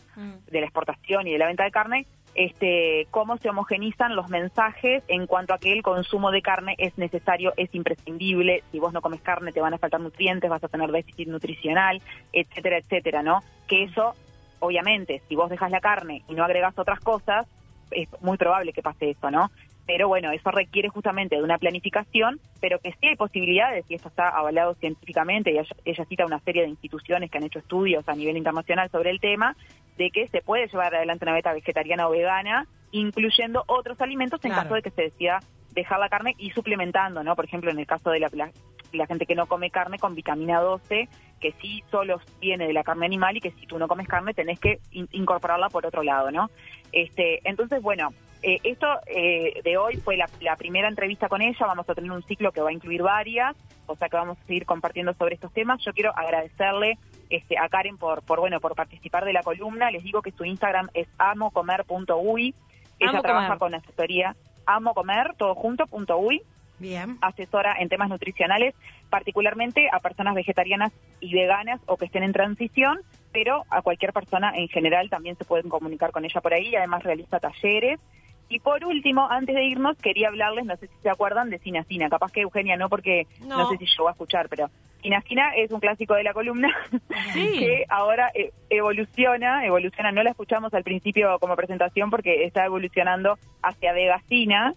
de 0.51 0.61
la 0.61 0.67
exportación 0.67 1.27
y 1.27 1.33
de 1.33 1.39
la 1.39 1.47
venta 1.47 1.65
de 1.65 1.71
carne, 1.71 2.07
este, 2.35 3.07
cómo 3.11 3.39
se 3.39 3.49
homogenizan 3.51 4.15
los 4.15 4.29
mensajes 4.29 5.03
en 5.09 5.27
cuanto 5.27 5.53
a 5.53 5.59
que 5.59 5.73
el 5.73 5.83
consumo 5.83 6.31
de 6.31 6.43
carne 6.43 6.75
es 6.79 6.97
necesario, 6.97 7.53
es 7.57 7.75
imprescindible, 7.75 8.63
si 8.71 8.79
vos 8.79 8.93
no 8.93 9.01
comes 9.03 9.21
carne 9.21 9.53
te 9.53 9.61
van 9.61 9.75
a 9.75 9.79
faltar 9.79 10.01
nutrientes, 10.01 10.49
vas 10.49 10.63
a 10.63 10.69
tener 10.69 10.91
déficit 10.93 11.29
nutricional, 11.29 12.01
etcétera, 12.33 12.79
etcétera, 12.79 13.23
¿no? 13.23 13.41
Que 13.67 13.83
eso, 13.85 14.15
obviamente, 14.61 15.23
si 15.29 15.37
vos 15.37 15.51
dejas 15.51 15.71
la 15.71 15.81
carne 15.81 16.23
y 16.29 16.35
no 16.35 16.45
agregas 16.45 16.79
otras 16.79 17.01
cosas, 17.01 17.47
es 17.91 18.09
muy 18.21 18.37
probable 18.37 18.73
que 18.73 18.83
pase 18.83 19.11
eso, 19.11 19.31
¿no? 19.31 19.51
Pero 19.87 20.07
bueno, 20.07 20.31
eso 20.31 20.51
requiere 20.53 20.89
justamente 20.89 21.37
de 21.37 21.43
una 21.43 21.59
planificación, 21.59 22.39
pero 22.61 22.79
que 22.79 22.93
sí 22.93 23.09
hay 23.09 23.17
posibilidades, 23.17 23.85
y 23.89 23.95
esto 23.95 24.09
está 24.09 24.29
avalado 24.29 24.75
científicamente, 24.75 25.51
y 25.51 25.59
ella, 25.59 25.77
ella 25.85 26.05
cita 26.05 26.25
una 26.25 26.39
serie 26.41 26.63
de 26.63 26.69
instituciones 26.69 27.31
que 27.31 27.39
han 27.39 27.45
hecho 27.45 27.59
estudios 27.59 28.09
a 28.09 28.15
nivel 28.15 28.37
internacional 28.37 28.89
sobre 28.91 29.11
el 29.11 29.19
tema, 29.19 29.57
de 29.99 30.11
que 30.11 30.29
se 30.29 30.43
puede 30.43 30.69
llevar 30.69 30.95
adelante 30.95 31.25
una 31.25 31.35
dieta 31.35 31.53
vegetariana 31.53 32.07
o 32.07 32.13
vegana, 32.13 32.67
incluyendo 32.93 33.65
otros 33.67 34.01
alimentos 34.01 34.45
en 34.45 34.53
Claro. 34.53 34.63
caso 34.63 34.75
de 34.77 34.83
que 34.83 34.91
se 34.91 35.03
decida 35.03 35.41
dejar 35.73 35.99
la 36.01 36.09
carne 36.09 36.35
y 36.39 36.51
suplementando, 36.51 37.23
¿no? 37.23 37.37
Por 37.37 37.45
ejemplo, 37.45 37.71
en 37.71 37.79
el 37.79 37.87
caso 37.87 38.11
de 38.11 38.21
la, 38.21 38.29
la, 38.33 38.51
la 38.93 39.07
gente 39.07 39.27
que 39.27 39.35
no 39.35 39.47
come 39.47 39.71
carne 39.71 39.99
con 39.99 40.15
vitamina 40.15 40.61
12, 40.61 41.09
que 41.41 41.53
sí 41.61 41.83
solo 41.91 42.21
viene 42.41 42.67
de 42.67 42.73
la 42.73 42.83
carne 42.85 43.07
animal 43.07 43.37
y 43.37 43.41
que 43.41 43.53
si 43.53 43.67
tú 43.67 43.79
no 43.79 43.89
comes 43.89 44.07
carne 44.09 44.35
tenés 44.35 44.59
que 44.61 44.79
in- 44.93 45.09
incorporarla 45.13 45.69
por 45.71 45.87
otro 45.87 46.03
lado, 46.03 46.31
¿no? 46.31 46.51
Este, 46.93 47.41
entonces, 47.49 47.81
bueno, 47.83 48.11
eh, 48.43 48.59
esto 48.65 48.87
eh, 49.07 49.61
de 49.63 49.77
hoy 49.79 49.97
fue 49.99 50.17
la, 50.17 50.27
la 50.41 50.57
primera 50.57 50.89
entrevista 50.89 51.29
con 51.29 51.41
ella, 51.43 51.67
vamos 51.67 51.89
a 51.89 51.95
tener 51.95 52.11
un 52.11 52.23
ciclo 52.25 52.53
que 52.53 52.61
va 52.61 52.71
a 52.71 52.73
incluir 52.73 53.03
varias, 53.03 53.55
o 53.87 53.97
sea 53.97 54.09
que 54.09 54.17
vamos 54.17 54.39
a 54.39 54.47
seguir 54.47 54.67
compartiendo 54.67 55.13
sobre 55.15 55.35
estos 55.35 55.53
temas. 55.53 55.81
Yo 55.85 55.93
quiero 55.93 56.13
agradecerle 56.17 56.99
este, 57.29 57.59
a 57.59 57.69
Karen 57.69 57.97
por, 57.97 58.23
por, 58.23 58.41
bueno, 58.41 58.59
por 58.61 58.75
participar 58.75 59.25
de 59.25 59.33
la 59.33 59.43
columna. 59.43 59.91
Les 59.91 60.03
digo 60.03 60.23
que 60.23 60.31
su 60.33 60.45
Instagram 60.45 60.89
es 60.95 61.09
amocomer.uy. 61.19 62.55
Ella 62.99 63.11
Amo 63.11 63.23
trabaja 63.23 63.47
comer. 63.47 63.59
con 63.59 63.75
asesoría 63.75 64.37
amocomer, 64.67 65.35
todo 65.37 65.55
junto, 65.55 65.87
punto 65.87 66.19
uy 66.19 66.43
Bien. 66.79 67.19
asesora 67.21 67.77
en 67.79 67.89
temas 67.91 68.09
nutricionales, 68.09 68.75
particularmente 69.11 69.89
a 69.93 69.99
personas 70.01 70.35
vegetarianas 70.35 70.93
y 71.21 71.35
veganas 71.35 71.81
o 71.87 71.97
que 71.97 72.07
estén 72.07 72.23
en 72.23 72.33
transición, 72.33 72.99
pero 73.33 73.65
a 73.69 73.83
cualquier 73.83 74.13
persona 74.13 74.53
en 74.57 74.69
general 74.69 75.11
también 75.11 75.37
se 75.37 75.45
pueden 75.45 75.69
comunicar 75.69 76.11
con 76.11 76.25
ella 76.25 76.41
por 76.41 76.55
ahí, 76.55 76.75
además 76.75 77.03
realiza 77.03 77.39
talleres. 77.39 78.01
Y 78.49 78.59
por 78.61 78.85
último, 78.85 79.29
antes 79.31 79.55
de 79.55 79.65
irnos, 79.65 79.97
quería 79.99 80.29
hablarles, 80.29 80.65
no 80.65 80.77
sé 80.77 80.87
si 80.89 80.95
se 81.03 81.11
acuerdan, 81.11 81.51
de 81.51 81.59
Sina 81.61 81.85
Sina, 81.85 82.09
capaz 82.09 82.33
que 82.33 82.41
Eugenia 82.41 82.77
no, 82.77 82.89
porque 82.89 83.27
no, 83.41 83.59
No. 83.59 83.69
sé 83.69 83.77
si 83.77 83.87
llegó 83.87 84.09
a 84.09 84.13
escuchar, 84.13 84.49
pero 84.49 84.71
Sina 85.01 85.51
es 85.57 85.71
un 85.71 85.81
clásico 85.81 86.15
de 86.15 86.25
la 86.25 86.33
columna 86.33 86.69
que 87.35 87.85
ahora 87.89 88.31
eh, 88.35 88.53
evoluciona, 88.69 89.65
evoluciona, 89.65 90.13
no 90.13 90.23
la 90.23 90.31
escuchamos 90.31 90.73
al 90.75 90.85
principio 90.85 91.39
como 91.39 91.57
presentación 91.57 92.11
porque 92.11 92.45
está 92.45 92.65
evolucionando 92.65 93.39
hacia 93.63 93.93
Vegacina, 93.93 94.75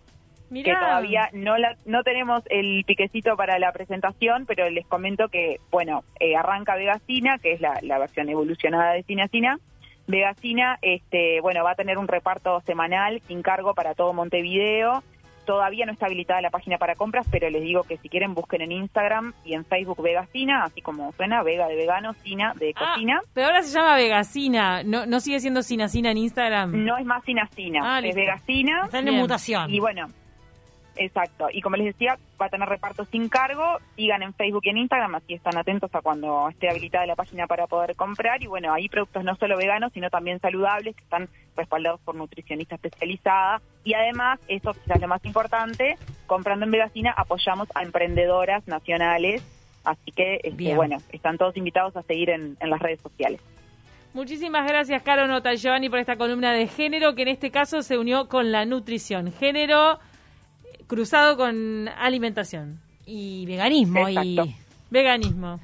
Mirá. 0.50 0.74
que 0.74 0.80
todavía 0.80 1.30
no 1.34 1.58
la, 1.58 1.76
no 1.86 2.04
tenemos 2.04 2.44
el 2.50 2.84
piquecito 2.86 3.36
para 3.36 3.60
la 3.60 3.72
presentación, 3.72 4.46
pero 4.46 4.70
les 4.70 4.86
comento 4.86 5.28
que, 5.30 5.58
bueno, 5.72 6.04
eh, 6.20 6.36
arranca 6.36 6.76
Vegacina, 6.76 7.38
que 7.40 7.54
es 7.54 7.62
la, 7.62 7.80
la 7.82 8.00
versión 8.00 8.30
evolucionada 8.30 8.94
de 8.94 9.04
Cina. 9.04 9.28
Vegacina, 10.06 10.78
este, 10.82 11.40
bueno, 11.42 11.64
va 11.64 11.72
a 11.72 11.76
tener 11.76 11.98
un 11.98 12.08
reparto 12.08 12.62
semanal 12.62 13.22
sin 13.28 13.42
cargo 13.42 13.74
para 13.74 13.96
todo 13.96 14.14
Montevideo. 14.14 15.04
Todavía 15.46 15.86
no 15.86 15.92
está 15.92 16.06
habilitada 16.06 16.42
la 16.42 16.50
página 16.50 16.78
para 16.78 16.96
compras, 16.96 17.28
pero 17.32 17.50
les 17.50 17.62
digo 17.64 17.84
que 17.84 17.98
si 17.98 18.10
quieren 18.10 18.34
busquen 18.34 18.62
en 18.62 18.72
Instagram 18.72 19.34
y 19.44 19.54
en 19.54 19.66
Facebook 19.66 20.02
Vegacina, 20.02 20.64
así 20.64 20.82
como 20.82 21.12
suena, 21.14 21.44
Vega 21.44 21.68
de 21.68 21.76
vegano, 21.76 22.14
Cina 22.14 22.54
de 22.56 22.74
Ah, 22.76 22.94
cocina. 22.94 23.22
pero 23.34 23.48
ahora 23.48 23.62
se 23.64 23.74
llama 23.78 23.96
Vegacina, 23.96 24.84
no, 24.84 25.06
no 25.06 25.20
sigue 25.20 25.40
siendo 25.40 25.62
Sinacina 25.64 26.12
en 26.12 26.18
Instagram. 26.18 26.86
No 26.86 26.98
es 26.98 27.06
más 27.06 27.24
Cinacina, 27.26 27.82
Ah, 27.84 28.00
es 28.00 28.06
listo. 28.06 28.20
Vegacina. 28.22 28.82
Está 28.86 29.00
en 29.00 29.14
mutación. 29.16 29.70
Y 29.74 29.80
bueno, 29.80 30.08
exacto. 30.96 31.48
Y 31.52 31.62
como 31.62 31.76
les 31.76 31.88
decía, 31.88 32.18
va 32.42 32.48
a 32.48 32.50
tener 32.50 32.68
reparto 32.68 33.06
sin 33.06 33.30
cargo. 33.30 33.80
Sigan 33.96 34.24
en 34.24 34.34
Facebook 34.34 34.64
y 34.66 34.70
en 34.70 34.78
Instagram, 34.78 35.16
así 35.16 35.34
están 35.34 35.58
atentos 35.58 35.94
a 35.94 36.02
cuando 36.02 36.50
esté 36.50 36.70
habilitada 36.70 37.06
la 37.06 37.16
página 37.16 37.48
para 37.48 37.68
poder 37.68 37.96
comprar. 37.96 38.42
Y 38.44 38.48
bueno, 38.48 38.74
hay 38.74 38.90
productos 38.90 39.24
no 39.24 39.36
solo 39.36 39.58
veganos, 39.58 39.92
sino 39.94 40.10
también 40.10 40.40
saludables, 40.40 40.96
que 40.96 41.04
están 41.04 41.30
respaldados 41.56 42.00
por 42.02 42.16
nutricionista 42.16 42.76
especializada. 42.76 43.62
Y 43.84 43.94
además, 43.94 44.40
eso 44.48 44.74
quizás 44.74 45.00
lo 45.02 45.08
más 45.08 45.24
importante, 45.26 45.98
comprando 46.28 46.66
en 46.66 46.72
Vegacina 46.72 47.14
apoyamos 47.16 47.68
a 47.76 47.84
emprendedoras 47.84 48.68
nacionales. 48.68 49.44
Así 49.84 50.12
que, 50.12 50.40
este, 50.44 50.76
bueno, 50.76 50.98
están 51.12 51.38
todos 51.38 51.58
invitados 51.58 51.96
a 51.98 52.04
seguir 52.04 52.30
en, 52.30 52.56
en 52.60 52.70
las 52.70 52.80
redes 52.80 53.02
sociales. 53.02 53.42
Muchísimas 54.14 54.68
gracias, 54.68 55.02
Caro 55.02 55.28
Nota 55.28 55.56
Giovanni, 55.56 55.90
por 55.90 55.98
esta 55.98 56.18
columna 56.18 56.54
de 56.54 56.68
género, 56.68 57.16
que 57.16 57.24
en 57.24 57.30
este 57.30 57.50
caso 57.50 57.82
se 57.82 57.98
unió 57.98 58.30
con 58.30 58.52
la 58.52 58.64
nutrición. 58.64 59.34
Género 59.34 60.00
cruzado 60.88 61.38
con 61.38 61.88
alimentación. 61.90 62.80
Y 63.06 63.46
veganismo 63.46 64.08
Exacto. 64.08 64.46
y... 64.46 64.56
Veganismo. 64.90 65.60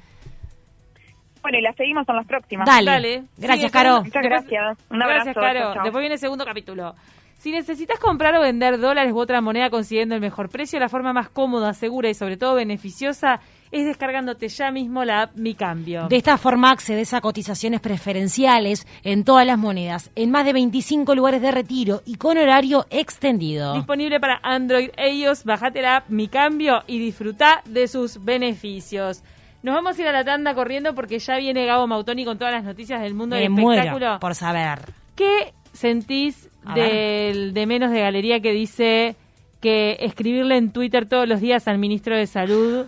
Bueno, 1.42 1.58
y 1.58 1.62
las 1.62 1.76
seguimos 1.76 2.08
en 2.08 2.16
las 2.16 2.26
próximas. 2.26 2.66
Dale. 2.66 3.24
Gracias, 3.38 3.72
Caro. 3.72 4.02
Muchas 4.02 4.22
gracias. 4.22 4.78
Un 4.90 4.98
Gracias, 4.98 5.36
abrazo. 5.36 5.40
Caro. 5.40 5.60
Chau, 5.60 5.74
chau. 5.74 5.82
Después 5.84 6.02
viene 6.02 6.14
el 6.14 6.20
segundo 6.20 6.44
capítulo. 6.44 6.94
Si 7.40 7.52
necesitas 7.52 7.98
comprar 7.98 8.36
o 8.36 8.42
vender 8.42 8.78
dólares 8.78 9.14
u 9.14 9.18
otra 9.18 9.40
moneda 9.40 9.70
consiguiendo 9.70 10.14
el 10.14 10.20
mejor 10.20 10.50
precio, 10.50 10.78
la 10.78 10.90
forma 10.90 11.14
más 11.14 11.30
cómoda, 11.30 11.72
segura 11.72 12.10
y 12.10 12.14
sobre 12.14 12.36
todo 12.36 12.54
beneficiosa 12.54 13.40
es 13.72 13.86
descargándote 13.86 14.46
ya 14.48 14.70
mismo 14.70 15.06
la 15.06 15.22
app 15.22 15.36
Mi 15.36 15.54
Cambio. 15.54 16.06
De 16.08 16.18
esta 16.18 16.36
forma 16.36 16.70
accedes 16.70 17.14
a 17.14 17.22
cotizaciones 17.22 17.80
preferenciales 17.80 18.86
en 19.04 19.24
todas 19.24 19.46
las 19.46 19.56
monedas, 19.56 20.10
en 20.16 20.30
más 20.30 20.44
de 20.44 20.52
25 20.52 21.14
lugares 21.14 21.40
de 21.40 21.50
retiro 21.50 22.02
y 22.04 22.16
con 22.16 22.36
horario 22.36 22.84
extendido. 22.90 23.72
Disponible 23.72 24.20
para 24.20 24.38
Android 24.42 24.90
e 24.98 25.14
iOS, 25.14 25.44
bajate 25.44 25.80
la 25.80 25.96
app 25.96 26.10
Mi 26.10 26.28
Cambio 26.28 26.82
y 26.86 26.98
disfruta 26.98 27.62
de 27.64 27.88
sus 27.88 28.22
beneficios. 28.22 29.22
Nos 29.62 29.74
vamos 29.74 29.98
a 29.98 30.02
ir 30.02 30.08
a 30.08 30.12
la 30.12 30.24
tanda 30.24 30.54
corriendo 30.54 30.94
porque 30.94 31.18
ya 31.18 31.38
viene 31.38 31.64
Gabo 31.64 31.86
Mautoni 31.86 32.26
con 32.26 32.36
todas 32.36 32.52
las 32.52 32.64
noticias 32.64 33.00
del 33.00 33.14
mundo 33.14 33.36
Me 33.36 33.42
del 33.44 33.50
muero 33.50 33.80
espectáculo. 33.80 34.20
por 34.20 34.34
saber. 34.34 34.80
¿Qué 35.16 35.54
sentís 35.80 36.48
del 36.74 37.54
de 37.54 37.66
menos 37.66 37.90
de 37.90 38.00
galería 38.00 38.40
que 38.40 38.52
dice 38.52 39.16
que 39.60 39.96
escribirle 40.00 40.56
en 40.56 40.72
Twitter 40.72 41.08
todos 41.08 41.26
los 41.26 41.40
días 41.40 41.66
al 41.68 41.78
ministro 41.78 42.16
de 42.16 42.26
Salud 42.26 42.86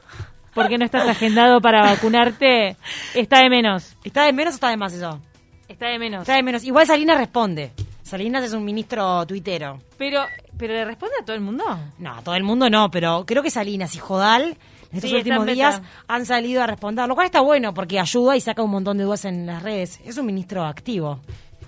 ¿por 0.54 0.68
qué 0.68 0.78
no 0.78 0.84
estás 0.84 1.08
agendado 1.08 1.60
para 1.60 1.82
vacunarte? 1.82 2.76
Está 3.14 3.42
de 3.42 3.50
menos. 3.50 3.96
¿Está 4.04 4.24
de 4.24 4.32
menos 4.32 4.54
o 4.54 4.56
está 4.56 4.68
de 4.68 4.76
más 4.76 4.92
eso? 4.92 5.20
Está 5.68 5.86
de 5.86 5.98
menos. 5.98 6.22
Está 6.22 6.36
de 6.36 6.42
menos. 6.42 6.64
Igual 6.64 6.86
Salinas 6.86 7.16
responde. 7.16 7.72
Salinas 8.02 8.44
es 8.44 8.52
un 8.52 8.64
ministro 8.64 9.26
tuitero. 9.26 9.78
Pero, 9.96 10.24
pero 10.58 10.74
le 10.74 10.84
responde 10.84 11.14
a 11.20 11.24
todo 11.24 11.34
el 11.34 11.42
mundo. 11.42 11.64
No, 11.98 12.16
a 12.16 12.22
todo 12.22 12.34
el 12.34 12.44
mundo 12.44 12.68
no, 12.68 12.90
pero 12.90 13.24
creo 13.26 13.42
que 13.42 13.50
Salinas 13.50 13.94
y 13.94 13.98
Jodal 13.98 14.58
en 14.90 14.96
estos 14.96 15.10
Sí, 15.10 15.16
últimos 15.16 15.46
días 15.46 15.80
han 16.06 16.26
salido 16.26 16.62
a 16.62 16.66
responder, 16.66 17.08
lo 17.08 17.14
cual 17.14 17.24
está 17.24 17.40
bueno 17.40 17.72
porque 17.72 17.98
ayuda 17.98 18.36
y 18.36 18.40
saca 18.40 18.62
un 18.62 18.70
montón 18.70 18.98
de 18.98 19.04
dudas 19.04 19.24
en 19.24 19.46
las 19.46 19.62
redes. 19.62 20.00
Es 20.04 20.18
un 20.18 20.26
ministro 20.26 20.64
activo. 20.64 21.20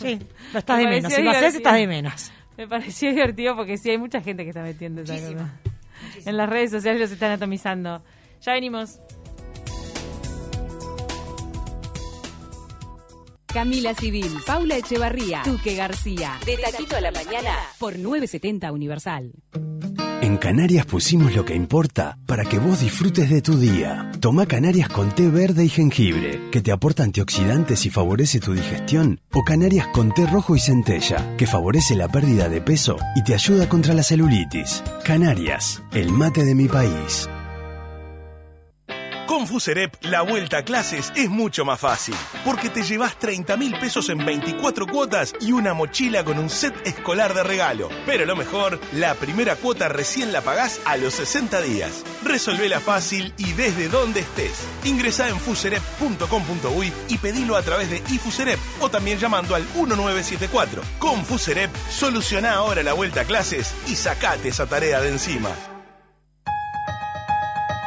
Sí, 0.05 0.19
lo 0.53 0.59
estás 0.59 0.79
Me 0.79 0.85
de 0.85 0.91
menos. 0.91 1.13
Si 1.13 1.23
lo 1.23 1.31
haces, 1.31 1.55
estás 1.55 1.75
de 1.75 1.87
menos. 1.87 2.33
Me 2.57 2.69
pareció 2.69 3.11
divertido 3.11 3.57
porque 3.57 3.77
sí 3.79 3.91
hay 3.91 3.99
mucha 3.99 4.21
gente 4.21 4.45
que 4.45 4.51
está 4.51 4.63
metiendo 4.63 5.03
esa 5.03 5.15
cosa. 5.15 5.61
En 6.25 6.37
las 6.37 6.49
redes 6.49 6.71
sociales 6.71 7.01
los 7.01 7.11
están 7.11 7.33
atomizando. 7.33 8.03
Ya 8.43 8.53
venimos. 8.53 9.01
Camila 13.55 13.95
Civil, 13.95 14.33
Paula 14.45 14.77
Echevarría, 14.79 15.43
Tuque 15.45 15.77
García. 15.77 16.41
De 16.45 16.57
Taquito 16.57 16.97
a 16.97 17.01
la 17.01 17.13
Mañana 17.13 17.55
por 17.79 17.97
970 17.97 18.73
Universal. 18.73 19.31
En 20.23 20.39
Canarias 20.39 20.87
pusimos 20.87 21.37
lo 21.37 21.45
que 21.45 21.55
importa 21.55 22.19
para 22.27 22.45
que 22.45 22.59
vos 22.59 22.81
disfrutes 22.81 23.31
de 23.31 23.43
tu 23.43 23.57
día. 23.57 24.11
Toma 24.19 24.47
Canarias 24.47 24.89
con 24.89 25.15
té 25.15 25.29
verde 25.29 25.65
y 25.65 25.69
jengibre, 25.69 26.51
que 26.51 26.63
te 26.63 26.73
aporta 26.73 27.05
antioxidantes 27.05 27.87
y 27.87 27.91
favorece 27.91 28.41
tu 28.41 28.55
digestión. 28.55 29.21
O 29.33 29.45
Canarias 29.45 29.87
con 29.89 30.13
té 30.13 30.27
rojo 30.27 30.57
y 30.57 30.59
centella, 30.59 31.37
que 31.37 31.47
favorece 31.47 31.95
la 31.95 32.09
pérdida 32.09 32.49
de 32.49 32.61
peso 32.61 32.97
y 33.15 33.23
te 33.23 33.35
ayuda 33.35 33.69
contra 33.69 33.95
la 33.95 34.03
celulitis. 34.03 34.83
Canarias, 35.05 35.81
el 35.93 36.11
mate 36.11 36.45
de 36.45 36.57
mi 36.57 36.67
país. 36.67 37.29
Con 39.27 39.47
Fuserep, 39.47 39.95
la 40.03 40.21
vuelta 40.21 40.59
a 40.59 40.65
clases 40.65 41.11
es 41.17 41.31
mucho 41.31 41.65
más 41.65 41.81
fácil, 41.81 42.15
porque 42.45 42.69
te 42.69 42.83
llevas 42.83 43.19
30 43.19 43.57
mil 43.57 43.79
pesos 43.79 44.11
en 44.11 44.19
24 44.19 44.87
cuotas 44.87 45.33
y 45.41 45.53
una 45.53 45.73
mochila 45.73 46.25
con 46.25 46.39
un 46.39 46.51
set 46.51 46.75
escolar 46.87 47.33
de 47.33 47.43
regalo. 47.43 47.89
Pero 48.05 48.27
lo 48.27 48.37
mejor, 48.37 48.79
la 48.93 49.15
primera 49.15 49.57
cuota 49.57 49.89
recién 49.89 50.31
la 50.31 50.43
pagás 50.43 50.79
a 50.85 50.99
los 50.99 51.15
60 51.15 51.63
días. 51.63 52.05
Resolvela 52.23 52.81
fácil 52.81 53.33
y 53.39 53.53
desde 53.55 53.89
donde 53.89 54.21
estés. 54.21 54.63
Ingresá 54.85 55.31
en 55.31 55.41
fuserep.com.uy 55.41 56.93
y 57.09 57.17
pedilo 57.17 57.57
a 57.57 57.63
través 57.63 57.89
de 57.91 58.03
iFuserep 58.11 58.61
o 58.81 58.91
también 58.91 59.19
llamando 59.19 59.55
al 59.55 59.65
1974. 59.75 60.83
Con 60.99 61.25
Fuserep, 61.25 61.75
soluciona 61.91 62.53
ahora 62.53 62.83
la 62.83 62.93
vuelta 62.93 63.23
a 63.23 63.25
clases 63.25 63.75
y 63.87 63.97
sacate 63.97 64.49
esa 64.49 64.67
tarea 64.67 65.01
de 65.01 65.09
encima. 65.09 65.74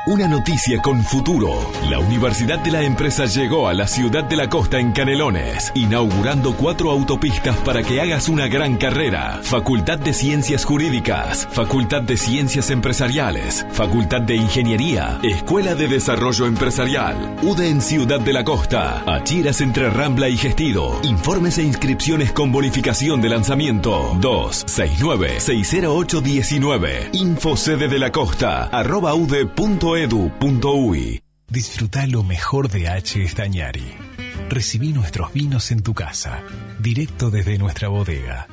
Una 0.07 0.25
noticia 0.25 0.81
con 0.81 1.03
futuro. 1.03 1.69
La 1.89 1.99
Universidad 1.99 2.59
de 2.59 2.71
la 2.71 2.81
Empresa 2.81 3.25
llegó 3.25 3.67
a 3.67 3.73
la 3.73 3.87
ciudad 3.87 4.23
de 4.23 4.37
la 4.37 4.47
costa 4.47 4.79
en 4.79 4.93
Canelones, 4.93 5.73
inaugurando 5.75 6.55
cuatro 6.55 6.91
autopistas 6.91 7.57
para 7.57 7.83
que 7.83 7.99
hagas 7.99 8.29
una 8.29 8.47
gran 8.47 8.77
carrera. 8.77 9.41
Facultad 9.43 9.99
de 9.99 10.13
Ciencias 10.13 10.63
Jurídicas, 10.63 11.49
Facultad 11.51 12.03
de 12.03 12.15
Ciencias 12.15 12.71
Empresariales, 12.71 13.65
Facultad 13.73 14.21
de 14.21 14.37
Ingeniería, 14.37 15.19
Escuela 15.23 15.75
de 15.75 15.89
Desarrollo 15.89 16.45
Empresarial, 16.45 17.35
UDE 17.41 17.67
en 17.67 17.81
Ciudad 17.81 18.21
de 18.21 18.31
la 18.31 18.45
Costa, 18.45 19.03
Achiras 19.13 19.59
entre 19.59 19.89
Rambla 19.89 20.29
y 20.29 20.37
Gestido. 20.37 21.01
Informes 21.03 21.57
e 21.57 21.63
inscripciones 21.63 22.31
con 22.31 22.53
bonificación 22.53 23.19
de 23.19 23.27
lanzamiento 23.27 24.13
269-60819. 24.21 27.09
Info 27.11 27.57
sede 27.57 27.89
de 27.89 27.99
la 27.99 28.13
costa, 28.13 28.69
arroba 28.71 29.13
ude.edu.uy. 30.05 31.23
Disfruta 31.49 32.05
lo 32.05 32.21
mejor 32.21 32.69
de 32.69 32.87
H. 32.87 33.23
Estañari. 33.23 33.95
Recibí 34.49 34.93
nuestros 34.93 35.33
vinos 35.33 35.71
en 35.71 35.81
tu 35.81 35.93
casa, 35.93 36.43
directo 36.79 37.31
desde 37.31 37.57
nuestra 37.57 37.87
bodega. 37.87 38.47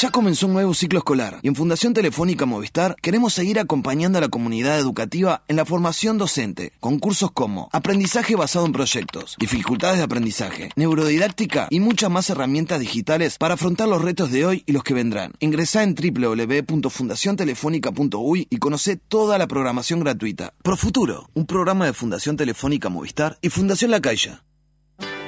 Ya 0.00 0.12
comenzó 0.12 0.46
un 0.46 0.52
nuevo 0.52 0.74
ciclo 0.74 1.00
escolar 1.00 1.40
y 1.42 1.48
en 1.48 1.56
Fundación 1.56 1.92
Telefónica 1.92 2.46
Movistar 2.46 2.94
queremos 3.02 3.34
seguir 3.34 3.58
acompañando 3.58 4.18
a 4.18 4.20
la 4.20 4.28
comunidad 4.28 4.78
educativa 4.78 5.42
en 5.48 5.56
la 5.56 5.64
formación 5.64 6.18
docente, 6.18 6.70
con 6.78 7.00
cursos 7.00 7.32
como 7.32 7.68
aprendizaje 7.72 8.36
basado 8.36 8.66
en 8.66 8.72
proyectos, 8.72 9.34
dificultades 9.40 9.98
de 9.98 10.04
aprendizaje, 10.04 10.70
neurodidáctica 10.76 11.66
y 11.68 11.80
muchas 11.80 12.12
más 12.12 12.30
herramientas 12.30 12.78
digitales 12.78 13.38
para 13.38 13.54
afrontar 13.54 13.88
los 13.88 14.00
retos 14.00 14.30
de 14.30 14.46
hoy 14.46 14.62
y 14.66 14.72
los 14.72 14.84
que 14.84 14.94
vendrán. 14.94 15.32
Ingresá 15.40 15.82
en 15.82 15.96
www.fundaciontelefónica.uy 15.96 18.46
y 18.48 18.56
conoce 18.58 18.94
toda 18.94 19.36
la 19.36 19.48
programación 19.48 19.98
gratuita. 19.98 20.54
Profuturo, 20.62 21.28
un 21.34 21.44
programa 21.44 21.86
de 21.86 21.92
Fundación 21.92 22.36
Telefónica 22.36 22.88
Movistar 22.88 23.36
y 23.42 23.48
Fundación 23.48 23.90
La 23.90 24.00
Caixa. 24.00 24.44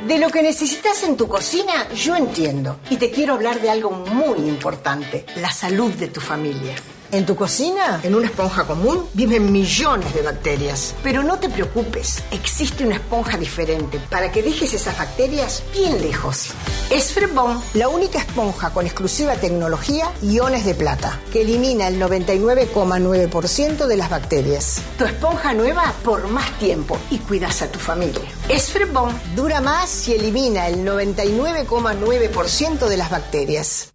De 0.06 0.18
lo 0.18 0.30
que 0.30 0.42
necesitas 0.42 1.02
en 1.04 1.16
tu 1.16 1.28
cocina, 1.28 1.88
yo 1.94 2.16
entiendo. 2.16 2.78
Y 2.88 2.96
te 2.96 3.10
quiero 3.10 3.34
hablar 3.34 3.60
de 3.60 3.70
algo 3.70 3.90
muy 3.90 4.48
importante, 4.48 5.26
la 5.36 5.52
salud 5.52 5.92
de 5.92 6.08
tu 6.08 6.20
familia. 6.20 6.74
En 7.12 7.26
tu 7.26 7.34
cocina, 7.34 7.98
en 8.04 8.14
una 8.14 8.26
esponja 8.26 8.68
común, 8.68 9.04
viven 9.14 9.50
millones 9.50 10.14
de 10.14 10.22
bacterias. 10.22 10.94
Pero 11.02 11.24
no 11.24 11.40
te 11.40 11.48
preocupes, 11.48 12.22
existe 12.30 12.84
una 12.84 12.94
esponja 12.94 13.36
diferente 13.36 13.98
para 14.08 14.30
que 14.30 14.44
dejes 14.44 14.74
esas 14.74 14.96
bacterias 14.96 15.64
bien 15.72 16.00
lejos. 16.00 16.50
Es 16.88 17.12
Frebon, 17.12 17.60
la 17.74 17.88
única 17.88 18.20
esponja 18.20 18.70
con 18.70 18.86
exclusiva 18.86 19.34
tecnología 19.34 20.12
iones 20.22 20.64
de 20.64 20.76
plata, 20.76 21.18
que 21.32 21.42
elimina 21.42 21.88
el 21.88 22.00
99,9% 22.00 23.86
de 23.86 23.96
las 23.96 24.08
bacterias. 24.08 24.80
Tu 24.96 25.04
esponja 25.04 25.52
nueva 25.52 25.92
por 26.04 26.28
más 26.28 26.56
tiempo 26.60 26.96
y 27.10 27.18
cuidas 27.18 27.60
a 27.62 27.72
tu 27.72 27.80
familia. 27.80 28.22
Es 28.48 28.70
Frebon, 28.70 29.12
dura 29.34 29.60
más 29.60 30.06
y 30.06 30.14
elimina 30.14 30.68
el 30.68 30.84
99,9% 30.84 32.86
de 32.86 32.96
las 32.96 33.10
bacterias. 33.10 33.92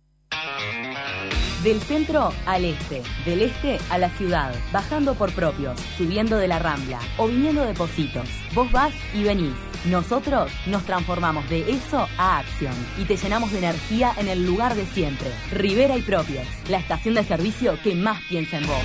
Del 1.66 1.82
centro 1.82 2.32
al 2.46 2.64
este, 2.64 3.02
del 3.26 3.42
este 3.42 3.80
a 3.90 3.98
la 3.98 4.12
ciudad, 4.12 4.54
bajando 4.72 5.16
por 5.16 5.34
propios, 5.34 5.80
subiendo 5.98 6.38
de 6.38 6.48
la 6.48 6.60
rambla 6.60 7.00
o 7.18 7.28
viniendo 7.28 7.66
de 7.66 7.74
Positos. 7.74 8.30
Vos 8.54 8.72
vas 8.72 8.94
y 9.16 9.24
venís. 9.24 9.56
Nosotros 9.86 10.52
nos 10.68 10.86
transformamos 10.86 11.50
de 11.50 11.68
eso 11.72 12.08
a 12.20 12.38
acción 12.38 12.76
y 13.00 13.06
te 13.06 13.18
llenamos 13.18 13.52
de 13.52 13.58
energía 13.58 14.14
en 14.20 14.28
el 14.28 14.46
lugar 14.46 14.76
de 14.76 14.86
siempre. 14.86 15.32
Rivera 15.52 15.98
y 15.98 16.04
Propios, 16.04 16.46
la 16.70 16.78
estación 16.78 17.16
de 17.16 17.24
servicio 17.24 17.80
que 17.84 17.96
más 17.96 18.22
piensa 18.30 18.60
en 18.60 18.68
vos. 18.68 18.84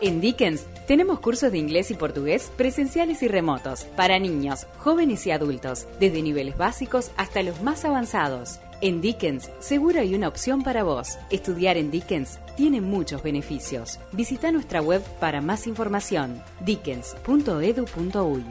En 0.00 0.20
Dickens 0.20 0.66
tenemos 0.90 1.20
cursos 1.20 1.52
de 1.52 1.58
inglés 1.58 1.92
y 1.92 1.94
portugués 1.94 2.50
presenciales 2.56 3.22
y 3.22 3.28
remotos 3.28 3.84
para 3.94 4.18
niños, 4.18 4.66
jóvenes 4.78 5.24
y 5.24 5.30
adultos, 5.30 5.86
desde 6.00 6.20
niveles 6.20 6.58
básicos 6.58 7.12
hasta 7.16 7.44
los 7.44 7.62
más 7.62 7.84
avanzados. 7.84 8.58
En 8.80 9.00
Dickens 9.00 9.52
seguro 9.60 10.00
hay 10.00 10.16
una 10.16 10.26
opción 10.26 10.64
para 10.64 10.82
vos. 10.82 11.16
Estudiar 11.30 11.76
en 11.76 11.92
Dickens 11.92 12.40
tiene 12.56 12.80
muchos 12.80 13.22
beneficios. 13.22 14.00
Visita 14.10 14.50
nuestra 14.50 14.82
web 14.82 15.00
para 15.20 15.40
más 15.40 15.68
información. 15.68 16.42
dickens.edu.uy. 16.64 18.44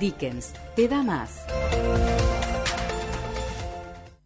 Dickens 0.00 0.52
te 0.74 0.88
da 0.88 1.04
más. 1.04 1.46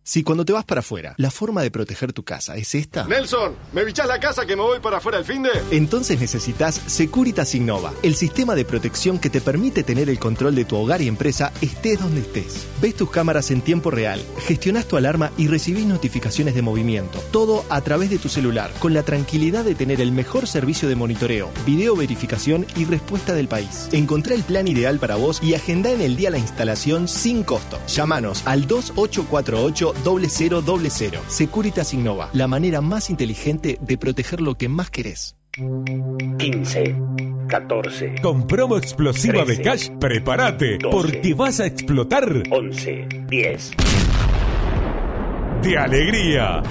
Si 0.09 0.23
cuando 0.23 0.47
te 0.47 0.55
vas 0.55 0.65
para 0.65 0.79
afuera, 0.79 1.15
la 1.19 1.31
forma 1.31 1.61
de 1.61 1.71
proteger 1.71 2.15
tu 2.15 2.25
casa 2.25 2.57
es 2.57 2.75
esta. 2.75 3.07
Nelson, 3.07 3.55
¿me 3.75 3.85
bichás 3.85 4.07
la 4.07 4.19
casa 4.19 4.47
que 4.47 4.57
me 4.57 4.63
voy 4.63 4.81
para 4.81 4.97
afuera 4.97 5.19
el 5.19 5.25
fin 5.27 5.43
de? 5.43 5.51
Entonces 5.71 6.19
necesitas 6.19 6.81
Securitas 6.87 7.55
Innova, 7.55 7.93
el 8.03 8.15
sistema 8.15 8.55
de 8.55 8.65
protección 8.65 9.19
que 9.19 9.29
te 9.29 9.43
permite 9.43 9.83
tener 9.83 10.09
el 10.09 10.19
control 10.19 10.55
de 10.55 10.65
tu 10.65 10.77
hogar 10.79 11.03
y 11.03 11.09
empresa 11.09 11.53
estés 11.61 12.01
donde 12.01 12.23
estés. 12.23 12.67
Ves 12.81 12.97
tus 12.97 13.11
cámaras 13.11 13.51
en 13.51 13.61
tiempo 13.61 13.91
real, 13.91 14.25
gestionas 14.47 14.89
tu 14.89 14.97
alarma 14.97 15.31
y 15.37 15.47
recibís 15.47 15.85
notificaciones 15.85 16.55
de 16.55 16.63
movimiento. 16.63 17.19
Todo 17.31 17.67
a 17.69 17.83
través 17.83 18.09
de 18.09 18.17
tu 18.17 18.31
celular, 18.31 18.73
con 18.79 18.95
la 18.95 19.03
tranquilidad 19.03 19.63
de 19.63 19.75
tener 19.75 20.01
el 20.01 20.13
mejor 20.13 20.47
servicio 20.47 20.89
de 20.89 20.97
monitoreo, 20.97 21.51
video 21.67 21.95
verificación 21.95 22.65
y 22.77 22.87
respuesta 22.87 23.35
del 23.35 23.49
país. 23.49 23.91
Encontrá 23.93 24.35
el 24.35 24.43
plan 24.43 24.69
ideal 24.69 24.99
para 25.01 25.17
vos 25.17 25.43
y 25.43 25.53
agenda 25.53 25.91
en 25.91 26.01
el 26.01 26.17
día 26.17 26.31
la 26.31 26.39
instalación 26.39 27.09
sin 27.09 27.43
costo. 27.43 27.79
Llámanos 27.89 28.41
al 28.47 28.67
2848 28.67 29.98
0000. 30.05 31.21
Securitas 31.29 31.95
Innova, 31.95 32.31
la 32.33 32.47
manera 32.47 32.81
más 32.81 33.11
inteligente 33.11 33.79
de 33.81 33.99
proteger 33.99 34.41
lo 34.41 34.57
que 34.57 34.69
más 34.69 34.91
querés. 34.91 35.37
15, 36.39 36.97
14. 37.49 38.15
Con 38.23 38.47
promo 38.47 38.77
explosiva 38.77 39.45
de 39.45 39.57
13, 39.57 39.63
cash, 39.63 39.91
prepárate, 39.99 40.79
12, 40.79 40.89
porque 40.91 41.35
vas 41.35 41.59
a 41.61 41.67
explotar 41.67 42.45
11, 42.51 43.09
10. 43.29 43.71
De 45.63 45.79
alegría. 45.79 46.63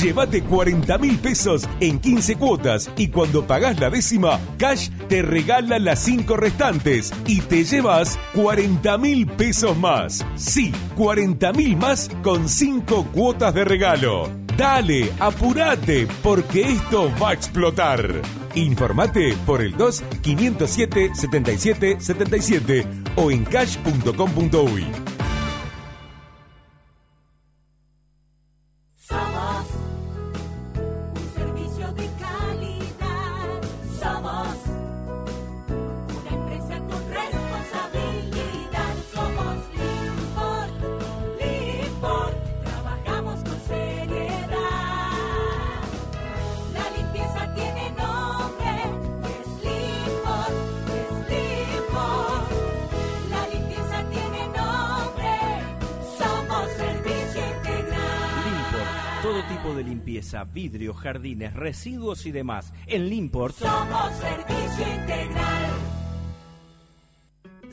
Llévate 0.00 0.42
40 0.42 0.96
mil 0.98 1.18
pesos 1.18 1.68
en 1.80 1.98
15 1.98 2.36
cuotas 2.36 2.90
y 2.96 3.08
cuando 3.08 3.46
pagás 3.46 3.78
la 3.78 3.90
décima, 3.90 4.40
Cash 4.56 4.88
te 5.08 5.20
regala 5.20 5.78
las 5.78 5.98
5 6.00 6.36
restantes 6.36 7.12
y 7.26 7.40
te 7.42 7.64
llevas 7.64 8.18
40 8.34 8.96
mil 8.98 9.26
pesos 9.26 9.76
más. 9.76 10.24
Sí, 10.36 10.72
40 10.96 11.52
mil 11.52 11.76
más 11.76 12.10
con 12.22 12.48
5 12.48 13.08
cuotas 13.12 13.52
de 13.54 13.64
regalo. 13.64 14.30
Dale, 14.56 15.12
apurate, 15.18 16.06
porque 16.22 16.62
esto 16.62 17.10
va 17.22 17.30
a 17.30 17.34
explotar. 17.34 18.22
Informate 18.54 19.34
por 19.46 19.62
el 19.62 19.76
2 19.76 20.02
507 20.22 21.10
77 21.14 21.96
77 22.00 22.78
e. 22.78 22.80
e. 22.80 22.86
o 23.16 23.30
en 23.30 23.44
cash.com.uy. 23.44 25.11
cash.com.uy. 59.32 59.56
tipo 59.56 59.74
de 59.74 59.84
limpieza, 59.84 60.44
vidrio, 60.44 60.94
jardines, 60.94 61.54
residuos 61.54 62.26
y 62.26 62.32
demás. 62.32 62.72
En 62.86 63.08
Limport 63.08 63.56
Somos 63.56 64.12
servicio 64.16 64.94
integral. 64.94 65.72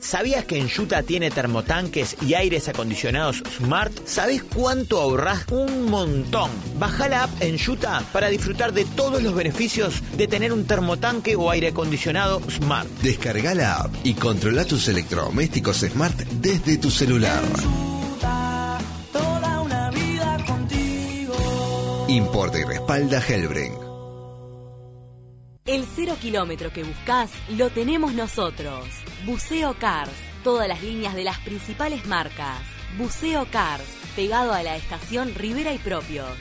¿Sabías 0.00 0.46
que 0.46 0.58
Enjuta 0.58 1.02
tiene 1.02 1.30
termotanques 1.30 2.16
y 2.22 2.32
aires 2.32 2.68
acondicionados 2.68 3.42
Smart? 3.58 3.92
¿Sabes 4.06 4.42
cuánto 4.42 4.98
ahorrás? 4.98 5.44
Un 5.50 5.90
montón. 5.90 6.50
Baja 6.78 7.06
la 7.06 7.24
app 7.24 7.42
Enjuta 7.42 8.02
para 8.10 8.28
disfrutar 8.28 8.72
de 8.72 8.86
todos 8.86 9.22
los 9.22 9.34
beneficios 9.34 10.02
de 10.16 10.26
tener 10.26 10.54
un 10.54 10.64
termotanque 10.64 11.36
o 11.36 11.50
aire 11.50 11.68
acondicionado 11.68 12.40
Smart. 12.50 12.88
Descarga 13.02 13.54
la 13.54 13.76
app 13.76 13.94
y 14.02 14.14
controla 14.14 14.64
tus 14.64 14.88
electrodomésticos 14.88 15.80
Smart 15.80 16.16
desde 16.18 16.78
tu 16.78 16.90
celular. 16.90 17.42
Importa 22.10 22.58
y 22.58 22.64
respalda 22.64 23.22
Hellbring. 23.22 23.72
El 25.64 25.84
cero 25.94 26.16
kilómetro 26.20 26.72
que 26.72 26.82
buscas 26.82 27.30
lo 27.50 27.70
tenemos 27.70 28.14
nosotros. 28.14 28.84
Buceo 29.24 29.76
Cars. 29.78 30.10
Todas 30.42 30.66
las 30.66 30.82
líneas 30.82 31.14
de 31.14 31.22
las 31.22 31.38
principales 31.38 32.06
marcas. 32.06 32.58
Buceo 32.98 33.46
Cars. 33.52 33.84
Pegado 34.16 34.52
a 34.52 34.64
la 34.64 34.74
estación 34.74 35.36
Rivera 35.36 35.72
y 35.72 35.78
Propios. 35.78 36.34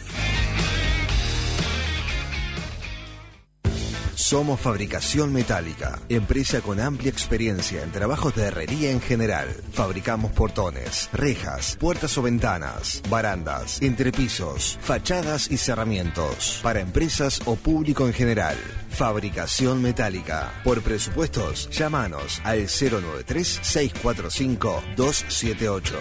Somos 4.19 4.59
Fabricación 4.59 5.31
Metálica, 5.31 5.97
empresa 6.09 6.59
con 6.59 6.81
amplia 6.81 7.09
experiencia 7.09 7.81
en 7.81 7.91
trabajos 7.93 8.35
de 8.35 8.47
herrería 8.47 8.91
en 8.91 8.99
general. 8.99 9.47
Fabricamos 9.71 10.33
portones, 10.33 11.09
rejas, 11.13 11.77
puertas 11.79 12.17
o 12.17 12.21
ventanas, 12.21 13.01
barandas, 13.09 13.81
entrepisos, 13.81 14.77
fachadas 14.81 15.49
y 15.49 15.55
cerramientos 15.55 16.59
para 16.61 16.81
empresas 16.81 17.39
o 17.45 17.55
público 17.55 18.07
en 18.07 18.13
general. 18.13 18.57
Fabricación 18.89 19.81
Metálica. 19.81 20.51
Por 20.65 20.81
presupuestos, 20.81 21.69
llámanos 21.69 22.41
al 22.43 22.67
093 22.67 23.61
645 23.63 24.83
278. 24.97 25.95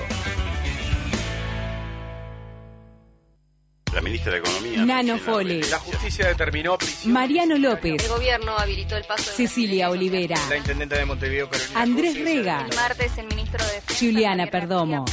La 3.94 4.00
ministra 4.00 4.32
de 4.32 4.38
Economía. 4.38 4.84
Nano 4.84 5.18
Fole. 5.18 5.60
La 5.70 5.78
justicia 5.78 6.28
determinó 6.28 6.76
prisión. 6.76 7.12
Mariano 7.12 7.56
López. 7.56 8.02
El 8.02 8.08
gobierno 8.08 8.56
habilitó 8.56 8.96
el 8.96 9.04
paso 9.04 9.30
de 9.30 9.36
Cecilia 9.36 9.90
Olivera. 9.90 10.36
La 10.48 10.56
intendente 10.56 10.96
de 10.96 11.04
Montevideo, 11.04 11.48
Carolina 11.48 11.80
Andrés 11.80 12.14
Cruz, 12.14 12.24
Rega. 12.24 12.66
El 12.68 12.76
martes 12.76 13.18
el 13.18 13.26
ministro 13.26 13.64
de 13.64 13.72
Defensa. 13.72 14.04
Juliana 14.04 14.46
Perdomo. 14.46 15.04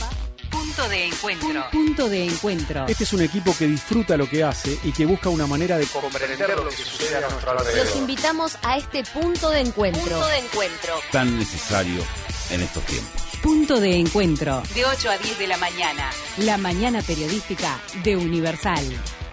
Punto 0.49 0.89
de 0.89 1.05
encuentro. 1.05 1.65
Punto 1.71 2.09
de 2.09 2.26
encuentro. 2.26 2.86
Este 2.88 3.03
es 3.05 3.13
un 3.13 3.21
equipo 3.21 3.55
que 3.57 3.65
disfruta 3.65 4.17
lo 4.17 4.30
que 4.30 4.43
hace 4.43 4.78
y 4.84 4.91
que 4.91 5.05
busca 5.05 5.30
una 5.30 5.47
manera 5.47 5.78
de 5.78 5.86
comprender 5.86 6.49
lo 6.49 6.67
que 6.69 6.76
sucede 6.76 7.17
a 7.17 7.21
nuestro 7.21 7.51
alrededor. 7.51 7.86
Los 7.86 7.95
invitamos 7.95 8.57
a 8.63 8.78
este 8.78 9.03
punto 9.03 9.49
de 9.49 9.61
encuentro. 9.61 10.01
Punto 10.01 10.28
de 10.28 10.38
encuentro. 10.38 10.93
Tan 11.11 11.38
necesario 11.39 12.03
en 12.49 12.61
estos 12.61 12.84
tiempos. 12.86 13.24
Punto 13.46 13.80
de 13.80 14.00
encuentro. 14.00 14.64
De 14.74 14.84
8 14.86 15.08
a 15.08 15.18
10 15.20 15.38
de 15.38 15.46
la 15.46 15.58
mañana. 15.58 16.10
La 16.39 16.58
mañana 16.58 17.04
periodística 17.04 17.80
de 18.04 18.18
Universal. 18.18 18.84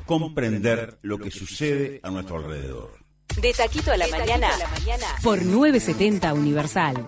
Comprender 0.05 0.99
lo 1.01 1.17
que 1.17 1.31
sucede 1.31 1.99
a 2.03 2.11
nuestro 2.11 2.37
alrededor. 2.37 2.93
De 3.41 3.55
taquito 3.55 3.91
a 3.91 3.97
la 3.97 4.07
mañana. 4.09 4.51
Por 5.23 5.43
970 5.43 6.35
Universal. 6.35 7.07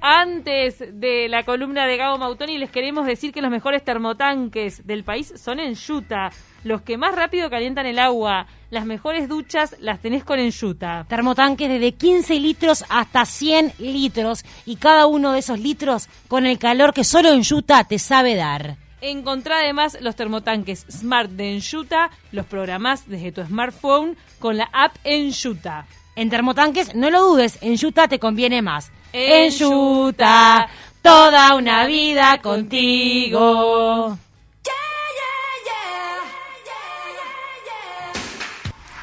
Antes 0.00 0.78
de 0.92 1.28
la 1.28 1.42
columna 1.42 1.86
de 1.86 1.96
Gabo 1.96 2.18
Mautoni, 2.18 2.58
les 2.58 2.70
queremos 2.70 3.06
decir 3.06 3.32
que 3.32 3.42
los 3.42 3.50
mejores 3.50 3.84
termotanques 3.84 4.86
del 4.86 5.04
país 5.04 5.32
son 5.36 5.60
en 5.60 5.74
Yuta. 5.74 6.30
Los 6.64 6.82
que 6.82 6.96
más 6.96 7.14
rápido 7.14 7.50
calientan 7.50 7.86
el 7.86 7.98
agua. 7.98 8.46
Las 8.70 8.84
mejores 8.84 9.28
duchas 9.28 9.76
las 9.80 10.00
tenés 10.00 10.24
con 10.24 10.38
Enjuta. 10.38 11.06
Termotanques 11.08 11.68
desde 11.68 11.92
15 11.92 12.40
litros 12.40 12.84
hasta 12.88 13.24
100 13.24 13.74
litros. 13.78 14.44
Y 14.66 14.76
cada 14.76 15.06
uno 15.06 15.32
de 15.32 15.40
esos 15.40 15.58
litros 15.58 16.08
con 16.28 16.46
el 16.46 16.58
calor 16.58 16.92
que 16.92 17.04
solo 17.04 17.32
en 17.32 17.42
Yuta 17.42 17.84
te 17.84 17.98
sabe 17.98 18.34
dar. 18.34 18.76
Encontrá 19.00 19.60
además 19.60 19.96
los 20.00 20.16
termotanques 20.16 20.84
Smart 20.90 21.30
de 21.30 21.54
Enjuta. 21.54 22.10
Los 22.32 22.46
programás 22.46 23.08
desde 23.08 23.32
tu 23.32 23.44
smartphone 23.44 24.16
con 24.38 24.56
la 24.56 24.68
app 24.72 24.96
Enjuta. 25.04 25.86
En 26.16 26.30
termotanques, 26.30 26.96
no 26.96 27.10
lo 27.10 27.20
dudes, 27.22 27.58
en 27.60 27.76
Yuta 27.76 28.08
te 28.08 28.18
conviene 28.18 28.60
más. 28.60 28.90
En 29.20 29.50
Yuta, 29.50 30.68
toda 31.02 31.56
una 31.56 31.86
vida 31.86 32.40
contigo. 32.40 34.16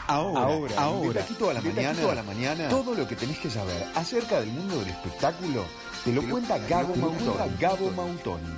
Ahora, 0.08 0.40
Ahora, 0.40 0.76
ahora, 0.78 1.08
de 1.08 1.20
taquito 1.20 1.50
a 1.50 1.54
la 1.54 1.62
de 1.62 1.70
mañana, 1.70 1.90
taquito 1.90 2.12
a 2.12 2.16
la 2.16 2.24
mañana, 2.24 2.70
todo 2.70 2.94
lo 2.94 3.08
que 3.08 3.16
tenés 3.16 3.40
que 3.40 3.50
saber 3.50 3.86
acerca 3.96 4.40
del 4.40 4.52
mundo 4.52 4.80
del 4.80 4.90
espectáculo 4.90 5.66
te 6.06 6.14
lo 6.14 6.22
Te 6.22 6.28
lo 6.28 6.32
cuenta 6.34 6.56
cuenta 6.56 6.76
Gabo 6.76 6.94
Gabo 6.94 7.12
Mautoni. 7.12 7.38
Mautoni. 7.38 7.58
Gabo 7.60 7.92
Mautoni. 7.92 8.56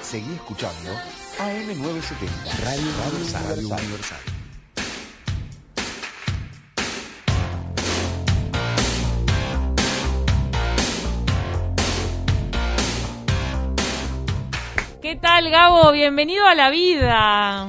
Seguí 0.00 0.32
escuchando 0.32 0.90
AM970, 1.38 2.64
Radio, 2.64 2.86
Radio 2.96 3.18
Universal. 3.18 3.58
Universal. 3.58 4.39
¿Qué 15.10 15.16
tal, 15.16 15.50
Gabo? 15.50 15.90
Bienvenido 15.90 16.46
a 16.46 16.54
la 16.54 16.70
vida. 16.70 17.66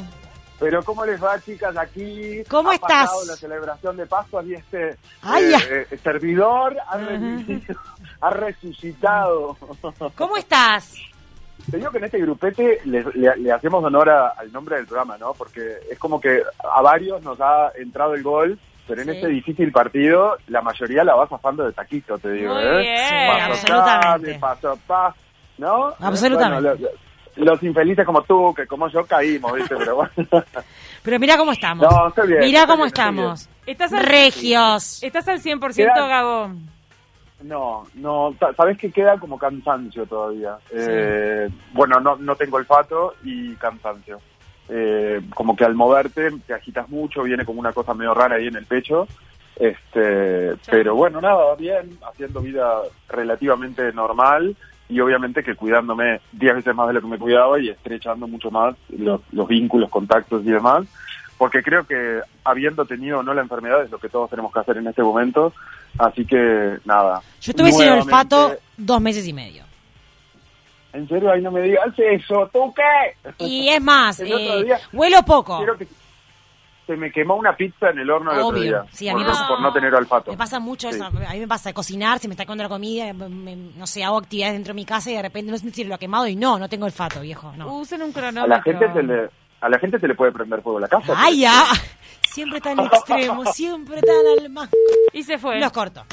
Pero 0.59 0.83
¿cómo 0.83 1.03
les 1.07 1.23
va, 1.23 1.41
chicas? 1.41 1.75
Aquí 1.75 2.43
¿Cómo 2.47 2.69
ha 2.69 2.75
estás? 2.75 3.07
pasado 3.09 3.25
la 3.25 3.35
celebración 3.35 3.97
de 3.97 4.05
Pascua 4.05 4.43
y 4.43 4.53
este 4.53 4.95
Ay, 5.23 5.51
eh, 5.51 5.87
eh, 5.89 5.97
servidor 6.03 6.77
ha, 6.87 6.97
resucitado, 6.97 7.79
ha 8.21 8.29
resucitado. 8.29 9.57
¿Cómo 10.15 10.37
estás? 10.37 10.93
Te 11.71 11.77
digo 11.77 11.89
que 11.89 11.97
en 11.97 12.03
este 12.03 12.19
grupete 12.19 12.79
le, 12.85 13.03
le- 13.15 13.37
le 13.37 13.51
hacemos 13.51 13.83
honor 13.83 14.11
a- 14.11 14.33
al 14.37 14.51
nombre 14.51 14.75
del 14.75 14.85
programa, 14.85 15.17
¿no? 15.17 15.33
Porque 15.33 15.77
es 15.89 15.97
como 15.97 16.21
que 16.21 16.43
a 16.59 16.81
varios 16.83 17.23
nos 17.23 17.41
ha 17.41 17.71
entrado 17.75 18.13
el 18.13 18.21
gol, 18.21 18.59
pero 18.87 19.01
en 19.01 19.07
Sí. 19.09 19.15
este 19.15 19.27
difícil 19.29 19.71
partido 19.71 20.37
la 20.49 20.61
mayoría 20.61 21.03
la 21.03 21.15
va 21.15 21.27
zafando 21.27 21.63
de 21.65 21.73
taquito, 21.73 22.19
te 22.19 22.33
digo, 22.33 22.53
Muy 22.53 22.63
¿eh? 22.63 22.77
bien. 22.81 23.27
Paso 23.27 23.55
Sí, 23.55 23.61
absolutamente. 23.71 24.39
Paso 24.39 24.79
pa, 24.85 25.15
¿no? 25.57 25.87
Absolutamente. 25.99 26.69
Bueno, 26.69 26.81
lo- 26.81 27.10
los 27.35 27.61
infelices 27.63 28.05
como 28.05 28.21
tú, 28.23 28.53
que 28.53 28.65
como 28.67 28.87
yo 28.89 29.05
caímos, 29.05 29.53
¿viste? 29.53 29.75
Pero 29.75 29.95
bueno. 29.95 30.11
Pero 31.03 31.19
mira 31.19 31.37
cómo 31.37 31.51
estamos. 31.51 31.89
No, 31.89 32.07
estoy 32.09 32.27
bien, 32.27 32.39
Mira 32.41 32.61
cómo 32.67 32.77
bien, 32.83 32.87
estamos. 32.87 33.49
Estás 33.65 33.91
al, 33.93 34.05
Regios. 34.05 35.01
estás 35.03 35.27
al 35.27 35.39
100%, 35.41 35.73
Queda- 35.75 36.07
Gabo. 36.07 36.51
No, 37.43 37.87
no, 37.95 38.35
sa- 38.39 38.53
sabes 38.53 38.77
que 38.77 38.91
queda 38.91 39.17
como 39.17 39.39
cansancio 39.39 40.05
todavía. 40.05 40.57
Eh, 40.71 41.49
bueno, 41.73 41.99
no, 41.99 42.15
no 42.17 42.35
tengo 42.35 42.57
olfato 42.57 43.15
y 43.23 43.55
cansancio. 43.55 44.19
Eh, 44.69 45.21
como 45.33 45.55
que 45.55 45.65
al 45.65 45.73
moverte 45.73 46.29
te 46.45 46.53
agitas 46.53 46.87
mucho, 46.89 47.23
viene 47.23 47.43
como 47.43 47.59
una 47.59 47.73
cosa 47.73 47.95
medio 47.95 48.13
rara 48.13 48.35
ahí 48.35 48.47
en 48.47 48.55
el 48.57 48.65
pecho. 48.67 49.07
Este, 49.55 50.55
pero 50.69 50.95
bueno, 50.95 51.19
nada, 51.19 51.55
bien, 51.55 51.97
haciendo 52.07 52.41
vida 52.41 52.79
relativamente 53.09 53.91
normal 53.93 54.55
y 54.91 54.99
obviamente 54.99 55.43
que 55.43 55.55
cuidándome 55.55 56.19
10 56.33 56.55
veces 56.55 56.75
más 56.75 56.87
de 56.87 56.93
lo 56.95 57.01
que 57.01 57.07
me 57.07 57.17
cuidaba 57.17 57.59
y 57.59 57.69
estrechando 57.69 58.27
mucho 58.27 58.51
más 58.51 58.75
los, 58.89 59.21
los 59.31 59.47
vínculos, 59.47 59.89
contactos 59.89 60.43
y 60.45 60.51
demás. 60.51 60.85
Porque 61.37 61.63
creo 61.63 61.85
que 61.87 62.19
habiendo 62.43 62.85
tenido 62.85 63.19
o 63.19 63.23
no 63.23 63.33
la 63.33 63.41
enfermedad 63.41 63.83
es 63.83 63.89
lo 63.89 63.97
que 63.97 64.09
todos 64.09 64.29
tenemos 64.29 64.53
que 64.53 64.59
hacer 64.59 64.77
en 64.77 64.85
este 64.87 65.01
momento. 65.01 65.53
Así 65.97 66.25
que 66.25 66.77
nada. 66.85 67.21
Yo 67.41 67.51
estuve 67.51 67.71
sin 67.71 67.89
olfato 67.89 68.53
dos 68.77 69.01
meses 69.01 69.27
y 69.27 69.33
medio. 69.33 69.63
En 70.93 71.07
serio, 71.07 71.31
ahí 71.31 71.41
no 71.41 71.51
me 71.51 71.61
digas 71.61 71.87
eso, 71.97 72.49
¿tú 72.51 72.73
qué? 72.73 73.33
Y 73.45 73.69
es 73.69 73.81
más, 73.81 74.19
eh, 74.19 74.25
día- 74.65 74.79
huelo 74.91 75.23
poco. 75.23 75.57
Quiero 75.57 75.77
que 75.77 75.87
se 76.87 76.97
me 76.97 77.11
quemó 77.11 77.35
una 77.35 77.55
pizza 77.55 77.89
en 77.89 77.99
el 77.99 78.09
horno 78.09 78.31
el 78.33 78.39
otro 78.39 78.59
día. 78.59 78.83
Sí, 78.91 79.07
a 79.07 79.13
por, 79.13 79.21
mí 79.21 79.25
no- 79.27 79.31
pasa- 79.33 79.47
por 79.47 79.61
no 79.61 79.71
tener 79.73 79.93
olfato. 79.93 80.31
Me 80.31 80.37
pasa 80.37 80.59
mucho 80.59 80.89
Sí. 80.89 80.95
eso. 80.95 81.05
A 81.05 81.11
mí 81.33 81.39
me 81.39 81.47
pasa 81.47 81.71
cocinar, 81.73 82.19
se 82.19 82.27
me 82.27 82.33
está 82.33 82.45
comiendo 82.45 82.63
la 82.63 82.69
comida, 82.69 83.13
me- 83.13 83.55
no 83.55 83.87
sé, 83.87 84.03
hago 84.03 84.17
actividades 84.17 84.53
dentro 84.55 84.71
de 84.71 84.75
mi 84.75 84.85
casa 84.85 85.09
y 85.11 85.15
de 85.15 85.21
repente 85.21 85.51
no 85.51 85.57
sé 85.57 85.69
si 85.71 85.83
lo 85.83 85.95
ha 85.95 85.97
quemado 85.97 86.27
y 86.27 86.35
no, 86.35 86.57
no 86.59 86.67
tengo 86.67 86.85
olfato, 86.85 87.21
viejo. 87.21 87.53
No. 87.55 87.73
Usen 87.77 88.01
un 88.01 88.09
A 88.09 88.13
cronómetro. 88.13 88.47
la 88.47 88.61
gente 88.61 88.91
se 88.93 89.03
le 89.03 89.29
a 89.61 89.69
la 89.69 89.77
gente 89.77 89.99
se 89.99 90.07
le 90.07 90.15
puede 90.15 90.31
prender 90.31 90.59
fuego 90.63 90.79
la 90.79 90.87
casa. 90.87 91.13
¡Ay, 91.15 91.41
ya! 91.41 91.63
Siempre 92.31 92.59
tan 92.61 92.79
extremo, 92.79 93.45
siempre 93.53 94.01
tan 94.01 94.39
al 94.39 94.49
más. 94.49 94.69
Y 95.13 95.21
se 95.21 95.37
fue. 95.37 95.59
Los 95.59 95.71
corto. 95.71 96.03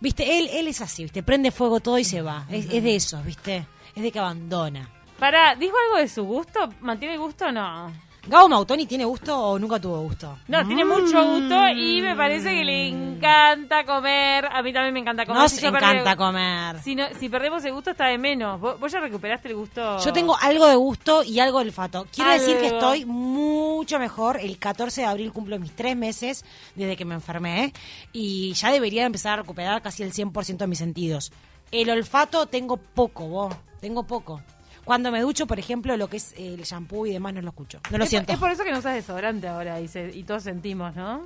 Viste, 0.00 0.38
él, 0.38 0.48
él 0.52 0.66
es 0.68 0.80
así, 0.82 1.04
viste, 1.04 1.22
prende 1.22 1.50
fuego 1.52 1.80
todo 1.80 1.98
y 1.98 2.04
se 2.04 2.20
va. 2.20 2.44
Es, 2.50 2.66
es 2.72 2.82
de 2.82 2.96
esos, 2.96 3.24
viste. 3.24 3.64
Es 3.94 4.02
de 4.02 4.10
que 4.12 4.18
abandona. 4.18 4.88
Pará, 5.18 5.54
¿dijo 5.54 5.74
algo 5.86 5.98
de 6.02 6.08
su 6.08 6.24
gusto? 6.24 6.68
¿Mantiene 6.80 7.14
el 7.14 7.20
gusto 7.20 7.46
o 7.46 7.52
no? 7.52 7.92
¿Gabo 8.28 8.48
Mautoni 8.48 8.84
tiene 8.86 9.04
gusto 9.06 9.34
o 9.38 9.58
nunca 9.58 9.80
tuvo 9.80 10.00
gusto? 10.02 10.38
No, 10.48 10.66
tiene 10.66 10.84
mucho 10.84 11.24
gusto 11.24 11.68
y 11.74 12.02
me 12.02 12.14
parece 12.14 12.50
que 12.50 12.62
le 12.64 12.88
encanta 12.88 13.84
comer. 13.86 14.44
A 14.52 14.62
mí 14.62 14.70
también 14.72 14.92
me 14.92 15.00
encanta 15.00 15.24
comer. 15.24 15.42
Nos 15.42 15.52
Si 15.52 15.64
encanta 15.66 16.12
perdí- 16.12 16.16
comer. 16.16 16.78
Si, 16.82 16.94
no- 16.94 17.06
si 17.18 17.28
perdemos 17.30 17.64
el 17.64 17.72
gusto 17.72 17.90
está 17.92 18.06
de 18.06 18.18
menos. 18.18 18.60
¿Vos, 18.60 18.78
vos 18.78 18.92
ya 18.92 19.00
recuperaste 19.00 19.48
el 19.48 19.54
gusto? 19.56 19.98
Yo 20.04 20.12
tengo 20.12 20.36
algo 20.40 20.66
de 20.66 20.74
gusto 20.76 21.22
y 21.24 21.40
algo 21.40 21.58
de 21.60 21.64
olfato. 21.66 22.06
Quiero 22.14 22.30
decir 22.32 22.58
que 22.58 22.66
estoy 22.66 23.06
mucho 23.06 23.98
mejor. 23.98 24.38
El 24.40 24.58
14 24.58 25.00
de 25.00 25.06
abril 25.06 25.32
cumplo 25.32 25.58
mis 25.58 25.74
tres 25.74 25.96
meses 25.96 26.44
desde 26.74 26.96
que 26.96 27.06
me 27.06 27.14
enfermé 27.14 27.72
y 28.12 28.52
ya 28.52 28.70
debería 28.70 29.06
empezar 29.06 29.32
a 29.34 29.42
recuperar 29.42 29.80
casi 29.80 30.02
el 30.02 30.12
100% 30.12 30.58
de 30.58 30.66
mis 30.66 30.78
sentidos. 30.78 31.32
El 31.72 31.88
olfato 31.90 32.46
tengo 32.46 32.76
poco, 32.76 33.26
vos. 33.26 33.54
Tengo 33.80 34.02
poco. 34.02 34.42
Cuando 34.88 35.12
me 35.12 35.20
ducho, 35.20 35.46
por 35.46 35.58
ejemplo, 35.58 35.94
lo 35.98 36.08
que 36.08 36.16
es 36.16 36.32
el 36.38 36.62
shampoo 36.62 37.04
y 37.06 37.12
demás 37.12 37.34
no 37.34 37.42
lo 37.42 37.50
escucho. 37.50 37.78
No 37.90 37.98
lo 37.98 38.04
es, 38.04 38.08
siento. 38.10 38.32
Es 38.32 38.38
por 38.38 38.50
eso 38.50 38.64
que 38.64 38.72
no 38.72 38.78
usas 38.78 38.94
desodorante 38.94 39.46
ahora 39.46 39.78
y, 39.80 39.86
se- 39.86 40.10
y 40.16 40.22
todos 40.22 40.42
sentimos, 40.44 40.96
¿no? 40.96 41.24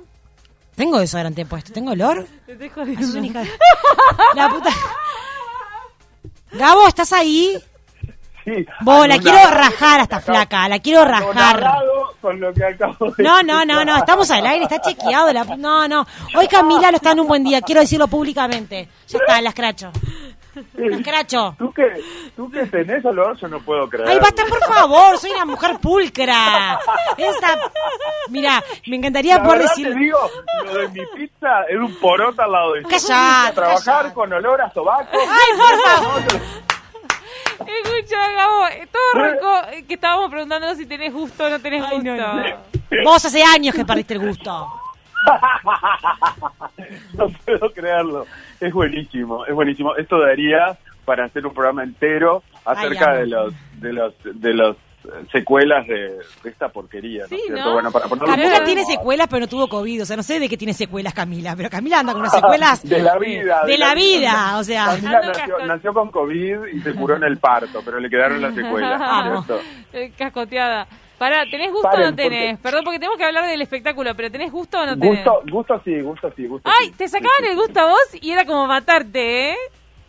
Tengo 0.75 0.99
desodorante 0.99 1.45
puesto. 1.45 1.71
¿Tengo 1.71 1.91
olor? 1.91 2.27
Te 2.45 2.57
Ay, 2.61 2.95
sos 2.97 3.15
una 3.15 3.25
hija 3.25 3.39
de- 3.39 3.49
La 4.35 4.49
puta. 4.49 4.69
Gabo, 6.51 6.87
¿estás 6.89 7.13
ahí? 7.13 7.57
Sí. 8.43 8.65
Vos, 8.81 9.07
la 9.07 9.17
quiero 9.17 9.37
rajar 9.49 10.01
a 10.01 10.03
esta 10.03 10.19
flaca. 10.19 10.67
La 10.67 10.79
quiero 10.79 11.05
rajar. 11.05 11.55
anonadado 11.55 12.15
con 12.21 12.41
lo 12.41 12.53
que 12.53 12.65
acabo 12.65 13.11
de 13.11 13.23
No, 13.23 13.41
no, 13.43 13.63
no, 13.63 13.85
no, 13.85 13.95
estamos 13.95 14.29
al 14.29 14.45
aire, 14.45 14.65
está 14.65 14.81
chequeado. 14.81 15.31
La... 15.31 15.45
No, 15.45 15.87
no. 15.87 16.05
Hoy 16.35 16.49
Camila 16.49 16.91
no 16.91 16.97
está 16.97 17.13
en 17.13 17.21
un 17.21 17.27
buen 17.27 17.45
día, 17.45 17.61
quiero 17.61 17.79
decirlo 17.79 18.09
públicamente. 18.09 18.89
Ya 19.07 19.19
está, 19.19 19.39
la 19.39 19.49
escracho. 19.49 19.89
Escracho. 20.77 21.55
¿Tú 21.57 21.71
que, 21.73 21.83
tú 22.35 22.49
que 22.51 22.65
tenés 22.67 23.03
olor, 23.05 23.35
yo 23.37 23.47
no 23.47 23.59
puedo 23.59 23.89
creer. 23.89 24.07
Ay, 24.09 24.19
basta, 24.19 24.43
por 24.45 24.59
favor, 24.63 25.17
soy 25.17 25.31
una 25.31 25.45
mujer 25.45 25.77
pulcra. 25.79 26.79
Esa... 27.17 27.57
Mira, 28.29 28.63
me 28.87 28.97
encantaría 28.97 29.37
La 29.37 29.43
poder 29.43 29.61
decir... 29.63 29.89
te 29.89 29.95
digo, 29.95 30.19
lo 30.65 30.73
de 30.75 30.87
mi 30.89 31.05
pizza 31.15 31.63
es 31.69 31.77
un 31.77 31.95
poroto 31.95 32.41
al 32.41 32.51
lado 32.51 32.73
de 32.73 32.83
Callate, 32.83 33.55
Trabajar 33.55 33.83
callate. 33.83 34.13
con 34.13 34.33
olor 34.33 34.61
a 34.61 34.71
sobaco. 34.73 35.09
Ay, 35.13 35.57
por 35.57 35.81
favor. 35.81 36.41
Escucha, 37.65 38.31
Gabo, 38.33 38.65
todo 38.91 39.21
arrancó 39.23 39.71
eh, 39.71 39.85
que 39.87 39.93
estábamos 39.93 40.29
preguntándonos 40.29 40.77
si 40.77 40.85
tenés 40.85 41.13
gusto 41.13 41.45
o 41.45 41.49
no 41.49 41.59
tenés 41.59 41.87
gusto. 41.89 42.11
Vos 43.03 43.25
hace 43.25 43.43
años 43.43 43.73
que 43.75 43.85
perdiste 43.85 44.15
el 44.15 44.19
gusto. 44.19 44.82
No 47.17 47.27
puedo 47.45 47.71
creerlo. 47.71 48.25
Es 48.59 48.73
buenísimo, 48.73 49.45
es 49.45 49.53
buenísimo. 49.53 49.95
Esto 49.95 50.19
daría 50.19 50.77
para 51.05 51.25
hacer 51.25 51.45
un 51.45 51.53
programa 51.53 51.83
entero 51.83 52.43
acerca 52.65 53.13
de 53.15 53.27
los 53.27 53.53
de 53.79 53.93
los 53.93 54.13
de 54.23 54.53
los 54.53 54.77
eh, 55.05 55.25
secuelas 55.31 55.85
de, 55.85 56.17
de 56.43 56.49
esta 56.49 56.69
porquería, 56.69 57.25
¿no 57.29 57.35
es 57.35 57.43
cierto? 57.43 57.65
¿no? 57.65 57.73
Bueno, 57.73 57.91
para 57.91 58.07
Camila 58.07 58.63
tiene 58.63 58.85
secuelas, 58.85 59.27
pero 59.29 59.41
no 59.41 59.47
tuvo 59.47 59.67
COVID. 59.67 60.03
O 60.03 60.05
sea, 60.05 60.15
no 60.15 60.23
sé 60.23 60.39
de 60.39 60.47
qué 60.47 60.57
tiene 60.57 60.73
secuelas 60.73 61.13
Camila, 61.13 61.55
pero 61.57 61.69
Camila 61.69 61.99
anda 61.99 62.13
con 62.13 62.21
unas 62.21 62.33
secuelas 62.33 62.83
de 62.87 62.99
la 62.99 63.17
vida. 63.17 63.63
de 63.65 63.77
la 63.77 63.95
vida. 63.95 64.57
O 64.57 64.63
sea, 64.63 64.85
Camila 64.85 65.21
nació, 65.21 65.65
nació 65.65 65.93
con 65.93 66.09
COVID 66.09 66.67
y 66.73 66.79
se 66.79 66.93
curó 66.93 67.17
en 67.17 67.23
el 67.23 67.37
parto, 67.37 67.81
pero 67.83 67.99
le 67.99 68.09
quedaron 68.09 68.41
las 68.41 68.55
secuelas. 68.55 69.01
Pará, 71.17 71.45
¿tenés 71.49 71.71
gusto 71.71 71.89
o 71.89 71.97
no 71.97 72.15
tenés? 72.15 72.59
Perdón, 72.59 72.83
porque 72.83 72.99
tenemos 72.99 73.17
que 73.17 73.23
hablar 73.25 73.45
del 73.47 73.61
espectáculo, 73.61 74.13
pero 74.15 74.29
¿tenés 74.31 74.51
gusto 74.51 74.79
o 74.79 74.85
no 74.85 74.97
tenés? 74.97 75.23
Gusto, 75.23 75.41
gusto 75.51 75.81
sí, 75.85 76.01
gusto 76.01 76.31
sí, 76.35 76.47
gusto 76.47 76.69
Ay, 76.79 76.87
sí. 76.87 76.93
te 76.97 77.07
sacaban 77.07 77.45
el 77.45 77.55
gusto 77.55 77.79
a 77.79 77.85
vos 77.85 77.99
y 78.21 78.31
era 78.31 78.45
como 78.45 78.65
matarte, 78.67 79.51
¿eh? 79.51 79.57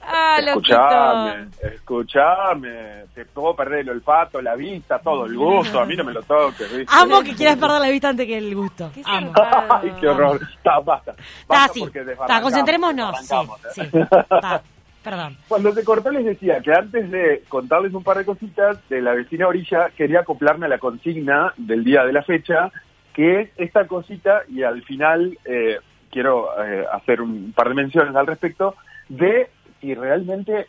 Ah, 0.06 0.36
Escuchame, 0.38 1.36
loquito. 1.46 1.66
escuchame, 1.66 3.04
te 3.14 3.24
puedo 3.24 3.56
perder 3.56 3.80
el 3.80 3.90
olfato, 3.90 4.42
la 4.42 4.54
vista, 4.54 4.98
todo 4.98 5.24
el 5.24 5.34
gusto, 5.34 5.80
a 5.80 5.86
mí 5.86 5.96
no 5.96 6.04
me 6.04 6.12
lo 6.12 6.22
toques, 6.22 6.76
¿viste? 6.76 6.94
amo 6.94 7.22
que 7.22 7.34
quieras 7.34 7.56
perder 7.56 7.80
la 7.80 7.88
vista 7.88 8.10
antes 8.10 8.26
que 8.26 8.36
el 8.36 8.54
gusto. 8.54 8.90
Amo. 9.06 9.32
Ay, 9.70 9.92
qué 10.00 10.08
horror. 10.08 10.40
Está, 10.56 10.78
basta. 10.80 11.12
Está 11.12 11.24
Basta 11.48 11.64
así. 11.70 11.80
porque 11.80 12.00
Está, 12.00 12.40
concentrémonos. 12.42 13.16
Sí, 13.16 13.22
desbarrancamos, 13.22 13.64
¿eh? 13.64 13.68
sí. 13.72 13.80
Está. 13.90 14.62
Perdón. 15.04 15.36
Cuando 15.48 15.70
se 15.72 15.84
cortó 15.84 16.10
les 16.10 16.24
decía 16.24 16.60
que 16.60 16.72
antes 16.72 17.10
de 17.10 17.44
contarles 17.50 17.92
un 17.92 18.02
par 18.02 18.16
de 18.16 18.24
cositas 18.24 18.78
de 18.88 19.02
la 19.02 19.12
vecina 19.12 19.46
orilla, 19.46 19.90
quería 19.90 20.20
acoplarme 20.20 20.64
a 20.64 20.70
la 20.70 20.78
consigna 20.78 21.52
del 21.58 21.84
día 21.84 22.06
de 22.06 22.14
la 22.14 22.22
fecha, 22.22 22.72
que 23.12 23.42
es 23.42 23.50
esta 23.58 23.86
cosita, 23.86 24.44
y 24.48 24.62
al 24.62 24.82
final 24.82 25.38
eh, 25.44 25.78
quiero 26.10 26.48
eh, 26.64 26.86
hacer 26.90 27.20
un 27.20 27.52
par 27.54 27.68
de 27.68 27.74
menciones 27.74 28.16
al 28.16 28.26
respecto, 28.26 28.76
de 29.10 29.50
si 29.78 29.94
realmente 29.94 30.68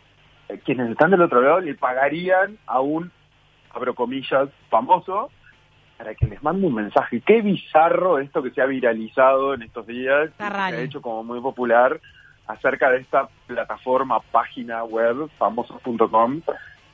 eh, 0.50 0.60
quienes 0.66 0.92
están 0.92 1.12
del 1.12 1.22
otro 1.22 1.42
lado 1.42 1.62
le 1.62 1.76
pagarían 1.76 2.58
a 2.68 2.82
un, 2.82 3.10
abro 3.72 3.96
comillas, 3.96 4.50
famoso, 4.70 5.32
para 5.98 6.14
que 6.14 6.28
les 6.28 6.44
mande 6.44 6.68
un 6.68 6.76
mensaje. 6.76 7.22
Qué 7.26 7.42
bizarro 7.42 8.20
esto 8.20 8.44
que 8.44 8.52
se 8.52 8.62
ha 8.62 8.66
viralizado 8.66 9.54
en 9.54 9.62
estos 9.62 9.88
días, 9.88 10.30
que 10.32 10.44
se 10.44 10.44
ha 10.44 10.82
hecho 10.82 11.02
como 11.02 11.24
muy 11.24 11.40
popular 11.40 12.02
acerca 12.48 12.90
de 12.90 13.00
esta 13.00 13.28
plataforma, 13.48 14.20
página 14.32 14.84
web, 14.84 15.30
famosos.com. 15.38 16.42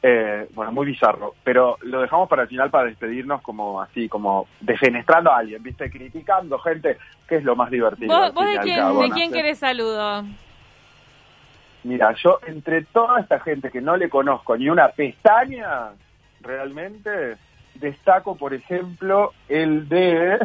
Eh, 0.04 0.50
bueno, 0.56 0.72
muy 0.72 0.88
bizarro, 0.88 1.36
pero 1.44 1.78
lo 1.82 2.02
dejamos 2.02 2.28
para 2.28 2.44
el 2.44 2.48
final 2.48 2.72
para 2.72 2.88
despedirnos 2.88 3.42
como 3.44 3.80
así, 3.80 4.10
como 4.10 4.48
defenestrando 4.60 5.32
a 5.32 5.38
alguien, 5.38 5.62
¿viste? 5.62 5.92
Criticando 5.92 6.58
gente, 6.58 6.98
que 7.28 7.36
es 7.36 7.44
lo 7.44 7.56
más 7.56 7.70
divertido. 7.70 8.32
¿Vos, 8.34 8.46
de 8.48 8.58
al 8.58 8.64
quién, 8.64 8.80
cabo, 8.80 9.02
de 9.04 9.10
¿no? 9.10 9.14
quién 9.14 9.32
querés 9.32 9.60
saludo? 9.60 10.24
Mira, 11.84 12.16
yo 12.24 12.40
entre 12.48 12.84
toda 12.86 13.20
esta 13.20 13.40
gente 13.42 13.70
que 13.70 13.82
no 13.82 13.96
le 13.96 14.10
conozco 14.10 14.58
ni 14.58 14.70
una 14.70 14.90
pestaña, 14.90 15.92
realmente 16.42 17.38
destaco, 17.76 18.36
por 18.36 18.54
ejemplo, 18.54 19.34
el 19.50 19.88
de, 19.88 20.40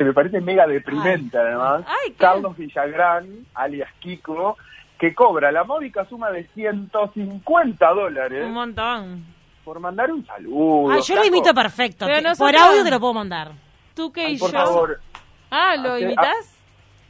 que 0.00 0.04
me 0.06 0.14
parece 0.14 0.40
mega 0.40 0.66
deprimente 0.66 1.36
además, 1.36 1.82
Ay, 1.86 2.12
¿qué? 2.12 2.14
Carlos 2.14 2.56
Villagrán, 2.56 3.44
alias 3.54 3.90
Kiko, 3.98 4.56
que 4.98 5.14
cobra 5.14 5.52
la 5.52 5.62
módica 5.64 6.06
suma 6.06 6.30
de 6.30 6.44
150 6.54 7.86
dólares 7.92 8.46
Un 8.46 8.54
montón. 8.54 9.26
por 9.62 9.78
mandar 9.78 10.10
un 10.10 10.24
saludo. 10.24 10.90
Ay, 10.90 11.02
yo 11.02 11.16
lo 11.16 11.24
imito 11.26 11.52
perfecto. 11.52 12.06
Pero 12.06 12.30
Por 12.34 12.56
audio 12.56 12.82
te 12.82 12.90
lo 12.90 12.98
puedo 12.98 13.12
mandar. 13.12 13.52
Tú 13.94 14.10
que 14.10 14.24
Ay, 14.24 14.34
y 14.36 14.38
por 14.38 14.50
yo. 14.50 14.58
favor, 14.58 15.00
Ah, 15.50 15.76
¿lo 15.76 15.92
Hace- 15.92 16.02
imitas? 16.04 16.56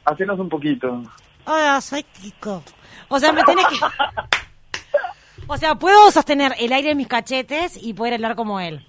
hacenos 0.03 0.37
un 0.37 0.49
poquito. 0.49 1.01
Hola, 1.45 1.79
soy 1.79 2.03
Kiko. 2.03 2.61
O 3.07 3.19
sea, 3.19 3.31
me 3.31 3.41
tenés 3.45 3.67
que... 3.67 3.77
O 5.47 5.55
sea, 5.55 5.75
puedo 5.75 6.11
sostener 6.11 6.55
el 6.59 6.73
aire 6.73 6.91
en 6.91 6.97
mis 6.97 7.07
cachetes 7.07 7.77
y 7.81 7.93
poder 7.93 8.15
hablar 8.15 8.35
como 8.35 8.59
él. 8.59 8.85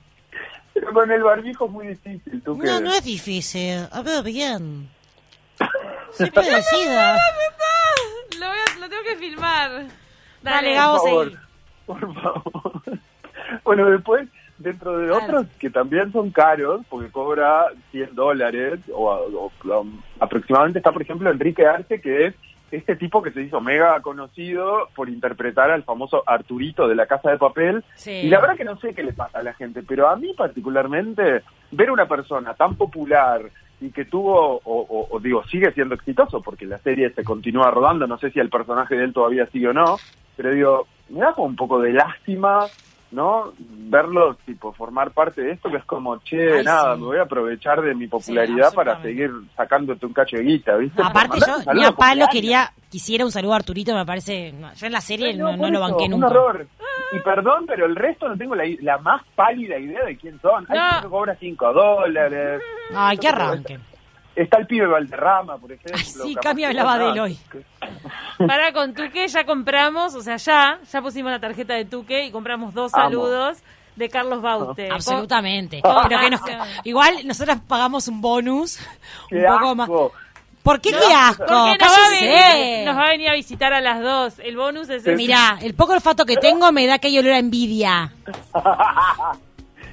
Con 0.93 1.11
el 1.11 1.22
barbijo 1.22 1.66
es 1.66 1.70
muy 1.70 1.86
difícil, 1.88 2.43
¿tú? 2.43 2.57
No, 2.57 2.80
no 2.80 2.93
es 2.93 3.05
difícil. 3.05 3.86
Hablo 3.90 4.22
bien. 4.22 4.88
Soy 6.12 6.30
parecida. 6.30 7.16
Lo, 8.38 8.47
voy 8.49 8.57
a- 8.59 8.78
lo 8.80 8.88
tengo 8.88 9.03
que 9.05 9.16
filmar. 9.16 9.86
Dale, 10.43 10.74
por 10.74 10.76
favor, 10.76 11.24
seguí. 11.24 11.36
por 11.86 12.14
favor. 12.14 12.82
Bueno, 13.64 13.90
después, 13.90 14.28
dentro 14.59 14.99
de 14.99 15.11
otros 15.11 15.47
que 15.61 15.70
también 15.70 16.11
son 16.12 16.30
caros, 16.30 16.80
porque 16.88 17.11
cobra 17.12 17.66
100 17.93 18.14
dólares, 18.14 18.80
o, 18.93 19.05
o- 19.11 19.86
aproximadamente 20.18 20.78
está, 20.80 20.90
por 20.90 21.03
ejemplo, 21.03 21.30
Enrique 21.30 21.64
Arce, 21.66 22.01
que 22.01 22.26
es 22.26 22.34
este 22.73 22.97
tipo 22.97 23.23
que 23.23 23.31
se 23.31 23.43
hizo 23.43 23.61
mega 23.61 24.01
conocido 24.01 24.89
por 24.97 25.09
interpretar 25.09 25.70
al 25.70 25.85
famoso 25.85 26.23
Arturito 26.27 26.89
de 26.89 26.95
la 26.97 27.07
Casa 27.07 27.31
de 27.31 27.39
Papel. 27.39 27.85
Sí. 27.95 28.11
Y 28.11 28.29
la 28.29 28.41
verdad 28.41 28.57
que 28.57 28.64
no 28.64 28.77
sé 28.79 28.95
qué 28.95 29.03
le 29.03 29.12
pasa 29.12 29.39
a 29.39 29.43
la 29.43 29.53
gente, 29.55 29.83
pero 29.83 30.09
a 30.09 30.16
mí 30.16 30.33
particularmente, 30.37 31.43
ver 31.70 31.91
una 31.91 32.07
persona 32.09 32.55
tan 32.55 32.75
popular 32.77 33.43
y 33.81 33.91
que 33.91 34.05
tuvo, 34.05 34.57
o, 34.57 34.61
o- 34.64 35.09
o 35.11 35.20
digo, 35.20 35.45
sigue 35.45 35.73
siendo 35.73 35.95
exitoso, 35.95 36.41
porque 36.41 36.66
la 36.66 36.79
serie 36.79 37.11
se 37.11 37.25
continúa 37.25 37.70
rodando, 37.70 38.07
no 38.07 38.16
sé 38.18 38.31
si 38.31 38.41
el 38.41 38.49
personaje 38.49 38.95
de 38.97 39.05
él 39.05 39.12
todavía 39.12 39.47
sigue 39.47 39.68
o 39.68 39.73
no, 39.73 40.01
pero 40.37 40.51
digo, 40.53 40.87
me 41.11 41.20
da 41.20 41.33
como 41.33 41.49
un 41.49 41.57
poco 41.57 41.81
de 41.81 41.93
lástima, 41.93 42.68
¿no? 43.13 43.53
Verlo, 43.59 44.35
tipo, 44.47 44.73
formar 44.73 45.11
parte 45.13 45.43
de 45.43 45.53
esto, 45.53 45.71
que 45.71 45.77
es 45.77 45.85
como, 45.85 46.17
che, 46.19 46.59
Ay, 46.59 46.65
nada, 46.65 46.95
sí. 46.95 47.01
me 47.01 47.07
voy 47.07 47.19
a 47.19 47.23
aprovechar 47.23 47.81
de 47.83 47.95
mi 47.95 48.09
popularidad 48.09 48.73
para 48.75 49.01
seguir 49.03 49.31
sacándote 49.57 50.07
un 50.07 50.13
cacho 50.13 50.37
de 50.37 50.43
guita, 50.45 50.77
¿viste? 50.77 51.03
Aparte, 51.05 51.39
yo 51.47 51.57
un 51.71 51.77
ni 51.77 51.85
a 51.85 51.93
palo 51.93 52.27
quería, 52.33 52.73
quisiera 52.91 53.25
un 53.25 53.31
saludo 53.31 53.53
a 53.53 53.57
Arturito, 53.57 53.95
me 53.95 54.07
parece. 54.07 54.53
no, 54.53 54.73
yo 54.75 54.87
en 54.87 54.93
la 54.93 55.01
serie 55.01 55.35
no, 55.35 55.55
lo 55.57 55.81
banqué 55.81 56.05
un 56.05 56.11
nunca. 56.13 56.27
horror. 56.29 56.67
Y 57.15 57.21
perdón, 57.21 57.65
pero 57.67 57.85
el 57.87 57.95
resto 57.95 58.27
no 58.29 58.37
tengo 58.39 58.55
la, 58.55 58.65
la 58.81 58.97
más 58.99 59.23
pálida 59.35 59.79
idea 59.79 60.05
de 60.05 60.17
quién 60.17 60.41
son. 60.41 60.65
Que 60.67 61.09
cobra 61.09 61.37
5 61.39 61.73
dólares. 61.73 62.63
Ay, 62.95 63.19
qué 63.19 63.29
arranque. 63.29 63.79
Está 64.35 64.59
el 64.59 64.66
pibe 64.66 64.87
Valderrama, 64.87 65.59
por 65.59 65.72
ejemplo. 65.72 65.99
Sí, 65.99 66.35
capaz 66.35 66.49
Cami 66.51 66.64
hablaba 66.64 66.99
de 66.99 67.05
no. 67.05 67.12
él 67.12 67.20
hoy. 67.20 67.39
Para 68.39 68.72
con 68.72 68.95
Tuque 68.95 69.28
ya 69.28 69.45
compramos, 69.45 70.14
o 70.14 70.22
sea, 70.22 70.37
ya, 70.37 70.78
ya 70.91 71.03
pusimos 71.03 71.30
la 71.30 71.39
tarjeta 71.41 71.74
de 71.74 71.85
Tuque 71.85 72.24
y 72.24 72.30
compramos 72.30 72.72
dos 72.72 72.95
Amo. 72.95 73.05
saludos 73.05 73.59
de 73.97 74.09
Carlos 74.09 74.41
Baute. 74.41 74.91
Absolutamente. 74.91 75.83
Con- 75.83 76.09
Pero 76.09 76.20
que 76.20 76.30
nos, 76.30 76.41
igual 76.85 77.26
nosotras 77.26 77.59
pagamos 77.68 78.09
un 78.09 78.20
bonus 78.22 78.78
un 79.30 79.39
Qué 79.41 79.47
poco 79.47 79.74
más. 79.74 79.89
¿Por 80.62 80.80
qué 80.80 80.93
Qué 80.93 80.99
qué 80.99 81.12
asco? 81.12 81.45
Porque 81.45 81.85
nos 81.85 81.93
va, 81.93 82.11
venir, 82.11 82.87
nos 82.87 82.97
va 82.97 83.05
a 83.05 83.09
venir 83.11 83.28
a 83.28 83.35
visitar 83.35 83.72
a 83.74 83.80
las 83.80 84.01
dos. 84.01 84.39
El 84.39 84.57
bonus 84.57 84.89
es 84.89 85.03
ese. 85.03 85.16
Mirá, 85.16 85.59
el 85.61 85.74
poco 85.74 85.93
olfato 85.93 86.24
que 86.24 86.37
tengo 86.37 86.70
me 86.70 86.87
da 86.87 86.99
que 87.01 87.18
olor 87.18 87.33
a 87.33 87.39
envidia. 87.39 88.12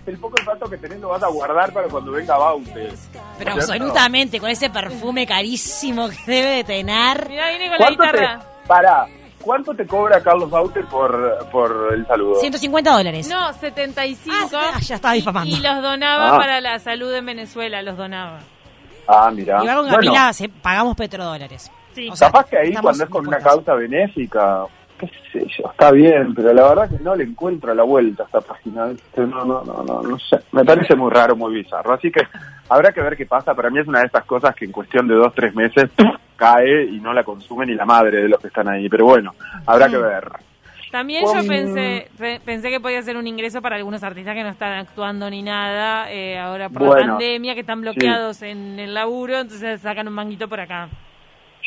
el 0.10 0.18
poco 0.20 0.36
olfato 0.39 0.70
que 0.70 0.78
tenés 0.78 0.99
lo 0.99 1.10
vas 1.10 1.24
a 1.24 1.28
guardar 1.28 1.72
para 1.72 1.88
cuando 1.88 2.12
venga 2.12 2.38
Baute. 2.38 2.72
Pero 2.74 2.93
¿Cierto? 3.38 3.51
absolutamente, 3.53 4.39
con 4.39 4.49
ese 4.49 4.70
perfume 4.70 5.26
carísimo 5.26 6.10
que 6.10 6.18
debe 6.26 6.49
de 6.57 6.64
tener. 6.64 7.28
Mira, 7.30 7.49
viene 7.49 7.68
con 7.70 7.72
la 7.72 7.78
¿Cuánto 7.78 8.03
te, 8.03 8.10
guitarra. 8.12 8.39
para, 8.68 9.05
¿cuánto 9.41 9.74
te 9.74 9.86
cobra 9.88 10.22
Carlos 10.22 10.49
Baute 10.49 10.84
por, 10.84 11.47
por 11.51 11.93
el 11.93 12.05
saludo? 12.07 12.39
150 12.39 12.91
dólares. 12.91 13.28
No, 13.30 13.53
75. 13.53 14.36
Ah, 14.57 14.80
ya 14.82 14.95
estaba 14.95 15.14
difamando. 15.14 15.55
Y 15.55 15.60
los 15.60 15.82
donaba 15.82 16.36
Ah. 16.36 16.38
para 16.38 16.60
la 16.62 16.80
salud 16.80 17.14
en 17.14 17.26
Venezuela, 17.26 17.82
los 17.82 17.95
donaba. 17.97 18.39
Ah, 19.07 19.32
mira. 19.34 19.57
Y 19.64 19.66
Bueno, 19.66 19.88
Camila, 19.88 20.34
se- 20.34 20.49
pagamos 20.49 20.95
petrodólares. 20.95 21.72
Sí. 21.95 22.07
O 22.12 22.16
sea, 22.16 22.28
capaz 22.28 22.47
que 22.49 22.57
ahí 22.57 22.74
cuando 22.76 23.03
es 23.03 23.10
con 23.10 23.28
una 23.28 23.39
causa 23.39 23.74
benéfica, 23.74 24.64
qué 25.07 25.11
sé 25.31 25.47
yo, 25.57 25.69
está 25.71 25.91
bien, 25.91 26.33
pero 26.35 26.53
la 26.53 26.67
verdad 26.69 26.89
que 26.89 27.03
no 27.03 27.15
le 27.15 27.23
encuentro 27.23 27.73
la 27.73 27.83
vuelta 27.83 28.23
a 28.23 28.25
esta 28.25 28.41
página. 28.41 28.85
¿viste? 28.87 29.21
No, 29.21 29.45
no, 29.45 29.63
no, 29.63 29.83
no, 29.83 30.01
no 30.01 30.19
sé. 30.19 30.39
Me 30.51 30.63
parece 30.63 30.95
muy 30.95 31.11
raro, 31.11 31.35
muy 31.35 31.53
bizarro. 31.53 31.93
Así 31.93 32.11
que 32.11 32.21
habrá 32.67 32.91
que 32.91 33.01
ver 33.01 33.15
qué 33.15 33.25
pasa. 33.25 33.53
Para 33.53 33.69
mí 33.69 33.79
es 33.79 33.87
una 33.87 33.99
de 33.99 34.07
estas 34.07 34.25
cosas 34.25 34.55
que 34.55 34.65
en 34.65 34.71
cuestión 34.71 35.07
de 35.07 35.15
dos, 35.15 35.33
tres 35.33 35.55
meses 35.55 35.89
cae 36.35 36.85
y 36.85 36.99
no 36.99 37.13
la 37.13 37.23
consume 37.23 37.65
ni 37.65 37.75
la 37.75 37.85
madre 37.85 38.23
de 38.23 38.29
los 38.29 38.39
que 38.39 38.47
están 38.47 38.67
ahí. 38.67 38.89
Pero 38.89 39.05
bueno, 39.05 39.33
habrá 39.65 39.89
que 39.89 39.97
ver. 39.97 40.29
También 40.91 41.23
yo 41.23 41.47
pensé 41.47 42.09
pensé 42.43 42.71
que 42.71 42.79
podía 42.79 43.01
ser 43.03 43.15
un 43.15 43.27
ingreso 43.27 43.61
para 43.61 43.75
algunos 43.75 44.01
artistas 44.03 44.33
que 44.33 44.43
no 44.43 44.49
están 44.49 44.73
actuando 44.79 45.29
ni 45.29 45.43
nada 45.43 46.11
eh, 46.11 46.39
ahora 46.39 46.69
por 46.69 46.87
Bueno, 46.87 47.01
la 47.01 47.07
pandemia, 47.09 47.53
que 47.53 47.59
están 47.61 47.81
bloqueados 47.81 48.41
en 48.41 48.79
el 48.79 48.95
laburo, 48.95 49.39
entonces 49.39 49.81
sacan 49.81 50.07
un 50.07 50.13
manguito 50.13 50.47
por 50.47 50.59
acá. 50.59 50.89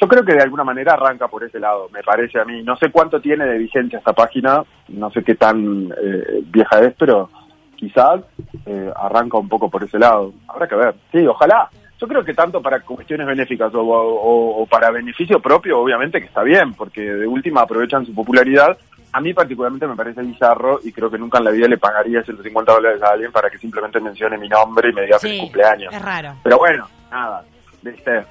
Yo 0.02 0.08
creo 0.08 0.24
que 0.24 0.32
de 0.32 0.42
alguna 0.42 0.64
manera 0.64 0.94
arranca 0.94 1.28
por 1.28 1.44
ese 1.44 1.60
lado, 1.60 1.88
me 1.92 2.02
parece 2.02 2.40
a 2.40 2.44
mí. 2.44 2.60
No 2.64 2.74
sé 2.74 2.90
cuánto 2.90 3.20
tiene 3.20 3.46
de 3.46 3.56
vigencia 3.56 4.00
esta 4.00 4.12
página, 4.12 4.60
no 4.88 5.10
sé 5.12 5.22
qué 5.22 5.36
tan 5.36 5.94
eh, 5.96 6.42
vieja 6.46 6.80
es, 6.80 6.92
pero 6.98 7.30
quizás 7.76 8.20
eh, 8.66 8.90
arranca 8.96 9.38
un 9.38 9.48
poco 9.48 9.70
por 9.70 9.84
ese 9.84 10.00
lado. 10.00 10.32
Habrá 10.48 10.66
que 10.66 10.74
ver. 10.74 10.96
Sí, 11.12 11.24
ojalá. 11.24 11.70
Yo 12.00 12.08
creo 12.08 12.24
que 12.24 12.34
tanto 12.34 12.60
para 12.60 12.80
cuestiones 12.80 13.28
benéficas 13.28 13.72
o, 13.76 13.80
o- 13.80 14.62
o 14.62 14.66
para 14.66 14.90
beneficio 14.90 15.38
propio, 15.40 15.78
obviamente 15.78 16.18
que 16.18 16.26
está 16.26 16.42
bien, 16.42 16.74
porque 16.74 17.00
de 17.00 17.26
última 17.28 17.60
aprovechan 17.60 18.04
su 18.04 18.12
popularidad. 18.12 18.76
A 19.12 19.20
mí 19.20 19.32
particularmente 19.32 19.86
me 19.86 19.94
parece 19.94 20.20
bizarro 20.22 20.80
y 20.82 20.90
creo 20.90 21.12
que 21.12 21.18
nunca 21.18 21.38
en 21.38 21.44
la 21.44 21.50
vida 21.52 21.68
le 21.68 21.78
pagaría 21.78 22.24
150 22.24 22.72
dólares 22.72 23.00
a 23.04 23.12
alguien 23.12 23.30
para 23.30 23.48
que 23.50 23.58
simplemente 23.58 24.00
mencione 24.00 24.36
mi 24.36 24.48
nombre 24.48 24.90
y 24.90 24.92
me 24.94 25.02
diga 25.02 25.20
feliz 25.20 25.36
Sí, 25.36 25.40
cumpleaños. 25.42 25.94
es 25.94 26.02
raro. 26.02 26.34
Pero 26.42 26.58
bueno, 26.58 26.88
nada, 27.08 27.44
viste, 27.82 28.24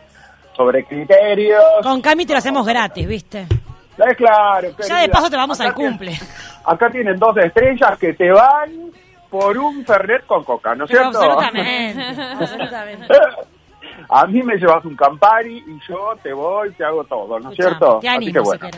sobre 0.62 0.86
criterios. 0.86 1.64
Con 1.82 2.02
Cami 2.02 2.26
te 2.26 2.34
lo 2.34 2.40
hacemos 2.40 2.66
gratis, 2.66 3.08
¿viste? 3.08 3.48
Es 3.98 4.18
claro. 4.18 4.70
Ya 4.88 5.00
de 5.02 5.10
paso 5.10 5.30
te 5.30 5.36
vamos 5.36 5.60
Acá 5.60 5.70
al 5.70 5.76
tienen- 5.76 5.92
cumple. 5.98 6.18
Acá 6.66 6.90
tienen 6.92 7.18
dos 7.18 7.36
estrellas 7.38 7.98
que 8.00 8.14
te 8.14 8.32
van 8.32 8.92
por 9.30 9.58
un 9.58 9.84
Fernet 9.86 10.26
con 10.26 10.44
coca, 10.44 10.76
¿no 10.76 10.86
es 10.86 10.90
cierto? 10.92 11.08
absolutamente, 11.20 12.22
absolutamente. 12.40 13.08
A 14.10 14.26
mí 14.28 14.42
me 14.44 14.56
llevas 14.58 14.84
un 14.86 14.96
Campari 14.96 15.58
y 15.68 15.80
yo 15.90 16.14
te 16.22 16.34
voy, 16.34 16.72
te 16.74 16.84
hago 16.84 17.04
todo, 17.06 17.40
¿no 17.40 17.50
es 17.52 17.56
cierto? 17.56 18.00
Te 18.00 18.08
Así 18.10 18.18
animo 18.18 18.34
que 18.34 18.40
si 18.40 18.58
bueno. 18.58 18.78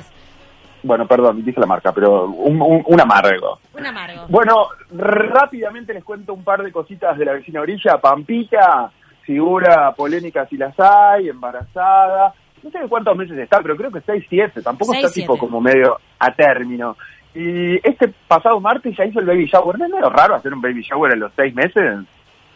Bueno, 0.85 1.07
perdón, 1.07 1.43
dije 1.45 1.59
la 1.61 1.65
marca, 1.65 1.91
pero 1.93 2.25
un, 2.25 2.61
un- 2.61 2.83
un 2.85 3.01
amargo. 3.01 3.57
Un 3.77 3.85
amargo. 3.85 4.25
Bueno, 4.27 4.67
rápidamente 4.91 5.93
les 5.93 6.03
cuento 6.03 6.33
un 6.33 6.43
par 6.43 6.61
de 6.61 6.71
cositas 6.71 7.17
de 7.17 7.23
la 7.25 7.33
vecina 7.33 7.61
orilla. 7.61 7.97
Pampita, 8.01 8.91
figura 9.25 9.91
polémica 9.93 10.45
si 10.47 10.57
las 10.57 10.73
hay, 10.79 11.29
embarazada. 11.29 12.33
No 12.61 12.71
sé 12.71 12.79
de 12.79 12.87
cuántos 12.87 13.15
meses 13.17 13.37
está, 13.37 13.61
pero 13.61 13.75
creo 13.75 13.91
que 13.91 14.01
6, 14.01 14.25
7. 14.29 14.61
Tampoco 14.61 14.93
Seis, 14.93 15.05
está 15.05 15.13
tipo 15.21 15.37
como 15.37 15.59
medio 15.59 15.99
a 16.19 16.33
término. 16.33 16.95
Y 17.35 17.75
este 17.87 18.13
pasado 18.27 18.59
martes 18.59 18.95
ya 18.95 19.05
hizo 19.05 19.19
el 19.19 19.25
baby 19.25 19.45
shower. 19.47 19.77
¿No 19.77 19.85
es 19.85 19.91
medio 19.91 20.09
raro 20.09 20.35
hacer 20.35 20.53
un 20.53 20.61
baby 20.61 20.81
shower 20.81 21.13
en 21.13 21.19
los 21.19 21.31
6 21.35 21.53
meses? 21.55 21.99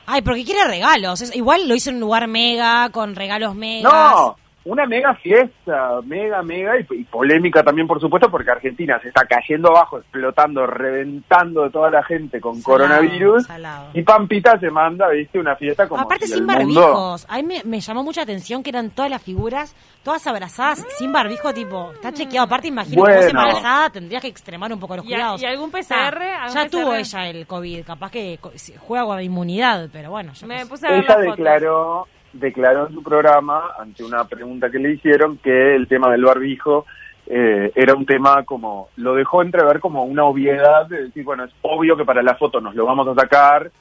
Ay, 0.06 0.22
porque 0.22 0.46
quiere 0.46 0.66
regalos. 0.66 1.22
Es- 1.22 1.36
igual 1.36 1.68
lo 1.68 1.76
hizo 1.76 1.90
en 1.90 1.96
un 1.98 2.02
lugar 2.02 2.28
mega, 2.28 2.90
con 2.92 3.16
regalos 3.16 3.56
megas. 3.56 3.92
No, 3.92 4.38
una 4.70 4.86
mega 4.86 5.14
fiesta, 5.16 6.00
mega, 6.04 6.42
mega, 6.44 6.80
y, 6.80 6.86
y 6.92 7.04
polémica 7.06 7.64
también, 7.64 7.88
por 7.88 8.00
supuesto, 8.00 8.30
porque 8.30 8.52
Argentina 8.52 9.00
se 9.02 9.08
está 9.10 9.26
cayendo 9.26 9.70
abajo, 9.70 9.98
explotando, 10.00 10.66
reventando 10.68 11.64
de 11.64 11.70
toda 11.70 11.90
la 11.90 12.04
gente 12.04 12.40
con 12.42 12.62
coronavirus. 12.62 13.46
salado. 13.46 13.90
Y 13.94 14.02
Pampita 14.04 14.60
se 14.60 14.70
manda, 14.70 15.10
viste, 15.10 15.40
una 15.40 15.56
fiesta 15.56 15.88
como 15.88 16.02
Aparte 16.02 16.28
si 16.28 16.34
sin 16.34 16.48
barbijos. 16.48 17.26
A 17.30 17.38
mí 17.38 17.44
me, 17.44 17.62
me 17.64 17.80
llamó 17.80 18.04
mucha 18.04 18.22
atención 18.24 18.64
que 18.64 18.70
eran 18.70 18.90
todas 18.90 19.10
las 19.12 19.22
figuras, 19.22 19.76
todas 20.04 20.26
abrazadas, 20.28 20.86
sin 20.98 21.12
barbijo, 21.12 21.54
tipo, 21.54 21.92
está 21.94 22.12
chequeado. 22.12 22.46
Aparte, 22.46 22.68
imagino 22.68 23.04
que 23.04 23.12
vos 23.14 23.24
Bueno. 23.26 23.40
embarazada 23.42 23.90
tendrías 23.90 24.22
que 24.22 24.28
extremar 24.28 24.72
un 24.74 24.80
poco 24.80 24.96
los 24.98 25.06
¿Y 25.06 25.14
a- 25.14 25.18
cuidados. 25.18 25.42
y 25.42 25.46
algún 25.46 25.72
PCR? 25.72 25.94
Ah, 25.94 26.44
¿Algún 26.44 26.56
ya 26.56 26.70
tuvo 26.70 26.94
ella 26.96 27.28
el 27.30 27.48
COVID, 27.48 27.86
capaz 27.86 28.12
que 28.12 28.40
juega 28.80 29.06
con 29.06 29.16
la 29.16 29.24
inmunidad, 29.24 29.90
pero 29.92 30.10
bueno. 30.12 30.34
yo 30.34 30.48
Me 30.48 30.60
sé. 30.60 30.66
puse 30.66 30.88
a 30.88 30.92
ver 30.92 31.00
Ella 31.04 31.08
las 31.08 31.18
fotos. 31.18 31.38
declaró, 31.38 32.08
declaró 32.34 32.88
en 32.88 32.94
su 32.94 33.04
programa, 33.04 33.72
ante 33.80 34.04
una 34.04 34.24
pregunta 34.26 34.70
que 34.70 34.80
le 34.80 34.94
hicieron, 34.94 35.38
que 35.38 35.76
el 35.76 35.88
tema 35.88 36.12
del 36.12 36.24
barbijo 36.24 36.86
eh, 37.26 37.72
era 37.76 37.94
un 37.94 38.06
tema 38.06 38.44
como, 38.44 38.90
lo 38.98 39.16
dejó 39.16 39.42
entrever 39.42 39.80
como 39.80 40.04
una 40.04 40.24
obviedad, 40.24 40.86
de 40.88 41.04
decir, 41.06 41.24
bueno, 41.24 41.44
es 41.44 41.52
obvio 41.62 41.98
que 41.98 42.06
para 42.06 42.24
la 42.24 42.36
foto 42.36 42.62
nos 42.62 42.76
lo 42.76 42.86
vamos 42.86 43.08
a 43.08 43.16
sacar, 43.16 43.72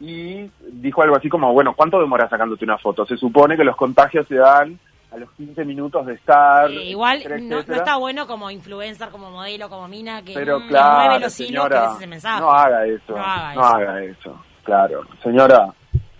y 0.00 0.50
dijo 0.72 1.02
algo 1.02 1.16
así 1.16 1.28
como, 1.28 1.52
bueno, 1.52 1.74
¿cuánto 1.74 2.00
demora 2.00 2.28
sacándote 2.28 2.64
una 2.64 2.78
foto? 2.78 3.06
Se 3.06 3.16
supone 3.16 3.56
que 3.56 3.64
los 3.64 3.76
contagios 3.76 4.26
se 4.26 4.34
dan 4.36 4.78
a 5.12 5.16
los 5.16 5.30
15 5.32 5.64
minutos 5.64 6.04
de 6.04 6.14
estar. 6.14 6.70
Eh, 6.70 6.90
igual 6.90 7.18
etcétera, 7.18 7.40
no, 7.40 7.74
está 7.74 7.96
bueno 7.96 8.26
como 8.26 8.50
influencer, 8.50 9.08
como 9.08 9.30
modelo, 9.30 9.68
como 9.68 9.88
mina, 9.88 10.22
que, 10.22 10.34
Pero 10.34 10.60
claro, 10.68 11.04
mueve 11.04 11.20
los 11.20 11.40
hilos, 11.40 11.68
que 11.68 11.76
es 11.76 11.96
ese 11.96 12.06
mensaje. 12.06 12.40
no 12.40 12.50
haga 12.50 12.86
eso, 12.86 13.12
No 13.16 13.22
haga 13.24 13.54
no 13.54 13.60
eso. 13.60 13.74
haga 13.76 14.04
eso, 14.04 14.44
claro. 14.64 15.00
Señora, 15.22 15.68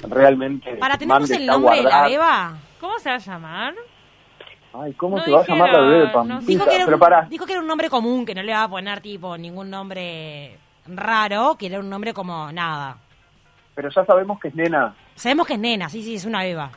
realmente... 0.01 0.77
Para, 0.77 0.97
¿tenemos 0.99 1.31
el 1.31 1.47
nombre 1.47 1.77
de 1.77 1.83
la 1.83 2.03
beba? 2.09 2.59
¿Cómo 2.81 2.99
se 2.99 3.09
va 3.09 3.17
a 3.17 3.19
llamar? 3.19 3.75
Ay, 4.75 4.93
¿cómo 4.95 5.17
No 5.17 5.25
se 5.25 5.31
va 5.31 5.41
a 5.41 5.47
llamar 5.47 5.71
la 5.73 5.81
bebé 5.81 5.99
de 6.01 6.07
no 6.07 6.13
Pampita? 6.13 6.41
Dijo 6.47 6.65
que, 6.67 6.75
era 6.77 6.85
Pero 6.85 6.97
un, 6.97 7.01
para, 7.01 7.23
dijo 7.23 7.47
que 7.47 7.53
era 7.53 7.61
un 7.63 7.67
nombre 7.67 7.89
común, 7.89 8.27
que 8.27 8.35
no 8.35 8.43
le 8.43 8.53
va 8.53 8.65
a 8.65 8.69
poner 8.69 9.01
tipo 9.01 9.37
ningún 9.39 9.71
nombre 9.71 10.59
raro, 10.87 11.57
que 11.59 11.67
era 11.67 11.81
un 11.81 11.89
nombre 11.89 12.13
como 12.13 12.53
nada. 12.53 12.99
pero 13.75 13.89
ya 13.91 14.05
sabemos 14.05 14.39
que 14.39 14.49
es 14.49 14.55
nena. 14.55 14.95
Sabemos 15.15 15.47
que 15.47 15.55
es 15.55 15.59
nena, 15.59 15.89
sí, 15.89 16.03
sí, 16.03 16.15
es 16.17 16.27
una 16.27 16.43
beba. 16.43 16.71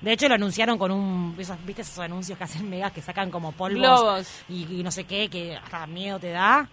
De 0.00 0.12
hecho, 0.12 0.28
lo 0.28 0.34
anunciaron 0.34 0.78
con 0.78 0.90
un. 0.92 1.34
esos- 1.38 1.64
¿Viste 1.64 1.82
esos 1.82 1.98
anuncios 2.00 2.36
que 2.38 2.44
hacen 2.44 2.68
megas 2.68 2.92
que 2.92 3.00
sacan 3.02 3.30
como 3.30 3.50
polvos? 3.52 3.80
Globos. 3.80 4.44
Y, 4.48 4.80
y 4.80 4.82
no 4.84 4.90
sé 4.92 5.04
qué, 5.04 5.28
que 5.28 5.56
hasta 5.56 5.86
miedo 5.88 6.18
te 6.20 6.30
da. 6.30 6.68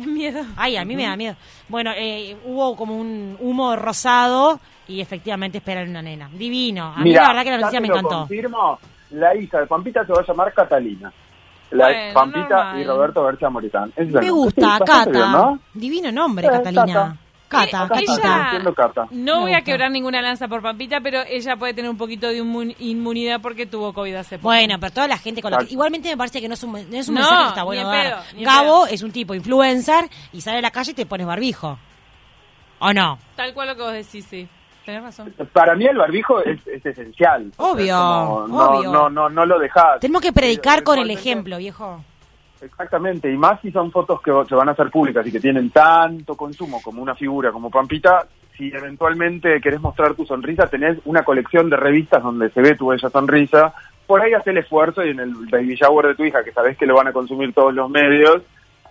Miedo. 0.06 0.42
Ay, 0.56 0.76
a 0.76 0.84
mí 0.84 0.96
me 0.96 1.04
da 1.06 1.16
miedo. 1.16 1.36
Bueno, 1.68 1.90
eh, 1.96 2.36
hubo 2.44 2.76
como 2.76 2.96
un 2.96 3.36
humo 3.40 3.76
rosado 3.76 4.60
y 4.88 5.00
efectivamente 5.00 5.58
esperan 5.58 5.88
una 5.88 6.02
nena. 6.02 6.28
Divino. 6.32 6.92
A 6.96 7.00
mí 7.00 7.12
la 7.12 7.28
verdad 7.28 7.44
que 7.44 7.50
la 7.50 7.58
noticia 7.58 7.80
me 7.80 7.88
lo 7.88 7.94
encantó. 7.96 8.18
confirmo, 8.20 8.78
la 9.10 9.34
hija 9.36 9.60
de 9.60 9.66
Pampita 9.66 10.04
se 10.04 10.12
va 10.12 10.20
a 10.20 10.26
llamar 10.26 10.52
Catalina. 10.52 11.12
La 11.72 11.84
Bueno, 11.86 12.14
Pampita 12.14 12.56
normal. 12.64 12.80
y 12.80 12.84
Roberto 12.84 13.22
García 13.24 13.48
Moritán. 13.50 13.92
Es 13.94 14.08
Me 14.10 14.28
gusta, 14.30 14.60
Sí, 14.60 14.66
bastante 14.80 14.92
Cata. 14.92 15.10
bien, 15.10 15.32
¿no? 15.32 15.58
Divino 15.74 16.10
nombre, 16.12 16.46
Eh, 16.46 16.50
Catalina. 16.50 16.84
Cata. 16.86 17.16
Cata, 17.50 17.88
diciendo 17.98 18.72
Cata. 18.74 19.06
No 19.10 19.40
voy 19.40 19.54
a 19.54 19.62
quebrar 19.62 19.90
ninguna 19.90 20.22
lanza 20.22 20.48
por 20.48 20.62
Pampita, 20.62 21.00
pero 21.00 21.20
ella 21.28 21.56
puede 21.56 21.74
tener 21.74 21.90
un 21.90 21.98
poquito 21.98 22.28
de 22.28 22.42
inmun- 22.42 22.74
inmunidad 22.78 23.40
porque 23.40 23.66
tuvo 23.66 23.92
COVID 23.92 24.14
hace 24.14 24.38
poco. 24.38 24.48
Bueno, 24.48 24.76
pero 24.80 24.92
toda 24.92 25.08
la 25.08 25.18
gente 25.18 25.42
con 25.42 25.50
la 25.50 25.58
que... 25.58 25.72
Igualmente 25.72 26.08
me 26.08 26.16
parece 26.16 26.40
que 26.40 26.48
no 26.48 26.54
es 26.54 26.62
un, 26.62 26.72
no 26.72 26.78
es 26.96 27.08
un 27.08 27.14
No, 27.16 27.20
mensaje 27.20 27.42
que 27.42 27.48
está 27.48 27.62
bueno 27.64 27.82
en 27.82 27.86
dar. 27.88 28.22
pedo, 28.32 28.44
Gabo 28.44 28.86
es 28.86 29.02
un 29.02 29.10
tipo 29.12 29.34
influencer 29.34 30.08
y 30.32 30.40
sale 30.40 30.58
a 30.58 30.62
la 30.62 30.70
calle 30.70 30.92
y 30.92 30.94
te 30.94 31.06
pones 31.06 31.26
barbijo. 31.26 31.78
¿O 32.78 32.92
no? 32.92 33.18
Tal 33.36 33.52
cual 33.52 33.68
lo 33.68 33.76
que 33.76 33.82
vos 33.82 33.92
decís, 33.92 34.24
sí. 34.24 34.48
Tenés 34.86 35.02
razón. 35.02 35.34
Para 35.52 35.74
mí 35.74 35.84
el 35.84 35.96
barbijo 35.98 36.40
es, 36.42 36.58
es 36.66 36.84
esencial. 36.86 37.52
O 37.58 37.64
sea, 37.64 37.72
Obvio, 37.74 37.84
es 37.84 37.92
como, 37.92 38.48
no, 38.48 38.64
obvio. 38.70 38.92
No, 38.92 39.10
no, 39.10 39.28
no 39.28 39.44
lo 39.44 39.58
dejas. 39.58 40.00
Tenemos 40.00 40.22
que 40.22 40.32
predicar 40.32 40.82
con 40.82 40.98
el 40.98 41.10
ejemplo, 41.10 41.58
viejo. 41.58 42.02
Exactamente, 42.62 43.32
y 43.32 43.36
más 43.36 43.60
si 43.60 43.70
son 43.70 43.90
fotos 43.90 44.20
que 44.20 44.32
se 44.48 44.54
van 44.54 44.68
a 44.68 44.72
hacer 44.72 44.90
públicas 44.90 45.26
y 45.26 45.32
que 45.32 45.40
tienen 45.40 45.70
tanto 45.70 46.36
consumo 46.36 46.80
como 46.82 47.02
una 47.02 47.14
figura 47.14 47.52
como 47.52 47.70
Pampita, 47.70 48.26
si 48.56 48.68
eventualmente 48.68 49.60
querés 49.60 49.80
mostrar 49.80 50.14
tu 50.14 50.26
sonrisa, 50.26 50.66
tenés 50.66 50.98
una 51.06 51.22
colección 51.22 51.70
de 51.70 51.76
revistas 51.76 52.22
donde 52.22 52.50
se 52.50 52.60
ve 52.60 52.74
tu 52.74 52.88
bella 52.88 53.08
sonrisa, 53.08 53.72
por 54.06 54.20
ahí 54.20 54.34
haz 54.34 54.46
el 54.46 54.58
esfuerzo 54.58 55.04
y 55.04 55.10
en 55.10 55.20
el 55.20 55.32
baby 55.50 55.74
shower 55.76 56.08
de 56.08 56.14
tu 56.14 56.24
hija, 56.24 56.44
que 56.44 56.52
sabés 56.52 56.76
que 56.76 56.84
lo 56.84 56.96
van 56.96 57.08
a 57.08 57.12
consumir 57.12 57.54
todos 57.54 57.72
los 57.72 57.88
medios, 57.88 58.42